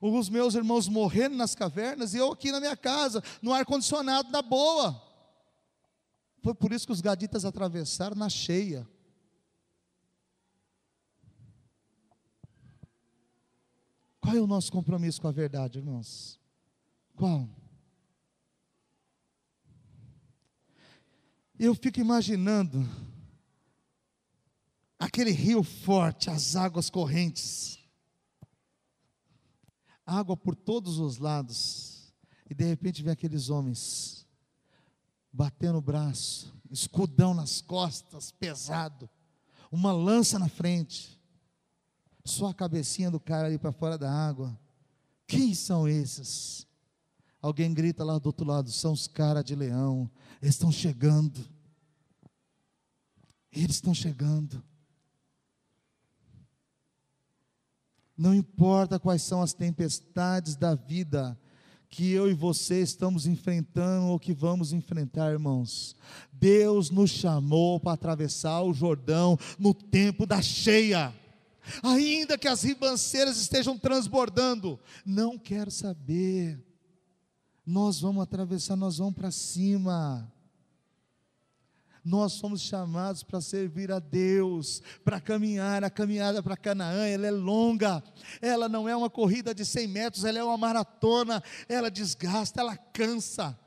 os 0.00 0.28
meus 0.28 0.54
irmãos 0.54 0.88
morrendo 0.88 1.36
nas 1.36 1.54
cavernas 1.54 2.14
e 2.14 2.18
eu 2.18 2.32
aqui 2.32 2.52
na 2.52 2.60
minha 2.60 2.76
casa, 2.76 3.22
no 3.40 3.52
ar-condicionado, 3.52 4.30
na 4.30 4.42
boa. 4.42 5.02
Foi 6.42 6.54
por 6.54 6.72
isso 6.72 6.86
que 6.86 6.92
os 6.92 7.00
gaditas 7.00 7.44
atravessaram 7.44 8.14
na 8.14 8.28
cheia. 8.28 8.86
Qual 14.20 14.36
é 14.36 14.40
o 14.40 14.46
nosso 14.46 14.70
compromisso 14.70 15.20
com 15.20 15.28
a 15.28 15.32
verdade, 15.32 15.78
irmãos? 15.78 16.38
Qual? 17.14 17.48
Eu 21.58 21.74
fico 21.74 22.00
imaginando 22.00 22.86
aquele 24.98 25.30
rio 25.30 25.62
forte, 25.62 26.28
as 26.28 26.56
águas 26.56 26.90
correntes 26.90 27.83
água 30.06 30.36
por 30.36 30.54
todos 30.54 30.98
os 30.98 31.18
lados, 31.18 32.12
e 32.48 32.54
de 32.54 32.64
repente 32.64 33.02
vem 33.02 33.12
aqueles 33.12 33.48
homens 33.48 34.26
batendo 35.32 35.78
o 35.78 35.82
braço, 35.82 36.54
escudão 36.70 37.34
nas 37.34 37.60
costas, 37.60 38.30
pesado, 38.30 39.08
uma 39.70 39.92
lança 39.92 40.38
na 40.38 40.48
frente, 40.48 41.20
só 42.24 42.48
a 42.48 42.54
cabecinha 42.54 43.10
do 43.10 43.18
cara 43.18 43.48
ali 43.48 43.58
para 43.58 43.72
fora 43.72 43.98
da 43.98 44.10
água. 44.10 44.58
Quem 45.26 45.54
são 45.54 45.88
esses? 45.88 46.66
Alguém 47.42 47.74
grita 47.74 48.04
lá 48.04 48.18
do 48.18 48.26
outro 48.26 48.46
lado: 48.46 48.70
são 48.70 48.92
os 48.92 49.06
caras 49.06 49.44
de 49.44 49.54
leão, 49.54 50.10
eles 50.40 50.54
estão 50.54 50.70
chegando. 50.70 51.44
Eles 53.52 53.76
estão 53.76 53.94
chegando. 53.94 54.62
Não 58.16 58.34
importa 58.34 58.98
quais 58.98 59.22
são 59.22 59.42
as 59.42 59.52
tempestades 59.52 60.56
da 60.56 60.74
vida 60.74 61.38
que 61.94 62.10
eu 62.10 62.28
e 62.28 62.34
você 62.34 62.82
estamos 62.82 63.24
enfrentando 63.24 64.06
ou 64.08 64.18
que 64.18 64.34
vamos 64.34 64.72
enfrentar, 64.72 65.30
irmãos. 65.30 65.94
Deus 66.32 66.90
nos 66.90 67.08
chamou 67.10 67.78
para 67.78 67.92
atravessar 67.92 68.62
o 68.62 68.74
Jordão 68.74 69.38
no 69.60 69.72
tempo 69.72 70.26
da 70.26 70.42
cheia. 70.42 71.14
Ainda 71.84 72.36
que 72.36 72.48
as 72.48 72.64
ribanceiras 72.64 73.38
estejam 73.38 73.78
transbordando, 73.78 74.78
não 75.06 75.38
quero 75.38 75.70
saber. 75.70 76.60
Nós 77.64 78.00
vamos 78.00 78.24
atravessar, 78.24 78.74
nós 78.74 78.98
vamos 78.98 79.14
para 79.14 79.30
cima. 79.30 80.33
Nós 82.04 82.34
somos 82.34 82.60
chamados 82.60 83.22
para 83.22 83.40
servir 83.40 83.90
a 83.90 83.98
Deus, 83.98 84.82
para 85.02 85.18
caminhar. 85.18 85.82
A 85.82 85.88
caminhada 85.88 86.42
para 86.42 86.56
Canaã, 86.56 87.06
ela 87.06 87.26
é 87.26 87.30
longa. 87.30 88.02
Ela 88.42 88.68
não 88.68 88.86
é 88.86 88.94
uma 88.94 89.08
corrida 89.08 89.54
de 89.54 89.64
100 89.64 89.88
metros, 89.88 90.24
ela 90.24 90.38
é 90.38 90.44
uma 90.44 90.58
maratona. 90.58 91.42
Ela 91.66 91.90
desgasta, 91.90 92.60
ela 92.60 92.76
cansa. 92.76 93.58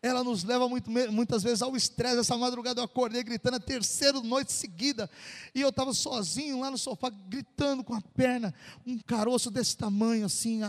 Ela 0.00 0.22
nos 0.22 0.44
leva 0.44 0.68
muito, 0.68 0.88
muitas 0.88 1.42
vezes 1.42 1.62
ao 1.62 1.74
estresse. 1.74 2.20
Essa 2.20 2.36
madrugada 2.36 2.80
eu 2.80 2.84
acordei 2.84 3.24
gritando 3.24 3.56
a 3.56 3.60
terceira 3.60 4.20
noite 4.20 4.52
seguida. 4.52 5.10
E 5.54 5.60
eu 5.60 5.70
estava 5.70 5.92
sozinho 5.92 6.60
lá 6.60 6.70
no 6.70 6.78
sofá, 6.78 7.10
gritando 7.10 7.82
com 7.82 7.94
a 7.94 8.00
perna, 8.00 8.54
um 8.86 8.98
caroço 8.98 9.50
desse 9.50 9.76
tamanho, 9.76 10.26
assim, 10.26 10.60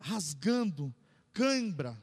rasgando, 0.00 0.92
cãibra. 1.32 1.96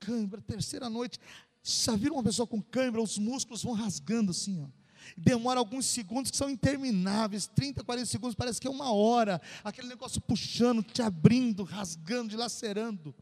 Cãibra, 0.00 0.40
terceira 0.42 0.90
noite, 0.90 1.18
já 1.66 1.96
viram 1.96 2.14
uma 2.14 2.22
pessoa 2.22 2.46
com 2.46 2.62
câimbra, 2.62 3.02
os 3.02 3.18
músculos 3.18 3.62
vão 3.64 3.72
rasgando 3.72 4.30
assim, 4.30 4.62
ó. 4.62 4.68
Demora 5.16 5.58
alguns 5.58 5.86
segundos 5.86 6.30
que 6.30 6.36
são 6.36 6.48
intermináveis, 6.48 7.46
30, 7.46 7.82
40 7.82 8.06
segundos, 8.06 8.34
parece 8.34 8.60
que 8.60 8.66
é 8.66 8.70
uma 8.70 8.92
hora, 8.92 9.40
aquele 9.64 9.88
negócio 9.88 10.20
puxando, 10.20 10.82
te 10.82 11.02
abrindo, 11.02 11.64
rasgando, 11.64 12.30
dilacerando. 12.30 13.14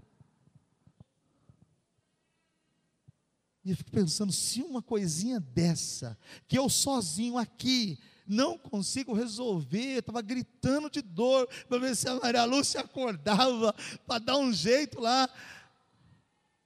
E 3.64 3.70
eu 3.70 3.76
fico 3.76 3.90
pensando, 3.90 4.32
se 4.32 4.62
uma 4.62 4.82
coisinha 4.82 5.40
dessa, 5.40 6.18
que 6.47 6.59
eu 6.59 6.68
sozinho 6.68 7.38
aqui, 7.38 7.99
não 8.26 8.59
consigo 8.59 9.14
resolver, 9.14 9.99
estava 9.99 10.20
gritando 10.20 10.90
de 10.90 11.01
dor, 11.01 11.49
para 11.66 11.78
ver 11.78 11.97
se 11.97 12.09
a 12.09 12.14
Maria 12.16 12.45
Lúcia 12.45 12.80
acordava, 12.80 13.74
para 14.07 14.18
dar 14.18 14.36
um 14.36 14.53
jeito 14.53 15.01
lá. 15.01 15.28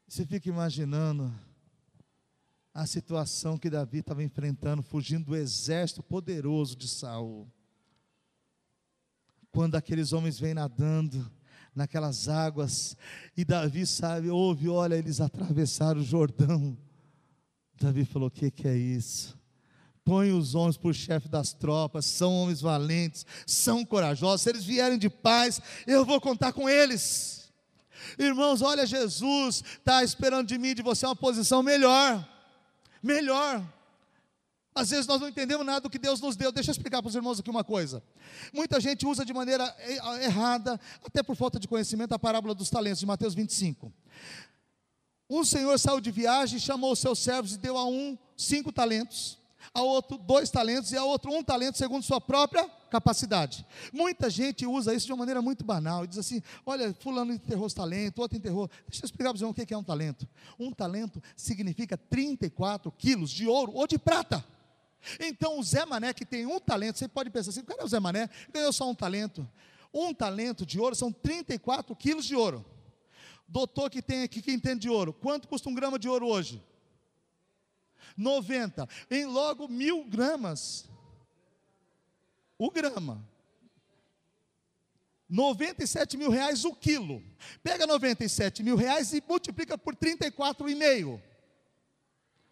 Você 0.09 0.27
fica 0.27 0.49
imaginando, 0.49 1.33
a 2.79 2.87
situação 2.87 3.59
que 3.59 3.69
Davi 3.69 3.99
estava 3.99 4.23
enfrentando, 4.23 4.85
fugindo 4.85 5.25
do 5.25 5.37
exército 5.37 6.01
poderoso 6.01 6.77
de 6.77 6.87
Saul. 6.87 7.51
Quando 9.51 9.75
aqueles 9.75 10.13
homens 10.13 10.39
vêm 10.39 10.55
nadando 10.55 11.29
naquelas 11.75 12.29
águas, 12.29 12.97
e 13.37 13.45
Davi 13.45 13.85
sabe, 13.85 14.31
ouve, 14.31 14.69
olha, 14.69 14.95
eles 14.95 15.21
atravessaram 15.21 16.01
o 16.01 16.05
Jordão. 16.05 16.79
Davi 17.81 18.05
falou: 18.05 18.29
O 18.29 18.31
que, 18.31 18.49
que 18.49 18.69
é 18.69 18.77
isso? 18.77 19.37
Põe 20.05 20.31
os 20.31 20.55
homens 20.55 20.77
por 20.77 20.95
chefe 20.95 21.29
das 21.29 21.53
tropas, 21.53 22.07
são 22.07 22.33
homens 22.33 22.61
valentes, 22.61 23.27
são 23.45 23.85
corajosos. 23.85 24.43
Se 24.43 24.51
eles 24.51 24.65
vierem 24.65 24.99
de 24.99 25.11
paz, 25.11 25.61
eu 25.85 26.05
vou 26.05 26.21
contar 26.21 26.53
com 26.53 26.69
eles. 26.69 27.53
Irmãos, 28.17 28.63
olha, 28.63 28.87
Jesus 28.87 29.65
está 29.79 30.05
esperando 30.05 30.47
de 30.47 30.57
mim, 30.57 30.77
de 30.77 30.83
você, 30.83 31.07
uma 31.07 31.17
posição 31.17 31.61
melhor 31.61 32.38
melhor. 33.03 33.65
Às 34.75 34.91
vezes 34.91 35.07
nós 35.07 35.21
não 35.21 35.29
entendemos 35.29 35.67
nada 35.67 35.81
do 35.81 35.91
que 35.91 35.99
Deus 35.99 36.21
nos 36.21 36.37
deu. 36.37 36.53
Deixa 36.53 36.71
eu 36.71 36.73
explicar 36.73 37.03
para 37.03 37.09
os 37.09 37.15
irmãos 37.15 37.41
aqui 37.41 37.51
uma 37.51 37.65
coisa. 37.65 38.03
Muita 38.53 38.81
gente 38.81 39.07
usa 39.07 39.25
de 39.25 39.33
maneira 39.33 39.75
errada, 40.23 40.81
até 41.05 41.23
por 41.23 41.35
falta 41.35 41.59
de 41.59 41.67
conhecimento, 41.67 42.13
a 42.13 42.19
parábola 42.19 42.55
dos 42.55 42.71
talentos 42.71 43.01
de 43.01 43.07
Mateus 43.07 43.35
25. 43.35 43.93
Um 45.31 45.45
senhor 45.45 45.79
saiu 45.79 46.01
de 46.01 46.11
viagem, 46.11 46.59
chamou 46.59 46.93
os 46.93 47.01
seus 47.01 47.19
servos 47.19 47.55
e 47.55 47.59
deu 47.59 47.77
a 47.77 47.85
um 47.87 48.17
cinco 48.37 48.73
talentos, 48.73 49.38
a 49.73 49.83
outro 49.83 50.19
dois 50.19 50.51
talentos 50.51 50.93
e 50.93 50.97
a 50.97 51.05
outro 51.05 51.33
um 51.33 51.43
talento 51.43 51.77
segundo 51.77 52.03
sua 52.03 52.21
própria 52.21 52.69
capacidade. 52.91 53.67
Muita 53.93 54.31
gente 54.31 54.67
usa 54.67 54.95
isso 54.95 55.07
de 55.07 55.13
uma 55.13 55.19
maneira 55.19 55.43
muito 55.43 55.65
banal 55.65 56.05
e 56.05 56.07
diz 56.07 56.19
assim: 56.19 56.43
olha, 56.65 56.95
fulano 57.01 57.33
enterrou 57.33 57.67
os 57.67 57.75
talentos, 57.75 58.21
outro 58.21 58.37
enterrou. 58.37 58.69
Deixa 58.89 59.05
eu 59.05 59.07
explicar 59.07 59.31
para 59.31 59.39
você 59.39 59.45
o 59.45 59.67
que 59.67 59.75
é 59.75 59.79
um 59.79 59.85
talento. 59.85 60.27
Um 60.59 60.73
talento 60.73 61.23
significa 61.37 61.97
34 61.97 62.91
quilos 62.93 63.31
de 63.31 63.47
ouro 63.47 63.73
ou 63.75 63.87
de 63.87 63.99
prata. 63.99 64.45
Então 65.21 65.59
o 65.59 65.63
Zé 65.63 65.85
Mané 65.85 66.13
que 66.13 66.25
tem 66.25 66.47
um 66.47 66.59
talento, 66.59 66.99
você 66.99 67.09
pode 67.09 67.31
pensar 67.31 67.51
assim, 67.51 67.63
cara, 67.63 67.85
o 67.85 67.89
Zé 67.89 68.01
Mané 68.01 68.29
ganhou 68.53 68.73
só 68.73 68.89
um 68.89 68.95
talento. 68.95 69.49
Um 69.93 70.13
talento 70.13 70.67
de 70.67 70.79
ouro 70.79 70.95
são 70.95 71.13
34 71.13 71.95
quilos 71.97 72.25
de 72.25 72.35
ouro. 72.35 72.65
Doutor 73.47 73.89
que 73.89 74.03
tem 74.03 74.25
aqui, 74.25 74.43
que 74.43 74.53
entende 74.53 74.81
de 74.81 74.91
ouro, 74.91 75.13
quanto 75.13 75.49
custa 75.49 75.71
um 75.71 75.75
grama 75.75 75.99
de 75.99 76.09
ouro 76.09 76.27
hoje? 76.27 76.63
90. 78.19 78.89
Em 79.11 79.25
logo 79.25 79.69
mil 79.69 80.05
gramas. 80.05 80.87
O 82.59 82.71
grama. 82.71 83.25
97 85.29 86.17
mil 86.17 86.31
reais 86.31 86.65
o 86.65 86.75
quilo. 86.75 87.23
Pega 87.63 87.87
97 87.87 88.63
mil 88.63 88.77
reais 88.77 89.13
e 89.13 89.23
multiplica 89.27 89.79
por 89.79 89.95
34,5. 89.95 91.23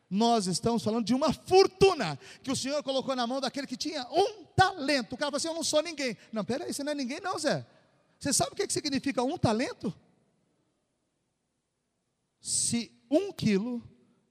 Nós 0.08 0.46
estamos 0.46 0.84
falando 0.84 1.04
de 1.04 1.14
uma 1.14 1.32
fortuna 1.32 2.18
que 2.42 2.50
o 2.50 2.56
Senhor 2.56 2.80
colocou 2.82 3.16
na 3.16 3.26
mão 3.26 3.40
daquele 3.40 3.66
que 3.66 3.76
tinha 3.76 4.06
um 4.10 4.44
talento. 4.44 5.14
O 5.14 5.18
cara 5.18 5.30
falou 5.30 5.36
assim: 5.38 5.48
Eu 5.48 5.54
não 5.54 5.64
sou 5.64 5.82
ninguém. 5.82 6.16
Não, 6.32 6.44
peraí, 6.44 6.72
você 6.72 6.84
não 6.84 6.92
é 6.92 6.94
ninguém, 6.94 7.20
não, 7.20 7.36
Zé. 7.38 7.66
Você 8.18 8.32
sabe 8.32 8.52
o 8.52 8.54
que 8.54 8.70
significa 8.72 9.22
um 9.22 9.36
talento? 9.36 9.92
Se 12.40 12.92
um 13.10 13.32
quilo 13.32 13.82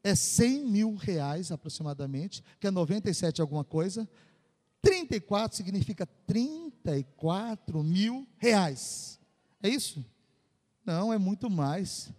é 0.06 0.14
100 0.14 0.66
mil 0.66 0.94
reais 0.94 1.52
aproximadamente, 1.52 2.44
que 2.60 2.68
é 2.68 2.72
97 2.72 3.42
alguma 3.42 3.64
coisa, 3.64 4.08
34 4.80 5.58
significa 5.58 6.06
34 6.28 7.84
mil 7.84 8.28
reais. 8.38 9.20
É 9.64 9.68
isso? 9.68 10.06
Não, 10.86 11.12
é 11.12 11.18
muito 11.18 11.50
mais. 11.50 12.12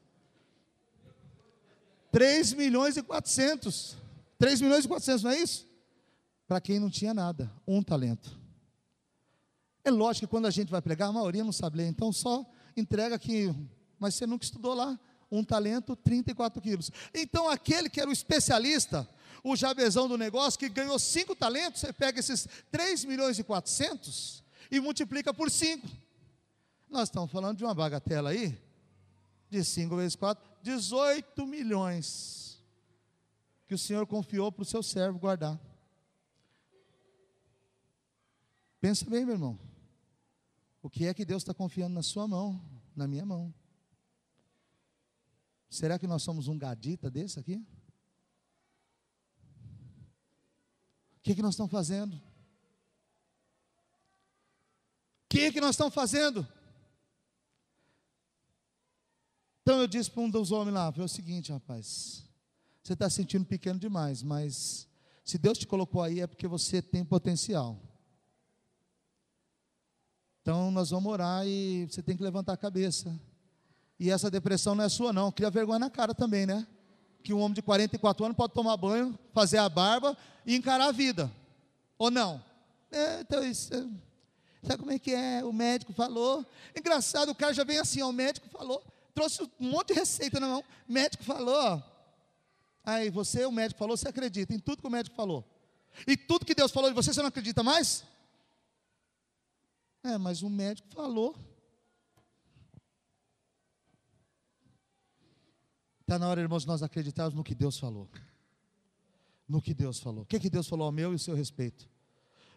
3 2.11 2.55
milhões 2.55 2.97
e 2.97 3.05
400. 3.05 3.97
3 4.37 4.61
milhões 4.63 4.85
e 4.85 4.89
400, 4.89 5.23
não 5.23 5.31
é 5.31 5.39
isso? 5.39 5.65
Para 6.49 6.61
quem 6.61 6.81
não 6.81 6.91
tinha 6.91 7.15
nada, 7.15 7.49
um 7.65 7.85
talento. 7.85 8.37
É 9.85 9.93
lógico 9.93 10.27
que 10.27 10.31
quando 10.33 10.47
a 10.47 10.51
gente 10.51 10.73
vai 10.73 10.83
pregar, 10.83 11.11
a 11.11 11.13
maioria 11.13 11.45
não 11.45 11.53
sabe 11.53 11.77
ler, 11.77 11.87
então 11.87 12.11
só 12.11 12.45
entrega 12.77 13.17
que, 13.17 13.55
mas 13.97 14.17
você 14.17 14.27
nunca 14.27 14.45
estudou 14.45 14.75
lá, 14.75 14.99
um 15.31 15.43
talento, 15.45 15.97
34 15.97 16.61
quilos. 16.61 16.91
Então 17.15 17.49
aquele 17.49 17.89
que 17.89 18.01
era 18.01 18.09
o 18.09 18.13
especialista, 18.13 19.09
o 19.43 19.57
jabezão 19.57 20.09
do 20.09 20.19
negócio, 20.19 20.59
que 20.59 20.69
ganhou 20.69 20.99
cinco 20.99 21.35
talentos, 21.35 21.81
você 21.81 21.93
pega 21.93 22.19
esses 22.19 22.49
3 22.71 23.05
milhões 23.05 23.39
e 23.39 23.45
400 23.45 24.43
e 24.71 24.81
multiplica 24.81 25.33
por 25.33 25.51
5. 25.51 25.87
Nós 26.89 27.09
estamos 27.09 27.31
falando 27.31 27.59
de 27.59 27.65
uma 27.65 27.75
bagatela 27.75 28.31
aí, 28.31 28.59
de 29.51 29.65
5 29.65 29.97
vezes 29.97 30.17
4, 30.17 30.45
18 30.63 31.47
milhões, 31.47 32.63
que 33.67 33.75
o 33.75 33.79
Senhor 33.79 34.07
confiou 34.07 34.51
para 34.51 34.63
o 34.63 34.67
seu 34.67 34.83
servo 34.83 35.19
guardar. 35.19 35.59
Pensa 38.81 39.09
bem, 39.09 39.25
meu 39.25 39.35
irmão. 39.35 39.59
O 40.83 40.91
que 40.91 41.07
é 41.07 41.15
que 41.15 41.25
Deus 41.25 41.43
está 41.43 41.53
confiando 41.53 41.95
na 41.95 42.03
sua 42.03 42.29
mão, 42.29 42.61
na 42.95 43.09
minha 43.09 43.27
mão? 43.27 43.53
Será 45.69 45.99
que 45.99 46.07
nós 46.07 46.23
somos 46.23 46.49
um 46.49 46.57
gadita 46.57 47.11
desse 47.11 47.39
aqui? 47.39 47.57
O 51.17 51.23
que, 51.23 51.33
é 51.33 51.35
que 51.35 51.43
nós 51.43 51.55
estamos 51.55 51.73
fazendo? 51.73 52.15
O 52.15 52.21
que, 55.29 55.41
é 55.41 55.53
que 55.53 55.61
nós 55.61 55.71
estamos 55.71 55.93
fazendo? 55.93 56.47
Então 59.63 59.81
eu 59.81 59.89
disse 59.89 60.09
para 60.09 60.23
um 60.23 60.31
dos 60.31 60.53
homens 60.53 60.75
lá, 60.75 60.93
foi 60.93 61.05
o 61.05 61.09
seguinte, 61.09 61.51
rapaz, 61.51 62.25
você 62.83 62.93
está 62.93 63.11
sentindo 63.11 63.45
pequeno 63.45 63.81
demais, 63.81 64.23
mas 64.23 64.87
se 65.25 65.37
Deus 65.37 65.59
te 65.59 65.67
colocou 65.67 66.01
aí 66.01 66.21
é 66.21 66.27
porque 66.29 66.47
você 66.47 66.81
tem 66.81 67.05
potencial. 67.05 67.77
Então 70.41 70.71
nós 70.71 70.91
vamos 70.91 71.13
orar 71.13 71.45
e 71.45 71.87
você 71.87 72.01
tem 72.01 72.17
que 72.17 72.23
levantar 72.23 72.53
a 72.53 72.57
cabeça. 72.57 73.21
E 73.99 74.11
essa 74.11 74.31
depressão 74.31 74.75
não 74.75 74.85
é 74.85 74.89
sua 74.89 75.13
não, 75.13 75.33
cria 75.33 75.51
vergonha 75.51 75.79
na 75.79 75.91
cara 75.91 76.15
também, 76.15 76.47
né? 76.47 76.67
Que 77.23 77.33
um 77.33 77.41
homem 77.41 77.55
de 77.55 77.63
44 77.63 78.25
anos 78.25 78.37
pode 78.37 78.53
tomar 78.53 78.77
banho, 78.77 79.19
fazer 79.33 79.59
a 79.59 79.69
barba 79.69 80.17
e 80.45 80.55
encarar 80.55 80.89
a 80.89 80.93
vida. 80.93 81.31
Ou 81.99 82.11
não? 82.11 82.43
É, 82.91 83.21
então 83.21 83.43
isso, 83.43 83.75
é, 83.75 83.87
sabe 84.63 84.79
como 84.79 84.93
é 84.93 84.99
que 84.99 85.13
é? 85.13 85.45
O 85.45 85.53
médico 85.53 85.93
falou. 85.93 86.45
Engraçado, 86.77 87.31
o 87.31 87.35
cara 87.35 87.53
já 87.53 87.65
vem 87.65 87.79
assim, 87.79 88.03
ó, 88.03 88.09
o 88.09 88.13
médico 88.13 88.49
falou 88.49 88.83
trouxe 89.15 89.43
um 89.59 89.71
monte 89.71 89.95
de 89.95 89.95
receita 89.95 90.39
na 90.39 90.47
mão. 90.47 90.65
O 90.87 90.93
médico 90.93 91.25
falou, 91.25 91.83
Aí 92.87 93.11
você, 93.11 93.45
o 93.45 93.51
médico 93.51 93.81
falou, 93.81 93.97
você 93.97 94.09
acredita 94.09 94.55
em 94.55 94.61
tudo 94.61 94.81
que 94.81 94.87
o 94.87 94.91
médico 94.91 95.17
falou. 95.17 95.45
E 96.07 96.17
tudo 96.17 96.47
que 96.47 96.55
Deus 96.55 96.71
falou 96.71 96.89
de 96.89 96.95
você, 96.95 97.13
você 97.13 97.21
não 97.21 97.29
acredita 97.29 97.61
mais? 97.61 98.05
É, 100.05 100.17
mas 100.17 100.41
o 100.41 100.49
médico 100.49 100.87
falou. 100.95 101.35
Está 106.07 106.21
na 106.21 106.29
hora, 106.29 106.41
irmãos, 106.41 106.65
nós 106.65 106.85
acreditarmos 106.85 107.35
no 107.35 107.43
que 107.43 107.53
Deus 107.53 107.81
falou. 107.81 108.09
No 109.49 109.61
que 109.61 109.75
Deus 109.75 109.99
falou. 109.99 110.23
O 110.23 110.25
que, 110.25 110.39
que 110.39 110.49
Deus 110.49 110.69
falou 110.69 110.87
ao 110.87 110.93
meu 110.93 111.11
e 111.11 111.15
ao 111.15 111.19
seu 111.19 111.35
respeito? 111.35 111.89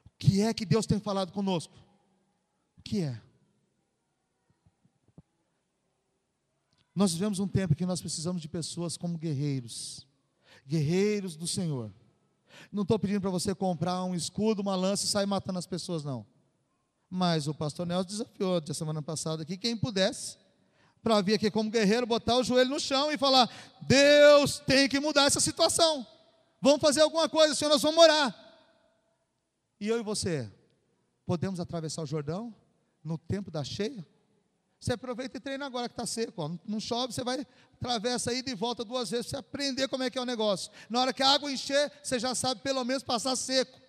O 0.06 0.12
que 0.20 0.42
é 0.42 0.54
que 0.54 0.64
Deus 0.64 0.86
tem 0.86 1.00
falado 1.00 1.32
conosco? 1.32 1.76
O 2.78 2.82
que 2.84 3.02
é? 3.02 3.20
Nós 6.94 7.12
vivemos 7.14 7.40
um 7.40 7.48
tempo 7.48 7.76
que 7.76 7.88
nós 7.88 8.00
precisamos 8.00 8.40
de 8.40 8.48
pessoas 8.48 8.96
como 8.96 9.18
guerreiros, 9.18 10.06
guerreiros 10.68 11.36
do 11.36 11.48
Senhor. 11.48 11.92
Não 12.72 12.84
estou 12.84 13.00
pedindo 13.00 13.22
para 13.22 13.32
você 13.32 13.56
comprar 13.56 14.04
um 14.04 14.14
escudo, 14.14 14.62
uma 14.62 14.76
lança 14.76 15.06
e 15.06 15.08
sair 15.08 15.26
matando 15.26 15.58
as 15.58 15.66
pessoas, 15.66 16.04
não. 16.04 16.24
Mas 17.10 17.48
o 17.48 17.54
pastor 17.56 17.88
Nelson 17.88 18.10
desafiou 18.10 18.62
de 18.62 18.76
semana 18.76 19.02
passada 19.02 19.42
aqui, 19.42 19.58
quem 19.58 19.76
pudesse, 19.76 20.38
para 21.02 21.22
vir 21.22 21.36
aqui 21.36 21.50
como 21.50 21.70
guerreiro, 21.70 22.06
botar 22.06 22.36
o 22.38 22.44
joelho 22.44 22.70
no 22.70 22.80
chão 22.80 23.12
e 23.12 23.18
falar: 23.18 23.50
Deus 23.82 24.60
tem 24.60 24.88
que 24.88 25.00
mudar 25.00 25.26
essa 25.26 25.40
situação. 25.40 26.06
Vamos 26.62 26.82
fazer 26.82 27.02
alguma 27.02 27.30
coisa, 27.30 27.56
Senhor, 27.56 27.72
nós 27.72 27.82
vamos 27.82 28.04
orar. 28.04 28.36
E 29.80 29.88
eu 29.88 30.00
e 30.00 30.04
você, 30.04 30.52
podemos 31.26 31.60
atravessar 31.60 32.02
o 32.02 32.06
Jordão 32.06 32.54
no 33.04 33.18
tempo 33.18 33.50
da 33.50 33.64
cheia? 33.64 34.06
Você 34.80 34.94
aproveita 34.94 35.38
e 35.38 35.40
treina 35.42 35.66
agora 35.66 35.90
que 35.90 35.94
está 35.94 36.06
seco. 36.06 36.42
Ó. 36.42 36.52
Não 36.66 36.80
chove, 36.80 37.14
você 37.14 37.24
vai, 37.24 37.46
atravessa 37.74 38.32
aí 38.32 38.42
de 38.42 38.56
volta 38.56 38.86
duas 38.86 39.10
vezes, 39.10 39.28
você 39.28 39.38
aprender 39.38 39.88
como 39.90 40.04
é 40.04 40.10
que 40.10 40.18
é 40.18 40.22
o 40.22 40.26
negócio. 40.26 40.72
Na 40.90 41.02
hora 41.02 41.14
que 41.14 41.22
a 41.22 41.30
água 41.30 41.52
encher, 41.52 41.92
você 42.02 42.18
já 42.18 42.34
sabe 42.34 42.62
pelo 42.62 42.84
menos 42.86 43.04
passar 43.04 43.36
seco. 43.36 43.80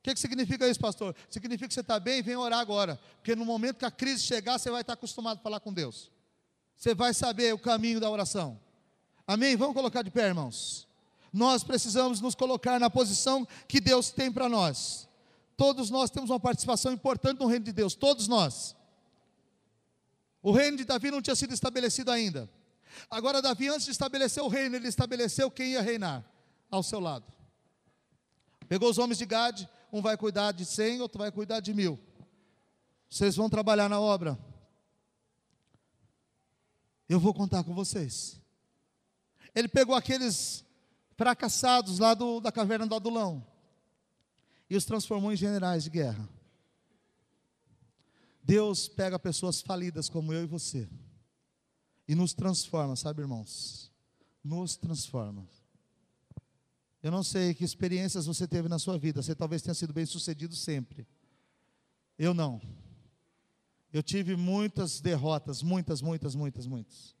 O 0.00 0.02
que, 0.02 0.14
que 0.14 0.20
significa 0.20 0.66
isso, 0.66 0.80
pastor? 0.80 1.14
Significa 1.28 1.68
que 1.68 1.74
você 1.74 1.80
está 1.80 2.00
bem, 2.00 2.22
vem 2.22 2.34
orar 2.34 2.58
agora. 2.58 2.98
Porque 3.16 3.36
no 3.36 3.44
momento 3.44 3.76
que 3.76 3.84
a 3.84 3.90
crise 3.90 4.22
chegar, 4.22 4.58
você 4.58 4.70
vai 4.70 4.80
estar 4.80 4.94
acostumado 4.94 5.38
a 5.38 5.42
falar 5.42 5.60
com 5.60 5.72
Deus. 5.72 6.10
Você 6.74 6.94
vai 6.94 7.12
saber 7.12 7.52
o 7.52 7.58
caminho 7.58 8.00
da 8.00 8.08
oração. 8.08 8.58
Amém? 9.26 9.56
Vamos 9.56 9.74
colocar 9.74 10.02
de 10.02 10.10
pé, 10.10 10.28
irmãos. 10.28 10.88
Nós 11.30 11.62
precisamos 11.62 12.18
nos 12.18 12.34
colocar 12.34 12.80
na 12.80 12.88
posição 12.88 13.46
que 13.68 13.78
Deus 13.78 14.10
tem 14.10 14.32
para 14.32 14.48
nós. 14.48 15.06
Todos 15.54 15.90
nós 15.90 16.08
temos 16.08 16.30
uma 16.30 16.40
participação 16.40 16.90
importante 16.90 17.38
no 17.38 17.46
reino 17.46 17.66
de 17.66 17.72
Deus, 17.72 17.94
todos 17.94 18.26
nós. 18.26 18.74
O 20.42 20.50
reino 20.50 20.78
de 20.78 20.84
Davi 20.84 21.10
não 21.10 21.20
tinha 21.20 21.36
sido 21.36 21.52
estabelecido 21.52 22.10
ainda. 22.10 22.48
Agora, 23.10 23.42
Davi, 23.42 23.68
antes 23.68 23.84
de 23.84 23.92
estabelecer 23.92 24.42
o 24.42 24.48
reino, 24.48 24.74
ele 24.74 24.88
estabeleceu 24.88 25.50
quem 25.50 25.72
ia 25.72 25.82
reinar 25.82 26.24
ao 26.70 26.82
seu 26.82 26.98
lado. 26.98 27.26
Pegou 28.66 28.88
os 28.88 28.98
homens 28.98 29.18
de 29.18 29.26
Gade, 29.26 29.68
um 29.92 30.00
vai 30.00 30.16
cuidar 30.16 30.52
de 30.52 30.64
cem, 30.64 31.00
outro 31.00 31.18
vai 31.18 31.30
cuidar 31.30 31.60
de 31.60 31.74
mil. 31.74 31.98
Vocês 33.08 33.36
vão 33.36 33.50
trabalhar 33.50 33.88
na 33.88 34.00
obra. 34.00 34.38
Eu 37.08 37.18
vou 37.18 37.34
contar 37.34 37.64
com 37.64 37.74
vocês. 37.74 38.40
Ele 39.54 39.68
pegou 39.68 39.94
aqueles 39.94 40.64
fracassados 41.16 41.98
lá 41.98 42.14
do, 42.14 42.40
da 42.40 42.52
caverna 42.52 42.86
do 42.86 42.94
Adulão 42.94 43.44
e 44.68 44.76
os 44.76 44.84
transformou 44.84 45.32
em 45.32 45.36
generais 45.36 45.84
de 45.84 45.90
guerra. 45.90 46.28
Deus 48.42 48.88
pega 48.88 49.18
pessoas 49.18 49.60
falidas 49.60 50.08
como 50.08 50.32
eu 50.32 50.44
e 50.44 50.46
você 50.46 50.88
e 52.10 52.14
nos 52.14 52.34
transforma, 52.34 52.96
sabe, 52.96 53.22
irmãos? 53.22 53.92
Nos 54.42 54.76
transforma. 54.76 55.46
Eu 57.02 57.10
não 57.10 57.22
sei 57.22 57.54
que 57.54 57.64
experiências 57.64 58.26
você 58.26 58.46
teve 58.46 58.68
na 58.68 58.78
sua 58.78 58.98
vida, 58.98 59.22
você 59.22 59.34
talvez 59.34 59.62
tenha 59.62 59.74
sido 59.74 59.92
bem 59.92 60.04
sucedido 60.04 60.54
sempre. 60.54 61.06
Eu 62.18 62.34
não. 62.34 62.60
Eu 63.92 64.02
tive 64.02 64.36
muitas 64.36 65.00
derrotas, 65.00 65.62
muitas, 65.62 66.02
muitas, 66.02 66.34
muitas, 66.34 66.66
muitas. 66.66 67.16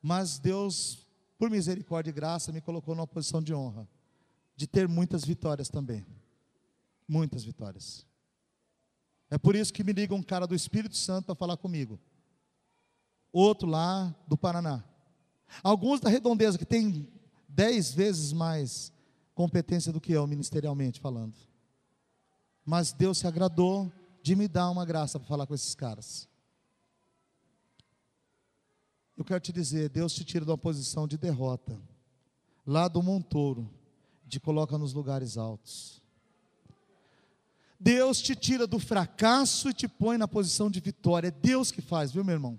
Mas 0.00 0.38
Deus, 0.38 0.98
por 1.38 1.50
misericórdia 1.50 2.10
e 2.10 2.12
graça, 2.12 2.52
me 2.52 2.60
colocou 2.60 2.94
numa 2.94 3.06
posição 3.06 3.42
de 3.42 3.54
honra. 3.54 3.88
de 4.56 4.66
ter 4.66 4.86
muitas 4.86 5.24
vitórias 5.24 5.68
também. 5.68 6.06
Muitas 7.08 7.44
vitórias. 7.44 8.06
É 9.30 9.36
por 9.36 9.56
isso 9.56 9.72
que 9.72 9.82
me 9.82 9.92
liga 9.92 10.14
um 10.14 10.22
cara 10.22 10.46
do 10.46 10.54
Espírito 10.54 10.96
Santo 10.96 11.26
para 11.26 11.34
falar 11.34 11.56
comigo. 11.56 11.98
Outro 13.32 13.68
lá 13.68 14.14
do 14.28 14.36
Paraná. 14.36 14.84
Alguns 15.62 16.00
da 16.00 16.08
redondeza 16.08 16.56
que 16.56 16.64
tem 16.64 17.08
dez 17.54 17.92
vezes 17.92 18.32
mais 18.32 18.92
competência 19.34 19.92
do 19.92 20.00
que 20.00 20.12
eu, 20.12 20.26
ministerialmente 20.26 21.00
falando. 21.00 21.34
Mas 22.64 22.92
Deus 22.92 23.18
se 23.18 23.26
agradou 23.26 23.92
de 24.22 24.34
me 24.34 24.48
dar 24.48 24.70
uma 24.70 24.84
graça 24.84 25.18
para 25.18 25.28
falar 25.28 25.46
com 25.46 25.54
esses 25.54 25.74
caras. 25.74 26.28
Eu 29.16 29.24
quero 29.24 29.40
te 29.40 29.52
dizer, 29.52 29.88
Deus 29.90 30.12
te 30.12 30.24
tira 30.24 30.44
de 30.44 30.50
uma 30.50 30.58
posição 30.58 31.06
de 31.06 31.16
derrota, 31.16 31.80
lá 32.66 32.88
do 32.88 33.02
montouro, 33.02 33.70
te 34.26 34.40
coloca 34.40 34.76
nos 34.76 34.92
lugares 34.92 35.36
altos. 35.36 36.02
Deus 37.78 38.20
te 38.20 38.34
tira 38.34 38.66
do 38.66 38.78
fracasso 38.78 39.68
e 39.68 39.74
te 39.74 39.86
põe 39.86 40.16
na 40.16 40.26
posição 40.26 40.70
de 40.70 40.80
vitória. 40.80 41.28
É 41.28 41.30
Deus 41.30 41.70
que 41.70 41.82
faz, 41.82 42.10
viu, 42.10 42.24
meu 42.24 42.34
irmão? 42.34 42.58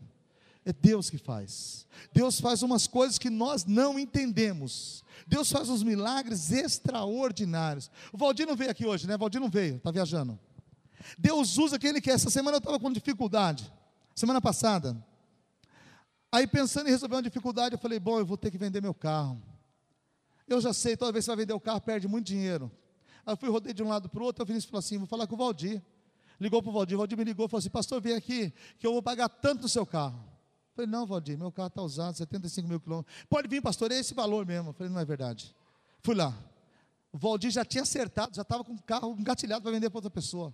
É 0.66 0.74
Deus 0.74 1.12
que 1.12 1.18
faz. 1.20 1.86
Deus 2.12 2.40
faz 2.40 2.64
umas 2.64 2.88
coisas 2.88 3.20
que 3.20 3.30
nós 3.30 3.66
não 3.66 4.00
entendemos. 4.00 5.04
Deus 5.28 5.52
faz 5.52 5.70
uns 5.70 5.84
milagres 5.84 6.52
extraordinários. 6.52 7.92
O 8.12 8.18
Valdir 8.18 8.48
não 8.48 8.56
veio 8.56 8.72
aqui 8.72 8.86
hoje, 8.86 9.08
né? 9.08 9.16
O 9.16 9.20
Valdir 9.20 9.40
não 9.40 9.50
veio, 9.50 9.76
está 9.76 9.92
viajando. 9.92 10.40
Deus 11.20 11.58
usa 11.60 11.78
quem 11.78 11.92
Ele 11.92 12.02
quer. 12.02 12.12
Essa 12.12 12.32
semana 12.32 12.56
eu 12.56 12.60
estava 12.60 12.80
com 12.80 12.92
dificuldade. 12.92 13.72
Semana 14.16 14.42
passada. 14.42 14.98
Aí 16.32 16.48
pensando 16.48 16.88
em 16.88 16.92
resolver 16.92 17.16
uma 17.16 17.22
dificuldade, 17.22 17.76
eu 17.76 17.80
falei, 17.80 18.00
bom, 18.00 18.20
eu 18.20 18.26
vou 18.26 18.36
ter 18.36 18.50
que 18.50 18.58
vender 18.58 18.82
meu 18.82 18.94
carro. 18.94 19.42
Eu 20.48 20.60
já 20.60 20.74
sei, 20.74 20.98
toda 20.98 21.12
vez 21.12 21.24
que 21.24 21.28
você 21.28 21.36
vai 21.36 21.46
vender 21.46 21.54
o 21.54 21.60
carro, 21.60 21.80
perde 21.80 22.08
muito 22.08 22.26
dinheiro. 22.26 22.72
Aí 23.24 23.34
eu 23.34 23.38
fui, 23.38 23.50
rodei 23.50 23.74
de 23.74 23.84
um 23.84 23.88
lado 23.88 24.10
para 24.10 24.22
o 24.22 24.26
outro, 24.26 24.44
o 24.44 24.46
Vinícius 24.46 24.70
falou 24.70 24.80
assim, 24.80 24.98
vou 24.98 25.08
falar 25.08 25.28
com 25.28 25.36
o 25.36 25.38
Valdir. 25.38 25.82
Ligou 26.40 26.62
para 26.62 26.70
o 26.70 26.74
Valdir, 26.74 26.96
o 26.96 26.98
Valdir 26.98 27.18
me 27.18 27.24
ligou 27.24 27.46
e 27.46 27.50
falou 27.50 27.60
assim, 27.60 27.70
pastor, 27.70 28.02
vem 28.02 28.16
aqui, 28.16 28.52
que 28.80 28.86
eu 28.86 28.94
vou 28.94 29.02
pagar 29.02 29.30
tanto 29.30 29.62
no 29.62 29.70
seu 29.70 29.86
carro. 29.86 30.35
Falei, 30.76 30.92
não, 30.92 31.06
Valdir, 31.06 31.38
meu 31.38 31.52
carro 31.54 31.70
está 31.70 31.82
usado, 31.82 32.18
75 32.18 32.68
mil 32.68 32.80
quilômetros. 32.82 33.16
Pode 33.30 33.48
vir, 33.48 33.62
pastor, 33.62 33.92
é 33.94 33.96
esse 33.98 34.14
valor 34.14 34.46
mesmo. 34.46 34.74
Falei, 34.74 34.92
não 34.92 35.00
é 35.00 35.06
verdade. 35.06 35.56
Fui 36.04 36.14
lá. 36.14 36.38
O 37.14 37.18
Valdir 37.18 37.50
já 37.50 37.64
tinha 37.64 37.84
acertado, 37.84 38.36
já 38.36 38.42
estava 38.42 38.62
com 38.62 38.74
o 38.74 38.82
carro 38.84 39.16
engatilhado 39.18 39.62
para 39.62 39.72
vender 39.72 39.90
para 39.90 40.00
outra 40.00 40.12
pessoa. 40.12 40.54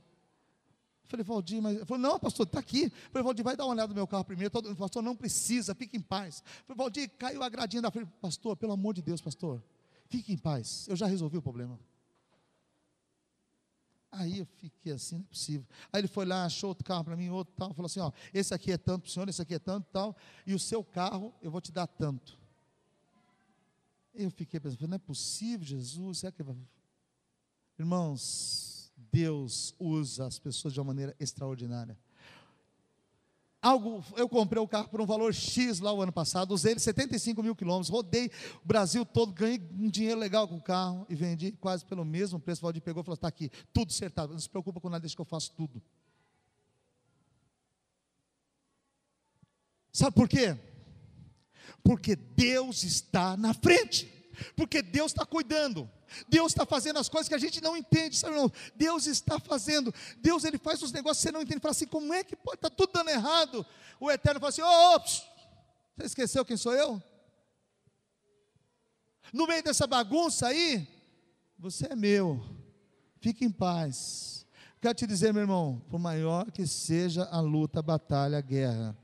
Falei, 1.07 1.23
Valdir, 1.23 1.59
mas. 1.59 1.83
Falei, 1.85 2.03
não, 2.03 2.19
pastor, 2.19 2.45
está 2.45 2.59
aqui. 2.59 2.91
Falei, 3.11 3.23
Valdir, 3.23 3.43
vai 3.43 3.57
dar 3.57 3.65
uma 3.65 3.73
olhada 3.73 3.87
no 3.87 3.95
meu 3.95 4.05
carro 4.05 4.23
primeiro. 4.23 4.51
Todo... 4.51 4.75
Pastor, 4.75 5.01
não 5.01 5.15
precisa, 5.15 5.73
fique 5.73 5.97
em 5.97 6.01
paz. 6.01 6.43
Falei, 6.67 6.77
Valdir, 6.77 7.09
caiu 7.17 7.41
a 7.41 7.49
gradinha 7.49 7.81
da 7.81 7.89
frente. 7.89 8.11
Pastor, 8.21 8.55
pelo 8.55 8.73
amor 8.73 8.93
de 8.93 9.01
Deus, 9.01 9.19
pastor, 9.19 9.61
fique 10.07 10.31
em 10.31 10.37
paz. 10.37 10.87
Eu 10.87 10.95
já 10.95 11.07
resolvi 11.07 11.35
o 11.35 11.41
problema. 11.41 11.79
Aí 14.11 14.39
eu 14.39 14.45
fiquei 14.45 14.91
assim, 14.91 15.15
não 15.15 15.23
é 15.23 15.27
possível. 15.27 15.65
Aí 15.91 16.01
ele 16.01 16.07
foi 16.07 16.25
lá, 16.25 16.43
achou 16.43 16.69
outro 16.69 16.83
carro 16.83 17.03
para 17.03 17.15
mim, 17.15 17.29
outro 17.29 17.53
tal, 17.55 17.73
falou 17.73 17.85
assim: 17.85 18.01
ó, 18.01 18.11
esse 18.33 18.53
aqui 18.53 18.71
é 18.71 18.77
tanto 18.77 19.03
para 19.03 19.09
o 19.09 19.11
senhor, 19.11 19.29
esse 19.29 19.41
aqui 19.41 19.53
é 19.53 19.59
tanto 19.59 19.87
tal, 19.91 20.15
e 20.45 20.53
o 20.53 20.59
seu 20.59 20.83
carro 20.83 21.33
eu 21.41 21.49
vou 21.49 21.61
te 21.61 21.71
dar 21.71 21.87
tanto. 21.87 22.37
Eu 24.13 24.29
fiquei 24.29 24.59
pensando, 24.59 24.85
não 24.87 24.95
é 24.95 24.99
possível, 24.99 25.65
Jesus, 25.65 26.19
será 26.19 26.31
que 26.31 26.43
vai... 26.43 26.57
Irmãos, 27.79 28.91
Deus 29.11 29.73
usa 29.79 30.27
as 30.27 30.37
pessoas 30.37 30.73
de 30.73 30.79
uma 30.79 30.85
maneira 30.85 31.15
extraordinária. 31.17 31.97
Algo, 33.61 34.03
eu 34.17 34.27
comprei 34.27 34.61
o 34.61 34.67
carro 34.67 34.89
por 34.89 34.99
um 34.99 35.05
valor 35.05 35.31
X 35.33 35.79
lá 35.79 35.93
o 35.93 36.01
ano 36.01 36.11
passado, 36.11 36.51
usei 36.51 36.71
ele 36.71 36.79
75 36.79 37.43
mil 37.43 37.55
quilômetros, 37.55 37.89
rodei 37.89 38.31
o 38.63 38.67
Brasil 38.67 39.05
todo, 39.05 39.31
ganhei 39.31 39.61
um 39.77 39.87
dinheiro 39.87 40.19
legal 40.19 40.47
com 40.47 40.55
o 40.55 40.61
carro 40.61 41.05
e 41.07 41.13
vendi 41.13 41.51
quase 41.51 41.85
pelo 41.85 42.03
mesmo 42.03 42.39
preço. 42.39 42.61
O 42.61 42.63
Valdir 42.63 42.81
pegou 42.81 43.01
e 43.01 43.05
falou: 43.05 43.13
está 43.13 43.27
aqui, 43.27 43.51
tudo 43.71 43.89
acertado, 43.89 44.33
não 44.33 44.39
se 44.39 44.49
preocupa 44.49 44.81
com 44.81 44.89
nada, 44.89 45.01
deixa 45.01 45.15
que 45.15 45.21
eu 45.21 45.25
faço 45.25 45.51
tudo. 45.51 45.79
Sabe 49.93 50.15
por 50.15 50.27
quê? 50.27 50.57
Porque 51.83 52.15
Deus 52.15 52.83
está 52.83 53.37
na 53.37 53.53
frente 53.53 54.20
porque 54.55 54.81
Deus 54.81 55.11
está 55.11 55.25
cuidando. 55.25 55.89
Deus 56.27 56.51
está 56.51 56.65
fazendo 56.65 56.99
as 56.99 57.07
coisas 57.07 57.27
que 57.27 57.35
a 57.35 57.39
gente 57.39 57.61
não 57.61 57.75
entende, 57.75 58.17
sabe 58.17 58.35
não? 58.35 58.51
Deus 58.75 59.07
está 59.07 59.39
fazendo. 59.39 59.93
Deus 60.17 60.43
ele 60.43 60.57
faz 60.57 60.81
os 60.81 60.91
negócios 60.91 61.23
que 61.23 61.29
você 61.29 61.31
não 61.31 61.41
entende. 61.41 61.61
Fala 61.61 61.71
assim, 61.71 61.87
como 61.87 62.13
é 62.13 62.23
que 62.23 62.35
pode 62.35 62.57
estar 62.57 62.69
tá 62.69 62.75
tudo 62.75 62.91
dando 62.93 63.09
errado? 63.09 63.65
O 63.99 64.11
Eterno 64.11 64.39
fala 64.39 64.49
assim, 64.49 64.61
ô, 64.61 64.95
oh, 64.95 64.99
você 64.99 66.05
esqueceu 66.05 66.45
quem 66.45 66.57
sou 66.57 66.73
eu? 66.73 67.01
No 69.31 69.47
meio 69.47 69.63
dessa 69.63 69.87
bagunça 69.87 70.47
aí, 70.47 70.87
você 71.57 71.87
é 71.89 71.95
meu. 71.95 72.43
Fique 73.19 73.45
em 73.45 73.51
paz. 73.51 74.45
Quero 74.81 74.95
te 74.95 75.05
dizer, 75.05 75.31
meu 75.31 75.43
irmão, 75.43 75.81
por 75.89 75.99
maior 75.99 76.51
que 76.51 76.65
seja 76.65 77.25
a 77.25 77.39
luta, 77.39 77.79
a 77.79 77.83
batalha, 77.83 78.39
a 78.39 78.41
guerra, 78.41 78.97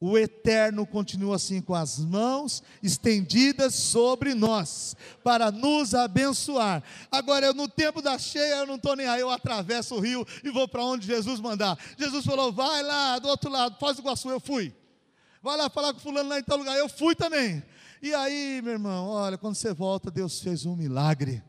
o 0.00 0.16
Eterno 0.16 0.86
continua 0.86 1.36
assim 1.36 1.60
com 1.60 1.74
as 1.74 1.98
mãos 1.98 2.62
estendidas 2.82 3.74
sobre 3.74 4.32
nós, 4.32 4.96
para 5.22 5.52
nos 5.52 5.94
abençoar. 5.94 6.82
Agora, 7.12 7.46
eu, 7.46 7.54
no 7.54 7.68
tempo 7.68 8.00
da 8.00 8.18
cheia, 8.18 8.60
eu 8.60 8.66
não 8.66 8.76
estou 8.76 8.96
nem 8.96 9.06
aí, 9.06 9.20
eu 9.20 9.28
atravesso 9.28 9.94
o 9.94 10.00
rio 10.00 10.26
e 10.42 10.50
vou 10.50 10.66
para 10.66 10.82
onde 10.82 11.06
Jesus 11.06 11.38
mandar. 11.38 11.78
Jesus 11.98 12.24
falou: 12.24 12.50
vai 12.50 12.82
lá 12.82 13.18
do 13.18 13.28
outro 13.28 13.50
lado, 13.50 13.76
faz 13.78 13.98
o 13.98 14.00
Iguaçu, 14.00 14.30
eu 14.30 14.40
fui. 14.40 14.74
Vai 15.42 15.56
lá 15.58 15.68
falar 15.68 15.92
com 15.92 16.00
fulano 16.00 16.30
lá 16.30 16.38
em 16.38 16.42
tal 16.42 16.56
lugar, 16.56 16.78
eu 16.78 16.88
fui 16.88 17.14
também. 17.14 17.62
E 18.00 18.14
aí, 18.14 18.62
meu 18.62 18.72
irmão, 18.72 19.08
olha, 19.08 19.36
quando 19.36 19.54
você 19.54 19.74
volta, 19.74 20.10
Deus 20.10 20.40
fez 20.40 20.64
um 20.64 20.74
milagre. 20.74 21.42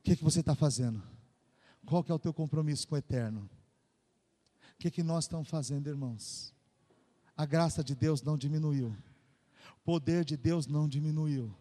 O 0.00 0.02
que, 0.02 0.16
que 0.16 0.24
você 0.24 0.40
está 0.40 0.54
fazendo? 0.54 1.02
Qual 1.86 2.04
que 2.04 2.12
é 2.12 2.14
o 2.14 2.18
teu 2.18 2.34
compromisso 2.34 2.86
com 2.86 2.94
o 2.94 2.98
Eterno? 2.98 3.48
O 4.74 4.78
que, 4.78 4.90
que 4.90 5.02
nós 5.02 5.24
estamos 5.24 5.48
fazendo, 5.48 5.88
irmãos? 5.88 6.57
A 7.38 7.46
graça 7.46 7.84
de 7.84 7.94
Deus 7.94 8.20
não 8.20 8.36
diminuiu, 8.36 8.88
o 8.88 9.84
poder 9.84 10.24
de 10.24 10.36
Deus 10.36 10.66
não 10.66 10.88
diminuiu. 10.88 11.54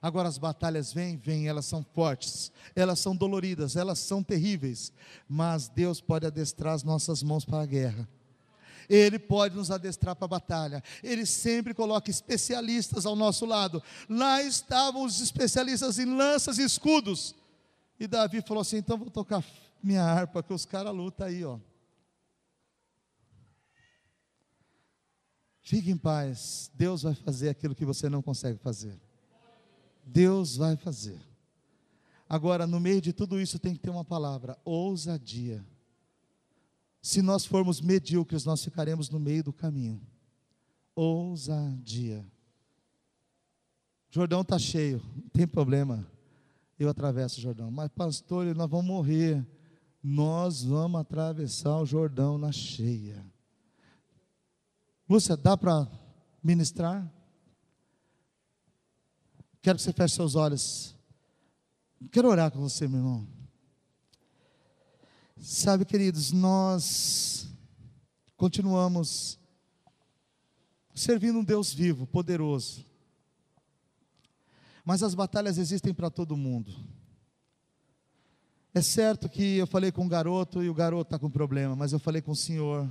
Agora 0.00 0.28
as 0.28 0.38
batalhas 0.38 0.92
vêm, 0.92 1.16
vêm, 1.16 1.48
elas 1.48 1.66
são 1.66 1.84
fortes, 1.92 2.52
elas 2.76 3.00
são 3.00 3.14
doloridas, 3.14 3.74
elas 3.74 3.98
são 3.98 4.22
terríveis, 4.22 4.92
mas 5.28 5.68
Deus 5.68 6.00
pode 6.00 6.26
adestrar 6.26 6.74
as 6.74 6.84
nossas 6.84 7.24
mãos 7.24 7.44
para 7.44 7.62
a 7.62 7.66
guerra. 7.66 8.08
Ele 8.88 9.18
pode 9.18 9.54
nos 9.54 9.70
adestrar 9.70 10.16
para 10.16 10.24
a 10.24 10.28
batalha. 10.28 10.82
Ele 11.02 11.26
sempre 11.26 11.74
coloca 11.74 12.10
especialistas 12.10 13.06
ao 13.06 13.14
nosso 13.14 13.46
lado. 13.46 13.80
Lá 14.08 14.42
estavam 14.42 15.04
os 15.04 15.20
especialistas 15.20 15.98
em 15.98 16.06
lanças 16.06 16.58
e 16.58 16.64
escudos. 16.64 17.34
E 18.00 18.08
Davi 18.08 18.42
falou 18.42 18.62
assim: 18.62 18.78
então 18.78 18.96
vou 18.96 19.10
tocar 19.10 19.44
minha 19.82 20.02
harpa, 20.02 20.42
que 20.42 20.52
os 20.52 20.64
caras 20.64 20.94
lutam 20.94 21.26
aí, 21.26 21.44
ó. 21.44 21.58
Fique 25.62 25.90
em 25.90 25.96
paz. 25.96 26.70
Deus 26.74 27.02
vai 27.02 27.14
fazer 27.14 27.48
aquilo 27.48 27.74
que 27.74 27.84
você 27.84 28.08
não 28.08 28.22
consegue 28.22 28.58
fazer. 28.58 28.98
Deus 30.04 30.56
vai 30.56 30.76
fazer. 30.76 31.20
Agora, 32.28 32.66
no 32.66 32.78
meio 32.80 33.00
de 33.00 33.12
tudo 33.12 33.40
isso, 33.40 33.58
tem 33.58 33.74
que 33.74 33.80
ter 33.80 33.90
uma 33.90 34.04
palavra: 34.04 34.58
ousadia. 34.64 35.64
Se 37.02 37.22
nós 37.22 37.44
formos 37.44 37.80
medíocres, 37.80 38.44
nós 38.44 38.62
ficaremos 38.62 39.08
no 39.10 39.18
meio 39.18 39.42
do 39.42 39.52
caminho. 39.52 40.00
Ousadia. 40.94 42.24
Jordão 44.10 44.40
está 44.42 44.58
cheio, 44.58 45.00
não 45.14 45.28
tem 45.28 45.46
problema. 45.46 46.06
Eu 46.78 46.88
atravesso 46.88 47.38
o 47.38 47.42
Jordão. 47.42 47.70
Mas, 47.70 47.88
pastor, 47.90 48.54
nós 48.54 48.68
vamos 48.68 48.86
morrer. 48.86 49.46
Nós 50.02 50.64
vamos 50.64 51.00
atravessar 51.00 51.78
o 51.78 51.86
Jordão 51.86 52.38
na 52.38 52.50
cheia. 52.50 53.24
Lúcia, 55.10 55.36
dá 55.36 55.56
para 55.56 55.88
ministrar? 56.40 57.12
Quero 59.60 59.76
que 59.76 59.82
você 59.82 59.92
feche 59.92 60.14
seus 60.14 60.36
olhos. 60.36 60.94
Quero 62.12 62.28
orar 62.28 62.52
com 62.52 62.60
você, 62.60 62.86
meu 62.86 63.00
irmão. 63.00 63.26
Sabe, 65.36 65.84
queridos, 65.84 66.30
nós 66.30 67.48
continuamos 68.36 69.36
servindo 70.94 71.40
um 71.40 71.44
Deus 71.44 71.74
vivo, 71.74 72.06
poderoso. 72.06 72.86
Mas 74.84 75.02
as 75.02 75.12
batalhas 75.12 75.58
existem 75.58 75.92
para 75.92 76.08
todo 76.08 76.36
mundo. 76.36 76.72
É 78.72 78.80
certo 78.80 79.28
que 79.28 79.56
eu 79.56 79.66
falei 79.66 79.90
com 79.90 80.04
um 80.04 80.08
garoto 80.08 80.62
e 80.62 80.70
o 80.70 80.74
garoto 80.74 81.08
está 81.08 81.18
com 81.18 81.28
problema, 81.28 81.74
mas 81.74 81.92
eu 81.92 81.98
falei 81.98 82.22
com 82.22 82.30
o 82.30 82.36
senhor 82.36 82.88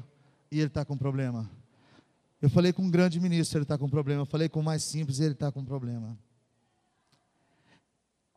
e 0.51 0.59
ele 0.59 0.67
está 0.67 0.83
com 0.83 0.97
problema. 0.97 1.49
Eu 2.41 2.49
falei 2.49 2.71
com 2.71 2.83
um 2.83 2.89
grande 2.89 3.19
ministro, 3.19 3.57
ele 3.57 3.63
está 3.63 3.77
com 3.77 3.89
problema. 3.89 4.21
Eu 4.21 4.25
falei 4.25 4.47
com 4.47 4.59
o 4.59 4.63
mais 4.63 4.83
simples, 4.83 5.19
ele 5.19 5.33
está 5.33 5.51
com 5.51 5.63
problema. 5.63 6.17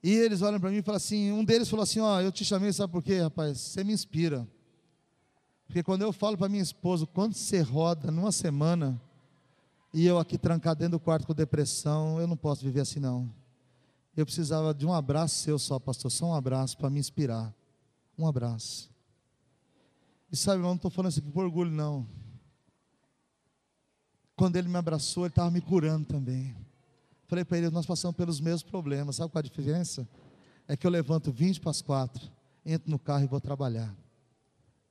E 0.03 0.11
eles 0.11 0.43
olham 0.43 0.59
para 0.59 0.71
mim 0.71 0.79
e 0.79 0.83
falam 0.83 0.97
assim: 0.97 1.31
um 1.31 1.45
deles 1.45 1.69
falou 1.69 1.85
assim: 1.85 2.01
Ó, 2.01 2.21
eu 2.21 2.33
te 2.33 2.45
chamei, 2.45 2.73
sabe 2.73 2.93
por 2.93 3.03
quê, 3.03 3.21
rapaz? 3.21 3.59
Você 3.59 3.85
me 3.85 3.93
inspira. 3.93 4.47
Porque 5.67 5.83
quando 5.83 6.03
eu 6.03 6.13
falo 6.13 6.37
para 6.37 6.49
minha 6.49 6.63
esposa, 6.63 7.07
quando 7.07 7.35
você 7.35 7.61
roda 7.61 8.11
numa 8.11 8.33
semana, 8.33 9.01
e 9.95 10.05
eu 10.05 10.19
aqui 10.19 10.37
trancado 10.37 10.81
dentro 10.81 10.99
do 10.99 11.01
quarto 11.01 11.27
com 11.27 11.33
depressão, 11.33 12.21
eu 12.21 12.27
não 12.27 12.37
posso 12.37 12.65
viver 12.65 12.81
assim 12.81 12.99
não. 12.99 13.33
Eu 14.17 14.27
precisava 14.27 14.75
de 14.75 14.85
um 14.85 14.93
abraço 14.93 15.37
seu 15.37 15.59
só, 15.59 15.79
pastor, 15.79 16.11
só 16.11 16.27
um 16.27 16.35
abraço 16.35 16.77
para 16.77 16.91
me 16.91 16.99
inspirar. 16.99 17.55
Um 18.19 18.27
abraço. 18.27 18.91
E 20.31 20.37
sabe, 20.37 20.59
eu 20.59 20.67
não 20.67 20.75
estou 20.75 20.91
falando 20.91 21.13
isso 21.13 21.21
aqui 21.21 21.31
por 21.31 21.45
orgulho, 21.45 21.71
não. 21.71 22.07
Quando 24.43 24.57
ele 24.57 24.67
me 24.67 24.77
abraçou, 24.77 25.23
ele 25.23 25.31
estava 25.31 25.53
me 25.53 25.61
curando 25.61 26.05
também. 26.05 26.53
Falei 27.29 27.45
para 27.45 27.59
ele, 27.59 27.71
nós 27.71 27.87
passamos 27.87 28.17
pelos 28.17 28.41
mesmos 28.41 28.65
problemas. 28.65 29.15
Sabe 29.15 29.31
qual 29.31 29.39
a 29.39 29.43
diferença? 29.43 30.05
É 30.67 30.77
que 30.77 30.85
eu 30.85 30.91
levanto 30.91 31.31
20 31.31 31.61
para 31.61 31.71
as 31.71 31.81
4, 31.81 32.29
entro 32.67 32.91
no 32.91 32.99
carro 32.99 33.23
e 33.23 33.29
vou 33.29 33.41
trabalhar. 33.41 33.95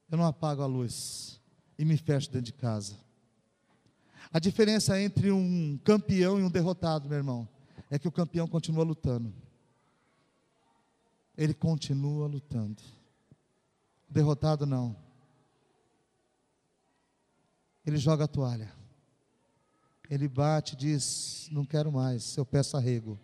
Eu 0.09 0.17
não 0.17 0.25
apago 0.25 0.61
a 0.61 0.65
luz 0.65 1.37
e 1.77 1.83
me 1.83 1.97
fecho 1.97 2.31
dentro 2.31 2.45
de 2.45 2.53
casa. 2.53 2.95
A 4.31 4.39
diferença 4.39 4.97
entre 5.01 5.33
um 5.33 5.77
campeão 5.83 6.39
e 6.39 6.43
um 6.43 6.49
derrotado, 6.49 7.09
meu 7.09 7.17
irmão, 7.17 7.45
é 7.89 7.99
que 7.99 8.07
o 8.07 8.11
campeão 8.11 8.47
continua 8.47 8.85
lutando. 8.85 9.33
Ele 11.37 11.53
continua 11.53 12.25
lutando. 12.25 12.81
O 14.09 14.13
derrotado 14.13 14.65
não. 14.65 14.95
Ele 17.85 17.97
joga 17.97 18.23
a 18.23 18.29
toalha. 18.29 18.79
Ele 20.11 20.27
bate 20.27 20.73
e 20.73 20.77
diz: 20.77 21.47
Não 21.53 21.63
quero 21.63 21.89
mais, 21.89 22.35
eu 22.35 22.45
peço 22.45 22.75
arrego. 22.75 23.17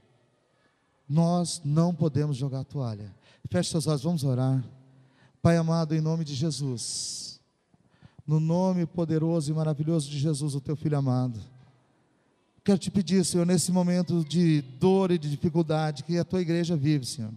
Nós 1.08 1.62
não 1.66 1.94
podemos 1.94 2.38
jogar 2.38 2.62
a 2.62 2.64
toalha. 2.64 3.14
Feche 3.50 3.72
seus 3.72 3.88
olhos, 3.88 4.04
vamos 4.04 4.24
orar. 4.24 4.64
Pai 5.42 5.58
amado, 5.58 5.94
em 5.94 6.00
nome 6.00 6.24
de 6.24 6.34
Jesus, 6.34 7.42
no 8.26 8.40
nome 8.40 8.86
poderoso 8.86 9.52
e 9.52 9.54
maravilhoso 9.54 10.10
de 10.10 10.18
Jesus, 10.18 10.56
o 10.56 10.62
teu 10.62 10.78
filho 10.78 10.98
amado. 10.98 11.40
Quero 12.64 12.80
te 12.80 12.90
pedir, 12.90 13.24
Senhor, 13.26 13.46
nesse 13.46 13.72
momento 13.72 14.24
de 14.24 14.62
dor 14.80 15.12
e 15.12 15.18
de 15.18 15.30
dificuldade 15.30 16.04
que 16.04 16.18
a 16.18 16.24
tua 16.26 16.42
igreja 16.42 16.76
vive, 16.76 17.06
Senhor. 17.06 17.34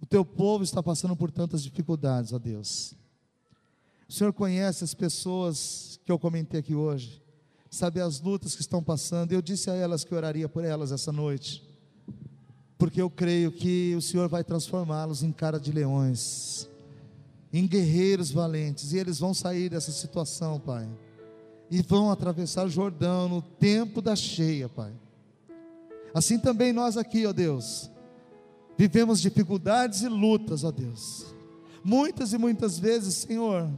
O 0.00 0.06
teu 0.06 0.24
povo 0.24 0.64
está 0.64 0.82
passando 0.82 1.14
por 1.14 1.30
tantas 1.30 1.62
dificuldades, 1.62 2.32
ó 2.32 2.38
Deus. 2.38 2.94
O 4.08 4.12
Senhor 4.12 4.32
conhece 4.32 4.82
as 4.82 4.94
pessoas 4.94 6.00
que 6.04 6.12
eu 6.12 6.18
comentei 6.18 6.60
aqui 6.60 6.74
hoje, 6.74 7.22
sabe 7.70 8.00
as 8.00 8.20
lutas 8.20 8.54
que 8.54 8.60
estão 8.60 8.82
passando. 8.82 9.32
Eu 9.32 9.42
disse 9.42 9.70
a 9.70 9.74
elas 9.74 10.04
que 10.04 10.14
oraria 10.14 10.48
por 10.48 10.64
elas 10.64 10.92
essa 10.92 11.12
noite, 11.12 11.62
porque 12.76 13.00
eu 13.00 13.10
creio 13.10 13.52
que 13.52 13.94
o 13.96 14.02
Senhor 14.02 14.28
vai 14.28 14.44
transformá-los 14.44 15.22
em 15.22 15.32
cara 15.32 15.58
de 15.58 15.72
leões, 15.72 16.68
em 17.52 17.66
guerreiros 17.66 18.30
valentes, 18.30 18.92
e 18.92 18.98
eles 18.98 19.18
vão 19.18 19.34
sair 19.34 19.68
dessa 19.68 19.92
situação, 19.92 20.60
Pai 20.60 20.88
e 21.70 21.82
vão 21.82 22.10
atravessar 22.10 22.66
o 22.66 22.70
Jordão 22.70 23.28
no 23.28 23.42
tempo 23.42 24.00
da 24.00 24.16
cheia, 24.16 24.68
Pai. 24.68 24.92
Assim 26.14 26.38
também 26.38 26.72
nós 26.72 26.96
aqui, 26.96 27.26
ó 27.26 27.32
Deus, 27.32 27.90
vivemos 28.76 29.20
dificuldades 29.20 30.02
e 30.02 30.08
lutas, 30.08 30.64
ó 30.64 30.70
Deus. 30.70 31.26
Muitas 31.84 32.32
e 32.32 32.38
muitas 32.38 32.78
vezes, 32.78 33.14
Senhor, 33.14 33.68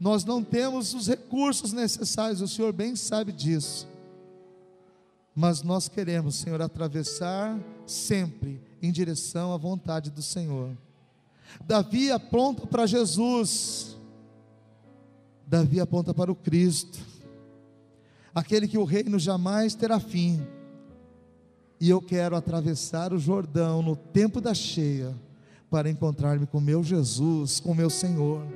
nós 0.00 0.24
não 0.24 0.42
temos 0.42 0.94
os 0.94 1.06
recursos 1.06 1.74
necessários, 1.74 2.40
o 2.40 2.48
Senhor 2.48 2.72
bem 2.72 2.96
sabe 2.96 3.30
disso. 3.30 3.86
Mas 5.34 5.62
nós 5.62 5.88
queremos, 5.88 6.36
Senhor, 6.36 6.60
atravessar 6.62 7.60
sempre 7.86 8.62
em 8.80 8.90
direção 8.90 9.52
à 9.52 9.58
vontade 9.58 10.10
do 10.10 10.22
Senhor. 10.22 10.74
Davi 11.66 12.10
aponta 12.10 12.66
para 12.66 12.86
Jesus. 12.86 13.98
Davi 15.46 15.80
aponta 15.80 16.14
para 16.14 16.32
o 16.32 16.34
Cristo 16.34 16.98
aquele 18.34 18.66
que 18.68 18.78
o 18.78 18.84
reino 18.84 19.18
jamais 19.18 19.74
terá 19.74 20.00
fim. 20.00 20.40
E 21.78 21.90
eu 21.90 22.00
quero 22.00 22.36
atravessar 22.36 23.12
o 23.12 23.18
Jordão 23.18 23.82
no 23.82 23.96
tempo 23.96 24.40
da 24.40 24.54
cheia 24.54 25.14
para 25.70 25.90
encontrar-me 25.90 26.46
com 26.46 26.60
meu 26.60 26.82
Jesus, 26.82 27.60
com 27.60 27.74
meu 27.74 27.90
Senhor, 27.90 28.46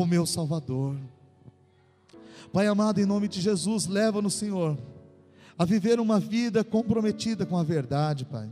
com 0.00 0.06
meu 0.06 0.24
Salvador. 0.24 0.96
Pai 2.54 2.66
amado, 2.66 2.98
em 3.02 3.04
nome 3.04 3.28
de 3.28 3.38
Jesus, 3.38 3.86
leva-nos, 3.86 4.32
Senhor, 4.32 4.78
a 5.58 5.64
viver 5.66 6.00
uma 6.00 6.18
vida 6.18 6.64
comprometida 6.64 7.44
com 7.44 7.58
a 7.58 7.62
verdade, 7.62 8.24
Pai. 8.24 8.50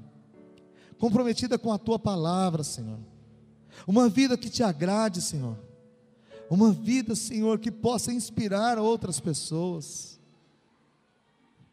Comprometida 0.99 1.59
com 1.59 1.73
a 1.73 1.79
tua 1.79 1.99
palavra, 1.99 2.63
Senhor. 2.63 2.99
Uma 3.87 4.11
vida 4.11 4.37
que 4.37 4.51
te 4.51 4.63
agrade, 4.63 5.23
Senhor. 5.23 5.57
Uma 6.51 6.71
vida, 6.71 7.15
Senhor, 7.15 7.59
que 7.59 7.71
possa 7.71 8.13
inspirar 8.13 8.77
outras 8.77 9.19
pessoas 9.19 10.21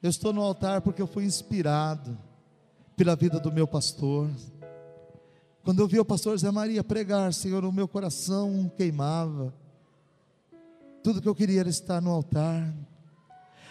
eu 0.02 0.10
estou 0.10 0.32
no 0.32 0.42
altar 0.42 0.80
porque 0.82 1.02
eu 1.02 1.08
fui 1.08 1.26
inspirado 1.26 2.18
pela 2.96 3.14
vida 3.14 3.42
do 3.42 3.52
meu 3.52 3.68
pastor. 3.68 4.30
Quando 5.66 5.80
eu 5.80 5.88
vi 5.88 6.00
o 6.00 6.06
pastor 6.06 6.38
Zé 6.38 6.50
Maria 6.50 6.82
pregar, 6.82 7.34
Senhor, 7.34 7.66
o 7.66 7.74
meu 7.74 7.90
coração 7.90 8.72
queimava. 8.78 9.52
Tudo 11.06 11.22
que 11.22 11.30
eu 11.30 11.36
queria 11.36 11.60
era 11.60 11.70
estar 11.70 12.02
no 12.02 12.10
altar. 12.10 12.74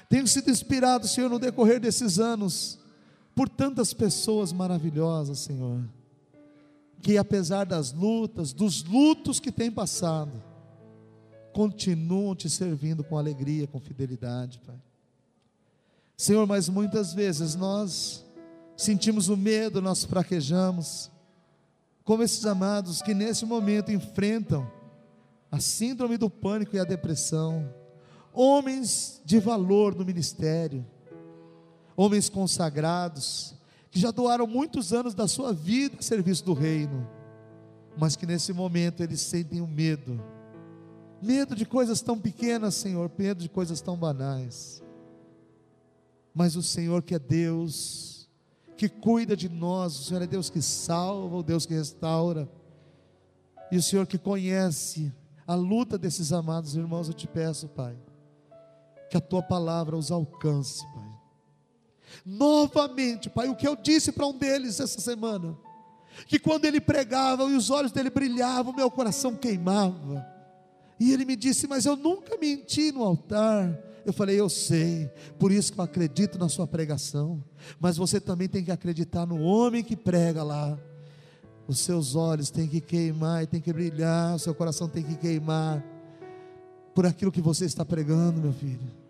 Tenho 0.08 0.24
sido 0.28 0.52
inspirado, 0.52 1.08
Senhor, 1.08 1.28
no 1.28 1.40
decorrer 1.40 1.80
desses 1.80 2.20
anos, 2.20 2.78
por 3.34 3.48
tantas 3.48 3.92
pessoas 3.92 4.52
maravilhosas, 4.52 5.40
Senhor, 5.40 5.82
que 7.02 7.18
apesar 7.18 7.64
das 7.64 7.92
lutas, 7.92 8.52
dos 8.52 8.84
lutos 8.84 9.40
que 9.40 9.50
têm 9.50 9.68
passado, 9.68 10.40
continuam 11.52 12.36
te 12.36 12.48
servindo 12.48 13.02
com 13.02 13.18
alegria, 13.18 13.66
com 13.66 13.80
fidelidade, 13.80 14.60
Pai. 14.64 14.80
Senhor, 16.16 16.46
mas 16.46 16.68
muitas 16.68 17.12
vezes 17.12 17.56
nós 17.56 18.24
sentimos 18.76 19.28
o 19.28 19.36
medo, 19.36 19.82
nós 19.82 20.04
fraquejamos, 20.04 21.10
como 22.04 22.22
esses 22.22 22.46
amados 22.46 23.02
que 23.02 23.12
nesse 23.12 23.44
momento 23.44 23.90
enfrentam 23.90 24.83
a 25.54 25.60
síndrome 25.60 26.18
do 26.18 26.28
pânico 26.28 26.74
e 26.74 26.80
a 26.80 26.84
depressão, 26.84 27.72
homens 28.32 29.22
de 29.24 29.38
valor 29.38 29.94
no 29.94 30.04
ministério, 30.04 30.84
homens 31.96 32.28
consagrados, 32.28 33.54
que 33.88 34.00
já 34.00 34.10
doaram 34.10 34.48
muitos 34.48 34.92
anos 34.92 35.14
da 35.14 35.28
sua 35.28 35.52
vida 35.52 35.96
a 36.00 36.02
serviço 36.02 36.44
do 36.44 36.54
reino, 36.54 37.08
mas 37.96 38.16
que 38.16 38.26
nesse 38.26 38.52
momento 38.52 39.00
eles 39.00 39.20
sentem 39.20 39.60
o 39.60 39.66
medo, 39.68 40.20
medo 41.22 41.54
de 41.54 41.64
coisas 41.64 42.02
tão 42.02 42.18
pequenas, 42.18 42.74
Senhor, 42.74 43.08
medo 43.16 43.40
de 43.40 43.48
coisas 43.48 43.80
tão 43.80 43.96
banais. 43.96 44.82
Mas 46.34 46.56
o 46.56 46.64
Senhor 46.64 47.00
que 47.00 47.14
é 47.14 47.18
Deus, 47.20 48.28
que 48.76 48.88
cuida 48.88 49.36
de 49.36 49.48
nós, 49.48 50.00
o 50.00 50.02
Senhor 50.02 50.20
é 50.20 50.26
Deus 50.26 50.50
que 50.50 50.60
salva, 50.60 51.36
o 51.36 51.44
Deus 51.44 51.64
que 51.64 51.74
restaura, 51.74 52.50
e 53.70 53.76
o 53.76 53.82
Senhor 53.82 54.04
que 54.04 54.18
conhece 54.18 55.12
a 55.46 55.54
luta 55.54 55.98
desses 55.98 56.32
amados 56.32 56.76
irmãos, 56.76 57.08
eu 57.08 57.14
te 57.14 57.26
peço, 57.26 57.68
Pai, 57.68 57.96
que 59.10 59.16
a 59.16 59.20
tua 59.20 59.42
palavra 59.42 59.96
os 59.96 60.10
alcance, 60.10 60.84
Pai. 60.94 61.14
Novamente, 62.24 63.28
Pai, 63.28 63.48
o 63.48 63.56
que 63.56 63.66
eu 63.66 63.76
disse 63.76 64.12
para 64.12 64.26
um 64.26 64.36
deles 64.36 64.80
essa 64.80 65.00
semana, 65.00 65.56
que 66.26 66.38
quando 66.38 66.64
ele 66.64 66.80
pregava 66.80 67.44
e 67.44 67.56
os 67.56 67.70
olhos 67.70 67.92
dele 67.92 68.10
brilhavam, 68.10 68.72
meu 68.72 68.90
coração 68.90 69.34
queimava. 69.34 70.24
E 70.98 71.12
ele 71.12 71.24
me 71.24 71.34
disse: 71.34 71.66
Mas 71.66 71.86
eu 71.86 71.96
nunca 71.96 72.36
menti 72.38 72.92
no 72.92 73.02
altar. 73.02 73.76
Eu 74.04 74.12
falei, 74.12 74.38
eu 74.38 74.50
sei, 74.50 75.10
por 75.38 75.50
isso 75.50 75.72
que 75.72 75.80
eu 75.80 75.84
acredito 75.84 76.38
na 76.38 76.48
sua 76.48 76.66
pregação. 76.66 77.42
Mas 77.80 77.96
você 77.96 78.20
também 78.20 78.48
tem 78.48 78.62
que 78.62 78.70
acreditar 78.70 79.24
no 79.24 79.40
homem 79.40 79.82
que 79.82 79.96
prega 79.96 80.42
lá. 80.42 80.78
Os 81.66 81.78
seus 81.80 82.14
olhos 82.14 82.50
têm 82.50 82.68
que 82.68 82.80
queimar 82.80 83.42
e 83.42 83.46
tem 83.46 83.60
que 83.60 83.72
brilhar, 83.72 84.34
o 84.34 84.38
seu 84.38 84.54
coração 84.54 84.88
tem 84.88 85.02
que 85.02 85.16
queimar 85.16 85.82
por 86.94 87.06
aquilo 87.06 87.32
que 87.32 87.40
você 87.40 87.64
está 87.64 87.84
pregando, 87.84 88.40
meu 88.40 88.52
filho. 88.52 89.04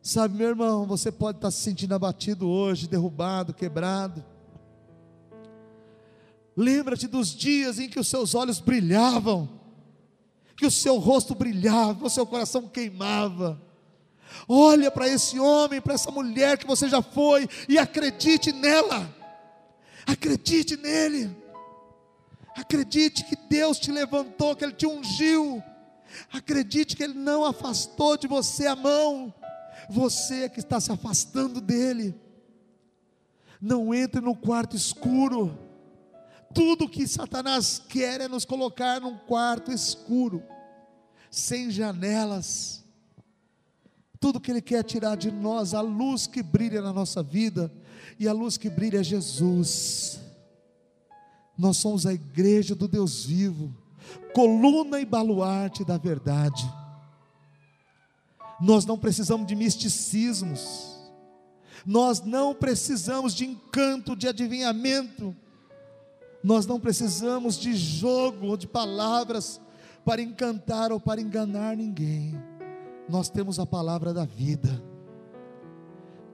Sabe, 0.00 0.36
meu 0.36 0.48
irmão, 0.48 0.86
você 0.86 1.10
pode 1.10 1.38
estar 1.38 1.50
se 1.50 1.60
sentindo 1.60 1.94
abatido 1.94 2.48
hoje, 2.48 2.88
derrubado, 2.88 3.52
quebrado. 3.52 4.24
Lembra-te 6.56 7.06
dos 7.06 7.34
dias 7.34 7.78
em 7.78 7.88
que 7.88 8.00
os 8.00 8.08
seus 8.08 8.34
olhos 8.34 8.60
brilhavam, 8.60 9.48
que 10.56 10.66
o 10.66 10.70
seu 10.70 10.96
rosto 10.96 11.34
brilhava, 11.34 12.06
o 12.06 12.10
seu 12.10 12.24
coração 12.24 12.66
queimava. 12.68 13.60
Olha 14.48 14.90
para 14.90 15.08
esse 15.08 15.38
homem, 15.38 15.80
para 15.80 15.94
essa 15.94 16.10
mulher 16.10 16.58
que 16.58 16.66
você 16.66 16.88
já 16.88 17.02
foi 17.02 17.48
e 17.68 17.78
acredite 17.78 18.52
nela. 18.52 19.14
Acredite 20.06 20.76
nele. 20.76 21.30
Acredite 22.58 23.24
que 23.24 23.36
Deus 23.48 23.78
te 23.78 23.92
levantou, 23.92 24.56
que 24.56 24.64
Ele 24.64 24.72
te 24.72 24.86
ungiu. 24.86 25.62
Acredite 26.32 26.96
que 26.96 27.02
Ele 27.02 27.14
não 27.14 27.44
afastou 27.44 28.16
de 28.16 28.26
você 28.26 28.66
a 28.66 28.76
mão. 28.76 29.32
Você 29.88 30.44
é 30.44 30.48
que 30.48 30.60
está 30.60 30.80
se 30.80 30.90
afastando 30.90 31.60
dele. 31.60 32.14
Não 33.60 33.94
entre 33.94 34.20
no 34.20 34.34
quarto 34.34 34.76
escuro. 34.76 35.58
Tudo 36.54 36.88
que 36.88 37.06
Satanás 37.06 37.82
quer 37.88 38.22
é 38.22 38.28
nos 38.28 38.44
colocar 38.44 39.00
num 39.00 39.16
quarto 39.16 39.70
escuro, 39.70 40.42
sem 41.30 41.70
janelas 41.70 42.78
tudo 44.20 44.40
que 44.40 44.50
Ele 44.50 44.60
quer 44.60 44.82
tirar 44.82 45.16
de 45.16 45.30
nós, 45.30 45.74
a 45.74 45.80
luz 45.80 46.26
que 46.26 46.42
brilha 46.42 46.82
na 46.82 46.92
nossa 46.92 47.22
vida, 47.22 47.72
e 48.18 48.26
a 48.26 48.32
luz 48.32 48.56
que 48.56 48.68
brilha 48.68 48.98
é 48.98 49.02
Jesus. 49.02 50.20
Nós 51.58 51.78
somos 51.78 52.06
a 52.06 52.14
igreja 52.14 52.76
do 52.76 52.86
Deus 52.86 53.24
vivo, 53.24 53.74
coluna 54.32 55.00
e 55.00 55.04
baluarte 55.04 55.84
da 55.84 55.98
verdade. 55.98 56.72
Nós 58.60 58.86
não 58.86 58.96
precisamos 58.96 59.46
de 59.46 59.56
misticismos, 59.56 60.96
nós 61.84 62.20
não 62.20 62.54
precisamos 62.54 63.34
de 63.34 63.44
encanto, 63.44 64.14
de 64.14 64.28
adivinhamento, 64.28 65.34
nós 66.42 66.64
não 66.64 66.78
precisamos 66.78 67.58
de 67.58 67.74
jogo 67.74 68.46
ou 68.46 68.56
de 68.56 68.68
palavras 68.68 69.60
para 70.04 70.22
encantar 70.22 70.92
ou 70.92 71.00
para 71.00 71.20
enganar 71.20 71.76
ninguém. 71.76 72.40
Nós 73.08 73.28
temos 73.28 73.58
a 73.58 73.66
palavra 73.66 74.14
da 74.14 74.24
vida. 74.24 74.82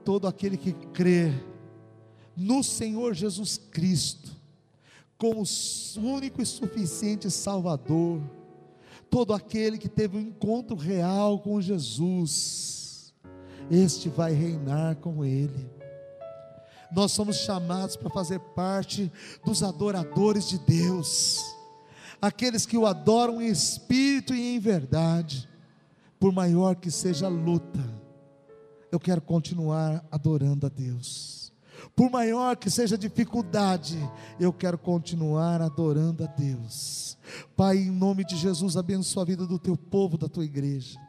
Todo 0.03 0.27
aquele 0.27 0.55
que 0.55 0.71
crê 0.71 1.33
no 2.35 2.63
Senhor 2.63 3.13
Jesus 3.13 3.57
Cristo, 3.57 4.34
como 5.17 5.43
único 5.97 6.41
e 6.41 6.45
suficiente 6.45 7.31
Salvador, 7.31 8.21
todo 9.09 9.33
aquele 9.33 9.77
que 9.77 9.87
teve 9.87 10.17
um 10.17 10.21
encontro 10.21 10.75
real 10.75 11.39
com 11.39 11.61
Jesus, 11.61 13.13
este 13.71 14.09
vai 14.09 14.33
reinar 14.33 14.97
com 14.97 15.23
Ele. 15.23 15.69
Nós 16.91 17.11
somos 17.11 17.37
chamados 17.37 17.95
para 17.95 18.09
fazer 18.09 18.39
parte 18.39 19.11
dos 19.43 19.63
adoradores 19.63 20.47
de 20.47 20.59
Deus, 20.59 21.43
aqueles 22.21 22.65
que 22.65 22.77
o 22.77 22.85
adoram 22.85 23.41
em 23.41 23.47
espírito 23.47 24.33
e 24.33 24.55
em 24.55 24.59
verdade, 24.59 25.49
por 26.19 26.31
maior 26.31 26.75
que 26.75 26.91
seja 26.91 27.25
a 27.25 27.29
luta, 27.29 27.83
eu 28.91 28.99
quero 28.99 29.21
continuar 29.21 30.05
adorando 30.11 30.65
a 30.65 30.69
Deus 30.69 31.44
por 31.95 32.11
maior 32.11 32.57
que 32.57 32.69
seja 32.69 32.95
a 32.95 32.99
dificuldade, 32.99 33.97
eu 34.37 34.51
quero 34.51 34.77
continuar 34.77 35.61
adorando 35.61 36.25
a 36.25 36.27
Deus. 36.27 37.17
Pai, 37.55 37.77
em 37.77 37.89
nome 37.89 38.25
de 38.25 38.35
Jesus, 38.35 38.75
abençoa 38.75 39.23
a 39.23 39.25
vida 39.25 39.47
do 39.47 39.57
teu 39.57 39.77
povo, 39.77 40.17
da 40.17 40.27
tua 40.27 40.43
igreja. 40.43 40.99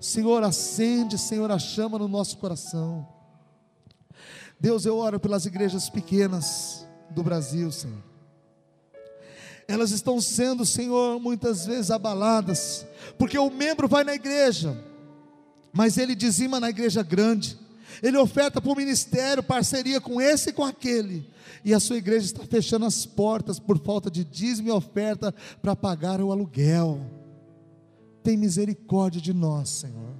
Senhor, 0.00 0.42
acende, 0.42 1.18
Senhor, 1.18 1.50
a 1.50 1.58
chama 1.58 1.98
no 1.98 2.08
nosso 2.08 2.38
coração. 2.38 3.06
Deus, 4.58 4.86
eu 4.86 4.96
oro 4.96 5.20
pelas 5.20 5.44
igrejas 5.44 5.90
pequenas 5.90 6.86
do 7.10 7.22
Brasil, 7.22 7.70
Senhor. 7.70 8.02
Elas 9.68 9.90
estão 9.90 10.20
sendo, 10.20 10.64
Senhor, 10.64 11.20
muitas 11.20 11.66
vezes 11.66 11.90
abaladas, 11.90 12.86
porque 13.18 13.38
o 13.38 13.50
membro 13.50 13.86
vai 13.86 14.04
na 14.04 14.14
igreja, 14.14 14.82
mas 15.72 15.98
ele 15.98 16.14
dizima 16.14 16.58
na 16.58 16.70
igreja 16.70 17.02
grande 17.02 17.61
ele 18.02 18.16
oferta 18.16 18.60
para 18.60 18.72
o 18.72 18.76
ministério, 18.76 19.44
parceria 19.44 20.00
com 20.00 20.20
esse 20.20 20.50
e 20.50 20.52
com 20.52 20.64
aquele, 20.64 21.30
e 21.64 21.72
a 21.72 21.78
sua 21.78 21.96
igreja 21.96 22.26
está 22.26 22.44
fechando 22.44 22.84
as 22.84 23.06
portas 23.06 23.60
por 23.60 23.78
falta 23.78 24.10
de 24.10 24.24
dízimo 24.24 24.68
e 24.68 24.72
oferta 24.72 25.32
para 25.62 25.76
pagar 25.76 26.20
o 26.20 26.32
aluguel. 26.32 27.00
Tem 28.24 28.36
misericórdia 28.36 29.20
de 29.20 29.32
nós, 29.32 29.68
Senhor. 29.68 30.14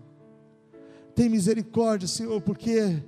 Tem 1.17 1.29
misericórdia, 1.29 2.07
Senhor, 2.07 2.41
porque 2.41 3.03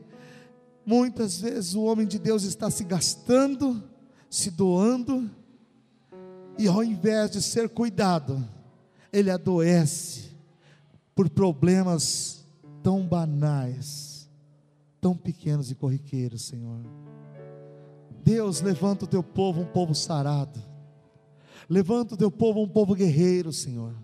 muitas 0.85 1.41
vezes 1.41 1.77
o 1.77 1.85
homem 1.85 2.07
de 2.07 2.19
Deus 2.19 2.43
está 2.43 2.69
se 2.69 2.83
gastando, 2.83 3.81
se 4.29 4.51
doando, 4.51 5.31
e 6.59 6.67
ao 6.67 6.83
invés 6.83 7.31
de 7.31 7.41
ser 7.41 7.69
cuidado, 7.69 8.45
ele 9.13 9.31
adoece 9.31 10.33
por 11.15 11.31
problemas 11.31 12.45
tão 12.83 13.07
banais 13.07 14.14
tão 15.05 15.15
pequenos 15.15 15.71
e 15.71 15.75
corriqueiros, 15.75 16.47
Senhor. 16.47 16.81
Deus, 18.25 18.63
levanta 18.63 19.05
o 19.05 19.07
teu 19.07 19.23
povo, 19.23 19.61
um 19.61 19.67
povo 19.67 19.95
sarado. 19.95 20.59
Levanta 21.69 22.15
o 22.15 22.17
teu 22.17 22.31
povo, 22.31 22.63
um 22.63 22.69
povo 22.69 22.95
guerreiro, 22.95 23.53
Senhor. 23.53 23.95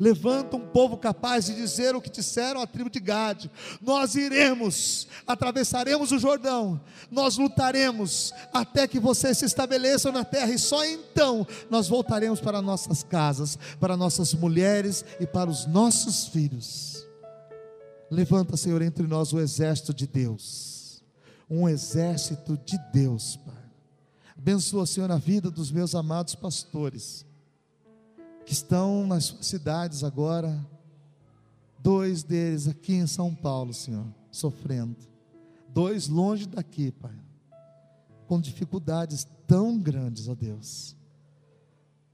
Levanta 0.00 0.56
um 0.56 0.66
povo 0.66 0.96
capaz 0.96 1.44
de 1.44 1.54
dizer 1.54 1.94
o 1.94 2.00
que 2.00 2.10
disseram 2.10 2.60
a 2.60 2.66
tribo 2.66 2.90
de 2.90 2.98
Gade: 2.98 3.48
Nós 3.80 4.16
iremos, 4.16 5.06
atravessaremos 5.24 6.10
o 6.10 6.18
Jordão, 6.18 6.80
nós 7.08 7.38
lutaremos 7.38 8.34
até 8.52 8.88
que 8.88 8.98
vocês 8.98 9.38
se 9.38 9.44
estabeleçam 9.44 10.10
na 10.10 10.24
terra, 10.24 10.50
e 10.50 10.58
só 10.58 10.84
então 10.84 11.46
nós 11.70 11.86
voltaremos 11.86 12.40
para 12.40 12.60
nossas 12.60 13.04
casas, 13.04 13.56
para 13.78 13.96
nossas 13.96 14.34
mulheres 14.34 15.04
e 15.20 15.26
para 15.26 15.48
os 15.48 15.66
nossos 15.66 16.26
filhos. 16.26 16.95
Levanta, 18.10 18.56
Senhor, 18.56 18.82
entre 18.82 19.06
nós 19.06 19.32
o 19.32 19.40
exército 19.40 19.92
de 19.92 20.06
Deus. 20.06 21.02
Um 21.50 21.68
exército 21.68 22.56
de 22.64 22.78
Deus, 22.92 23.36
Pai. 23.36 23.54
Abençoa, 24.36 24.86
Senhor, 24.86 25.10
a 25.10 25.16
vida 25.16 25.50
dos 25.50 25.72
meus 25.72 25.94
amados 25.94 26.34
pastores, 26.34 27.24
que 28.44 28.52
estão 28.52 29.06
nas 29.06 29.24
suas 29.24 29.46
cidades 29.46 30.04
agora. 30.04 30.64
Dois 31.78 32.22
deles 32.22 32.68
aqui 32.68 32.94
em 32.94 33.06
São 33.06 33.34
Paulo, 33.34 33.72
Senhor, 33.72 34.06
sofrendo. 34.30 34.96
Dois 35.68 36.08
longe 36.08 36.46
daqui, 36.46 36.92
Pai. 36.92 37.14
Com 38.26 38.40
dificuldades 38.40 39.26
tão 39.46 39.78
grandes, 39.78 40.28
ó 40.28 40.34
Deus. 40.34 40.96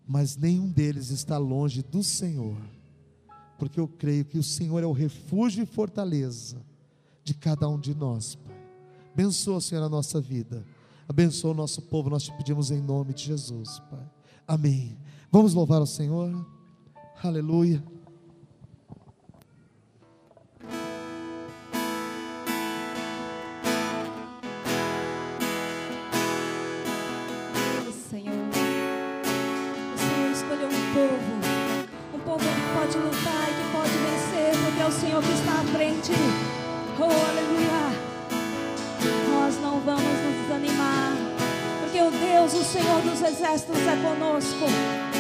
Mas 0.07 0.37
nenhum 0.37 0.71
deles 0.71 1.11
está 1.11 1.39
longe 1.39 1.83
do 1.83 2.03
Senhor 2.03 2.57
porque 3.63 3.79
eu 3.79 3.87
creio 3.87 4.25
que 4.25 4.37
o 4.37 4.43
Senhor 4.43 4.83
é 4.83 4.87
o 4.87 4.91
refúgio 4.91 5.63
e 5.63 5.67
fortaleza 5.67 6.57
de 7.23 7.33
cada 7.33 7.69
um 7.69 7.79
de 7.79 7.95
nós, 7.95 8.35
Pai. 8.35 8.57
Abençoa, 9.13 9.61
Senhor, 9.61 9.85
a 9.85 9.89
nossa 9.89 10.21
vida. 10.21 10.67
Abençoa 11.09 11.53
o 11.53 11.55
nosso 11.55 11.81
povo, 11.81 12.11
nós 12.11 12.25
te 12.25 12.33
pedimos 12.33 12.73
em 12.73 12.81
nome 12.81 13.15
de 13.15 13.23
Jesus, 13.23 13.79
Pai. 13.89 14.11
Amém. 14.49 14.99
Vamos 15.31 15.55
louvar 15.55 15.81
o 15.81 15.87
Senhor. 15.87 16.45
Aleluia. 17.23 17.92
Exércitos 43.23 43.87
é 43.87 43.97
conosco. 43.97 45.12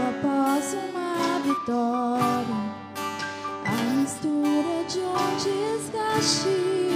após 0.00 0.74
uma 0.74 1.38
vitória, 1.40 2.62
a 3.64 3.92
mistura 3.94 4.84
de 4.88 5.00
um 5.00 5.36
desgaste. 5.36 6.87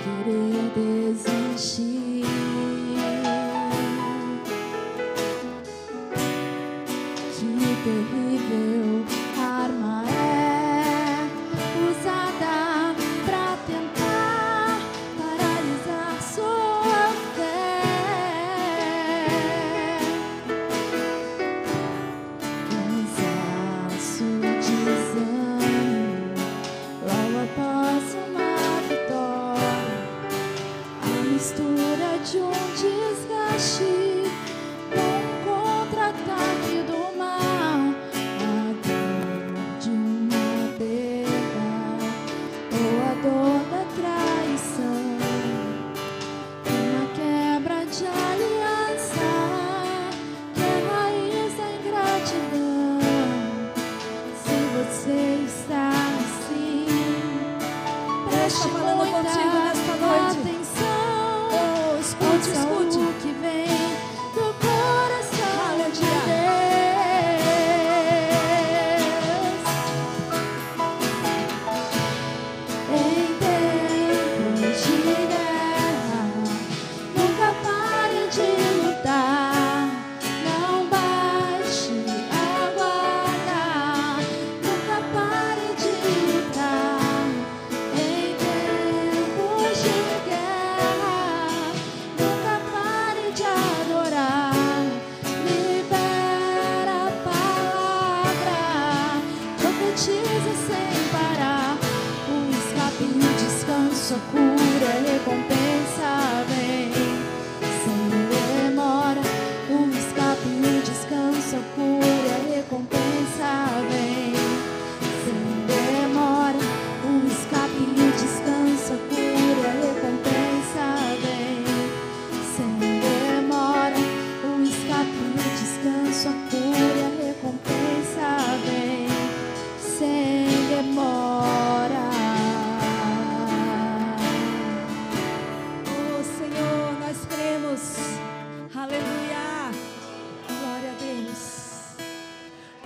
E 0.00 0.02
querer 0.02 0.39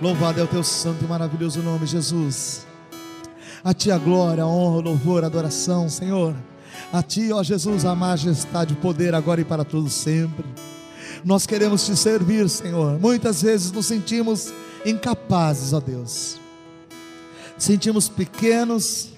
Louvado 0.01 0.41
é 0.41 0.43
o 0.43 0.47
teu 0.47 0.61
santo 0.61 1.05
e 1.05 1.07
maravilhoso 1.07 1.61
nome, 1.61 1.85
Jesus. 1.85 2.67
A 3.63 3.73
ti 3.73 3.89
a 3.89 3.97
glória, 3.97 4.43
a 4.43 4.47
honra, 4.47 4.79
o 4.79 4.81
louvor, 4.81 5.23
a 5.23 5.27
adoração, 5.27 5.87
Senhor. 5.87 6.35
A 6.91 7.01
ti, 7.01 7.31
ó 7.31 7.41
Jesus, 7.41 7.85
a 7.85 7.95
majestade, 7.95 8.73
o 8.73 8.77
poder 8.77 9.15
agora 9.15 9.39
e 9.39 9.45
para 9.45 9.63
todos 9.63 9.93
sempre. 9.93 10.43
Nós 11.23 11.47
queremos 11.47 11.85
te 11.85 11.95
servir, 11.95 12.49
Senhor. 12.49 12.99
Muitas 12.99 13.41
vezes 13.41 13.71
nos 13.71 13.85
sentimos 13.85 14.51
incapazes, 14.85 15.71
ó 15.71 15.79
Deus. 15.79 16.41
Sentimos 17.57 18.09
pequenos. 18.09 19.11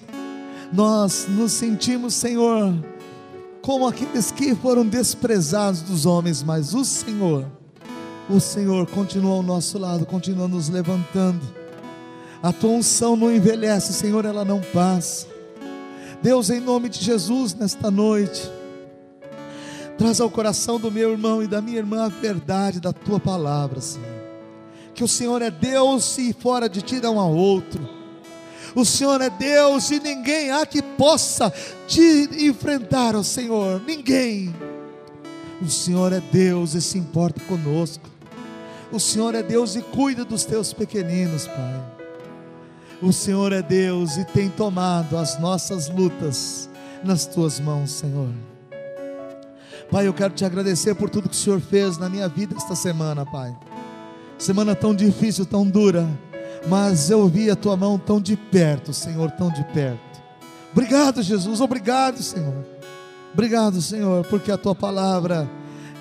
Nós 0.72 1.26
nos 1.28 1.50
sentimos, 1.52 2.14
Senhor, 2.14 2.72
como 3.62 3.88
aqueles 3.88 4.30
que 4.30 4.54
foram 4.54 4.86
desprezados 4.86 5.82
dos 5.82 6.06
homens, 6.06 6.40
mas 6.40 6.72
o 6.72 6.84
Senhor 6.84 7.57
o 8.28 8.40
Senhor 8.40 8.86
continua 8.86 9.36
ao 9.36 9.42
nosso 9.42 9.78
lado, 9.78 10.04
continua 10.04 10.46
nos 10.46 10.68
levantando. 10.68 11.40
A 12.42 12.52
tua 12.52 12.70
unção 12.70 13.16
não 13.16 13.34
envelhece, 13.34 13.92
Senhor, 13.92 14.24
ela 14.24 14.44
não 14.44 14.60
passa. 14.60 15.26
Deus, 16.22 16.50
em 16.50 16.60
nome 16.60 16.88
de 16.88 17.02
Jesus, 17.02 17.54
nesta 17.54 17.90
noite, 17.90 18.50
traz 19.96 20.20
ao 20.20 20.30
coração 20.30 20.78
do 20.78 20.90
meu 20.90 21.12
irmão 21.12 21.42
e 21.42 21.46
da 21.46 21.62
minha 21.62 21.78
irmã 21.78 22.04
a 22.04 22.08
verdade 22.08 22.80
da 22.80 22.92
tua 22.92 23.18
palavra, 23.18 23.80
Senhor. 23.80 24.06
Que 24.94 25.02
o 25.02 25.08
Senhor 25.08 25.40
é 25.42 25.50
Deus 25.50 26.18
e 26.18 26.32
fora 26.32 26.68
de 26.68 26.82
ti 26.82 27.00
não 27.00 27.18
há 27.18 27.26
outro. 27.26 27.88
O 28.74 28.84
Senhor 28.84 29.20
é 29.20 29.30
Deus 29.30 29.90
e 29.90 30.00
ninguém 30.00 30.50
há 30.50 30.66
que 30.66 30.82
possa 30.82 31.52
te 31.86 32.28
enfrentar, 32.38 33.16
ó 33.16 33.22
Senhor. 33.22 33.80
Ninguém. 33.86 34.54
O 35.60 35.68
Senhor 35.68 36.12
é 36.12 36.20
Deus 36.20 36.74
e 36.74 36.82
se 36.82 36.98
importa 36.98 37.40
conosco. 37.44 38.17
O 38.90 38.98
Senhor 38.98 39.34
é 39.34 39.42
Deus 39.42 39.76
e 39.76 39.82
cuida 39.82 40.24
dos 40.24 40.44
teus 40.44 40.72
pequeninos, 40.72 41.46
Pai. 41.46 41.84
O 43.02 43.12
Senhor 43.12 43.52
é 43.52 43.60
Deus 43.60 44.16
e 44.16 44.24
tem 44.24 44.48
tomado 44.48 45.16
as 45.16 45.38
nossas 45.38 45.88
lutas 45.88 46.70
nas 47.04 47.26
tuas 47.26 47.60
mãos, 47.60 47.90
Senhor. 47.90 48.30
Pai, 49.90 50.06
eu 50.06 50.14
quero 50.14 50.32
te 50.32 50.44
agradecer 50.44 50.94
por 50.94 51.10
tudo 51.10 51.28
que 51.28 51.34
o 51.34 51.38
Senhor 51.38 51.60
fez 51.60 51.98
na 51.98 52.08
minha 52.08 52.28
vida 52.28 52.56
esta 52.56 52.74
semana, 52.74 53.24
Pai. 53.24 53.54
Semana 54.38 54.74
tão 54.74 54.94
difícil, 54.94 55.44
tão 55.44 55.66
dura, 55.66 56.08
mas 56.66 57.10
eu 57.10 57.28
vi 57.28 57.50
a 57.50 57.56
tua 57.56 57.76
mão 57.76 57.98
tão 57.98 58.20
de 58.20 58.36
perto, 58.36 58.92
Senhor, 58.92 59.30
tão 59.32 59.50
de 59.50 59.64
perto. 59.64 60.22
Obrigado, 60.72 61.22
Jesus, 61.22 61.60
obrigado, 61.60 62.22
Senhor. 62.22 62.66
Obrigado, 63.32 63.82
Senhor, 63.82 64.24
porque 64.26 64.50
a 64.50 64.58
tua 64.58 64.74
palavra, 64.74 65.48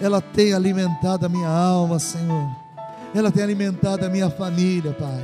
ela 0.02 0.22
tem 0.22 0.54
alimentado 0.54 1.26
a 1.26 1.30
minha 1.30 1.50
alma, 1.50 2.00
Senhor. 2.00 2.67
Ela 3.14 3.32
tem 3.32 3.44
alimentado 3.44 4.06
a 4.06 4.10
minha 4.10 4.30
família, 4.30 4.94
Pai. 4.94 5.24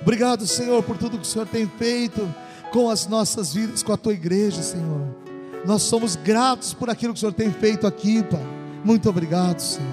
Obrigado, 0.00 0.46
Senhor, 0.46 0.82
por 0.82 0.96
tudo 0.96 1.18
que 1.18 1.24
o 1.24 1.26
Senhor 1.26 1.46
tem 1.46 1.66
feito 1.66 2.32
com 2.70 2.90
as 2.90 3.06
nossas 3.06 3.54
vidas, 3.54 3.82
com 3.82 3.92
a 3.92 3.96
tua 3.96 4.12
igreja, 4.12 4.62
Senhor. 4.62 5.00
Nós 5.64 5.82
somos 5.82 6.14
gratos 6.14 6.74
por 6.74 6.90
aquilo 6.90 7.12
que 7.12 7.18
o 7.18 7.20
Senhor 7.20 7.32
tem 7.32 7.50
feito 7.50 7.86
aqui, 7.86 8.22
Pai. 8.22 8.44
Muito 8.84 9.08
obrigado, 9.08 9.60
Senhor. 9.60 9.88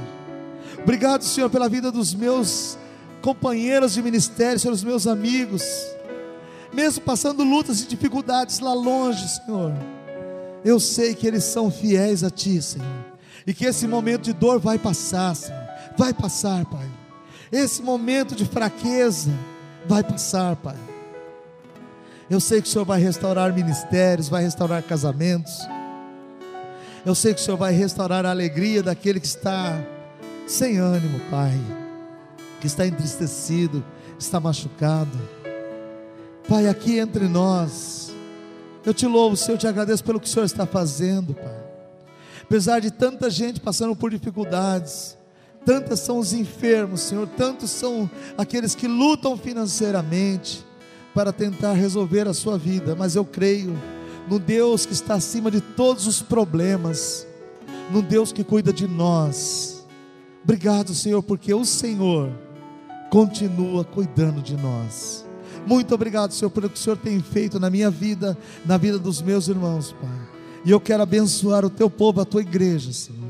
Obrigado, 0.83 1.23
Senhor, 1.23 1.49
pela 1.49 1.69
vida 1.69 1.91
dos 1.91 2.13
meus 2.13 2.77
companheiros 3.21 3.93
de 3.93 4.01
ministério, 4.01 4.59
pelos 4.59 4.83
meus 4.83 5.07
amigos. 5.07 5.63
Mesmo 6.73 7.01
passando 7.03 7.43
lutas 7.43 7.81
e 7.81 7.87
dificuldades 7.87 8.59
lá 8.59 8.73
longe, 8.73 9.25
Senhor. 9.29 9.73
Eu 10.65 10.79
sei 10.79 11.15
que 11.15 11.25
eles 11.25 11.43
são 11.43 11.71
fiéis 11.71 12.23
a 12.23 12.29
Ti, 12.29 12.61
Senhor. 12.61 13.05
E 13.47 13.53
que 13.53 13.65
esse 13.65 13.87
momento 13.87 14.23
de 14.23 14.33
dor 14.33 14.59
vai 14.59 14.77
passar, 14.77 15.35
Senhor. 15.35 15.61
Vai 15.97 16.13
passar, 16.13 16.65
Pai. 16.65 16.90
Esse 17.51 17.81
momento 17.81 18.33
de 18.33 18.45
fraqueza 18.45 19.31
vai 19.85 20.03
passar, 20.03 20.55
Pai. 20.55 20.77
Eu 22.29 22.39
sei 22.39 22.61
que 22.61 22.67
o 22.69 22.71
Senhor 22.71 22.85
vai 22.85 23.01
restaurar 23.01 23.53
ministérios, 23.53 24.29
vai 24.29 24.43
restaurar 24.43 24.81
casamentos. 24.83 25.67
Eu 27.05 27.13
sei 27.13 27.33
que 27.33 27.41
o 27.41 27.43
Senhor 27.43 27.57
vai 27.57 27.73
restaurar 27.73 28.25
a 28.25 28.29
alegria 28.29 28.81
daquele 28.81 29.19
que 29.19 29.25
está 29.27 29.83
sem 30.47 30.77
ânimo, 30.77 31.19
Pai. 31.29 31.59
Que 32.61 32.67
está 32.67 32.87
entristecido, 32.87 33.83
está 34.17 34.39
machucado. 34.39 35.19
Pai, 36.47 36.69
aqui 36.69 36.99
entre 36.99 37.27
nós, 37.27 38.13
eu 38.85 38.93
te 38.93 39.05
louvo, 39.05 39.35
Senhor, 39.35 39.55
eu 39.55 39.59
te 39.59 39.67
agradeço 39.67 40.03
pelo 40.03 40.19
que 40.19 40.27
o 40.27 40.29
Senhor 40.29 40.45
está 40.45 40.65
fazendo, 40.65 41.33
Pai. 41.33 41.59
Apesar 42.43 42.79
de 42.79 42.91
tanta 42.91 43.29
gente 43.29 43.59
passando 43.59 43.95
por 43.95 44.09
dificuldades, 44.09 45.17
tantas 45.65 45.99
são 45.99 46.19
os 46.19 46.33
enfermos, 46.33 47.01
Senhor, 47.01 47.27
tantos 47.27 47.69
são 47.69 48.09
aqueles 48.37 48.75
que 48.75 48.87
lutam 48.87 49.37
financeiramente 49.37 50.65
para 51.13 51.31
tentar 51.31 51.73
resolver 51.73 52.27
a 52.27 52.33
sua 52.33 52.57
vida, 52.57 52.95
mas 52.95 53.15
eu 53.15 53.25
creio 53.25 53.77
no 54.29 54.39
Deus 54.39 54.85
que 54.85 54.93
está 54.93 55.15
acima 55.15 55.51
de 55.51 55.61
todos 55.61 56.07
os 56.07 56.21
problemas, 56.21 57.27
no 57.91 58.01
Deus 58.01 58.31
que 58.31 58.43
cuida 58.43 58.71
de 58.71 58.87
nós. 58.87 59.85
Obrigado, 60.43 60.93
Senhor, 60.93 61.21
porque 61.21 61.53
o 61.53 61.65
Senhor 61.65 62.31
continua 63.09 63.83
cuidando 63.83 64.41
de 64.41 64.55
nós. 64.55 65.25
Muito 65.67 65.93
obrigado, 65.93 66.33
Senhor, 66.33 66.49
pelo 66.49 66.69
que 66.69 66.75
o 66.75 66.81
Senhor 66.81 66.97
tem 66.97 67.21
feito 67.21 67.59
na 67.59 67.69
minha 67.69 67.91
vida, 67.91 68.37
na 68.65 68.77
vida 68.77 68.97
dos 68.97 69.21
meus 69.21 69.47
irmãos, 69.47 69.93
Pai. 70.01 70.29
E 70.65 70.71
eu 70.71 70.79
quero 70.79 71.03
abençoar 71.03 71.65
o 71.65 71.69
teu 71.69 71.89
povo, 71.89 72.21
a 72.21 72.25
tua 72.25 72.41
igreja, 72.41 72.91
Senhor. 72.91 73.20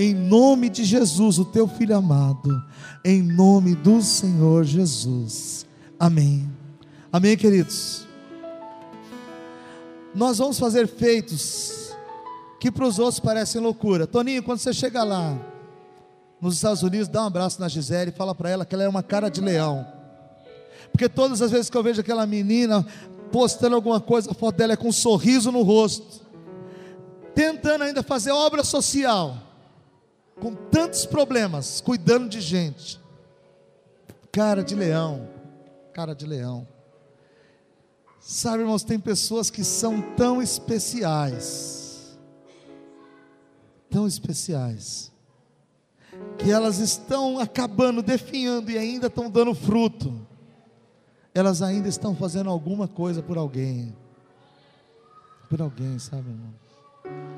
Em 0.00 0.14
nome 0.14 0.68
de 0.68 0.84
Jesus, 0.84 1.40
o 1.40 1.44
teu 1.44 1.66
filho 1.66 1.96
amado. 1.96 2.62
Em 3.04 3.20
nome 3.20 3.74
do 3.74 4.00
Senhor 4.00 4.62
Jesus. 4.62 5.66
Amém. 5.98 6.48
Amém, 7.12 7.36
queridos. 7.36 8.06
Nós 10.14 10.38
vamos 10.38 10.56
fazer 10.56 10.86
feitos 10.86 11.96
que 12.60 12.70
para 12.70 12.86
os 12.86 13.00
outros 13.00 13.18
parecem 13.18 13.60
loucura. 13.60 14.06
Toninho, 14.06 14.40
quando 14.40 14.60
você 14.60 14.72
chega 14.72 15.02
lá 15.02 15.36
nos 16.40 16.54
Estados 16.54 16.84
Unidos, 16.84 17.08
dá 17.08 17.24
um 17.24 17.26
abraço 17.26 17.60
na 17.60 17.66
Gisele 17.66 18.12
e 18.12 18.16
fala 18.16 18.36
para 18.36 18.50
ela 18.50 18.64
que 18.64 18.76
ela 18.76 18.84
é 18.84 18.88
uma 18.88 19.02
cara 19.02 19.28
de 19.28 19.40
leão. 19.40 19.84
Porque 20.92 21.08
todas 21.08 21.42
as 21.42 21.50
vezes 21.50 21.68
que 21.68 21.76
eu 21.76 21.82
vejo 21.82 22.02
aquela 22.02 22.24
menina 22.24 22.86
postando 23.32 23.74
alguma 23.74 24.00
coisa, 24.00 24.30
a 24.30 24.34
foto 24.34 24.54
dela 24.54 24.74
é 24.74 24.76
com 24.76 24.90
um 24.90 24.92
sorriso 24.92 25.50
no 25.50 25.62
rosto, 25.62 26.24
tentando 27.34 27.82
ainda 27.82 28.00
fazer 28.00 28.30
obra 28.30 28.62
social, 28.62 29.47
com 30.40 30.54
tantos 30.54 31.04
problemas, 31.04 31.80
cuidando 31.80 32.28
de 32.28 32.40
gente. 32.40 33.00
Cara 34.30 34.62
de 34.62 34.74
leão, 34.74 35.28
cara 35.92 36.14
de 36.14 36.26
leão. 36.26 36.66
Sabe, 38.20 38.62
irmãos, 38.62 38.84
tem 38.84 39.00
pessoas 39.00 39.50
que 39.50 39.64
são 39.64 40.02
tão 40.14 40.42
especiais, 40.42 42.18
tão 43.88 44.06
especiais, 44.06 45.10
que 46.36 46.50
elas 46.50 46.78
estão 46.78 47.38
acabando, 47.38 48.02
definhando 48.02 48.70
e 48.70 48.76
ainda 48.76 49.06
estão 49.06 49.30
dando 49.30 49.54
fruto. 49.54 50.26
Elas 51.34 51.62
ainda 51.62 51.88
estão 51.88 52.14
fazendo 52.14 52.50
alguma 52.50 52.86
coisa 52.86 53.22
por 53.22 53.38
alguém. 53.38 53.94
Por 55.48 55.62
alguém, 55.62 55.98
sabe, 55.98 56.28
irmão? 56.28 56.52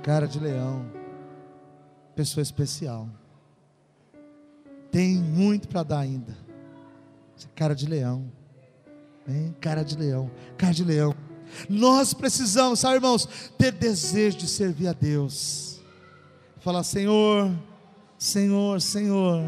Cara 0.02 0.26
de 0.26 0.40
leão, 0.40 0.90
pessoa 2.20 2.42
especial. 2.42 3.08
Tem 4.92 5.16
muito 5.16 5.66
para 5.66 5.82
dar 5.82 6.00
ainda. 6.00 6.36
Cara 7.54 7.74
de 7.74 7.86
leão. 7.86 8.30
Hein? 9.26 9.56
Cara 9.58 9.82
de 9.82 9.96
leão, 9.96 10.30
cara 10.58 10.74
de 10.74 10.84
leão. 10.84 11.14
Nós 11.66 12.12
precisamos, 12.12 12.80
sabe, 12.80 12.96
irmãos, 12.96 13.26
ter 13.56 13.72
desejo 13.72 14.36
de 14.36 14.46
servir 14.46 14.88
a 14.88 14.92
Deus. 14.92 15.80
Falar, 16.58 16.82
Senhor, 16.82 17.50
Senhor, 18.18 18.82
Senhor, 18.82 19.42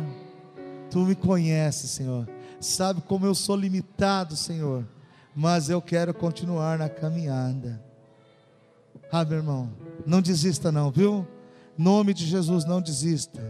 Tu 0.91 0.99
me 1.01 1.15
conheces, 1.15 1.91
Senhor. 1.91 2.27
Sabe 2.59 3.03
como 3.03 3.27
eu 3.27 3.35
sou 3.35 3.55
limitado, 3.55 4.35
Senhor. 4.35 4.87
Mas 5.37 5.69
eu 5.69 5.83
quero 5.83 6.15
continuar 6.15 6.79
na 6.79 6.89
caminhada. 6.89 7.83
Ah, 9.11 9.27
meu 9.27 9.39
irmão, 9.39 9.71
não 10.07 10.23
desista, 10.23 10.73
não, 10.73 10.91
viu? 10.91 11.27
Nome 11.77 12.13
de 12.13 12.27
Jesus, 12.27 12.65
não 12.65 12.81
desista. 12.81 13.41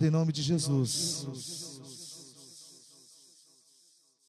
Em 0.00 0.10
nome 0.10 0.32
de 0.32 0.42
Jesus. 0.42 1.65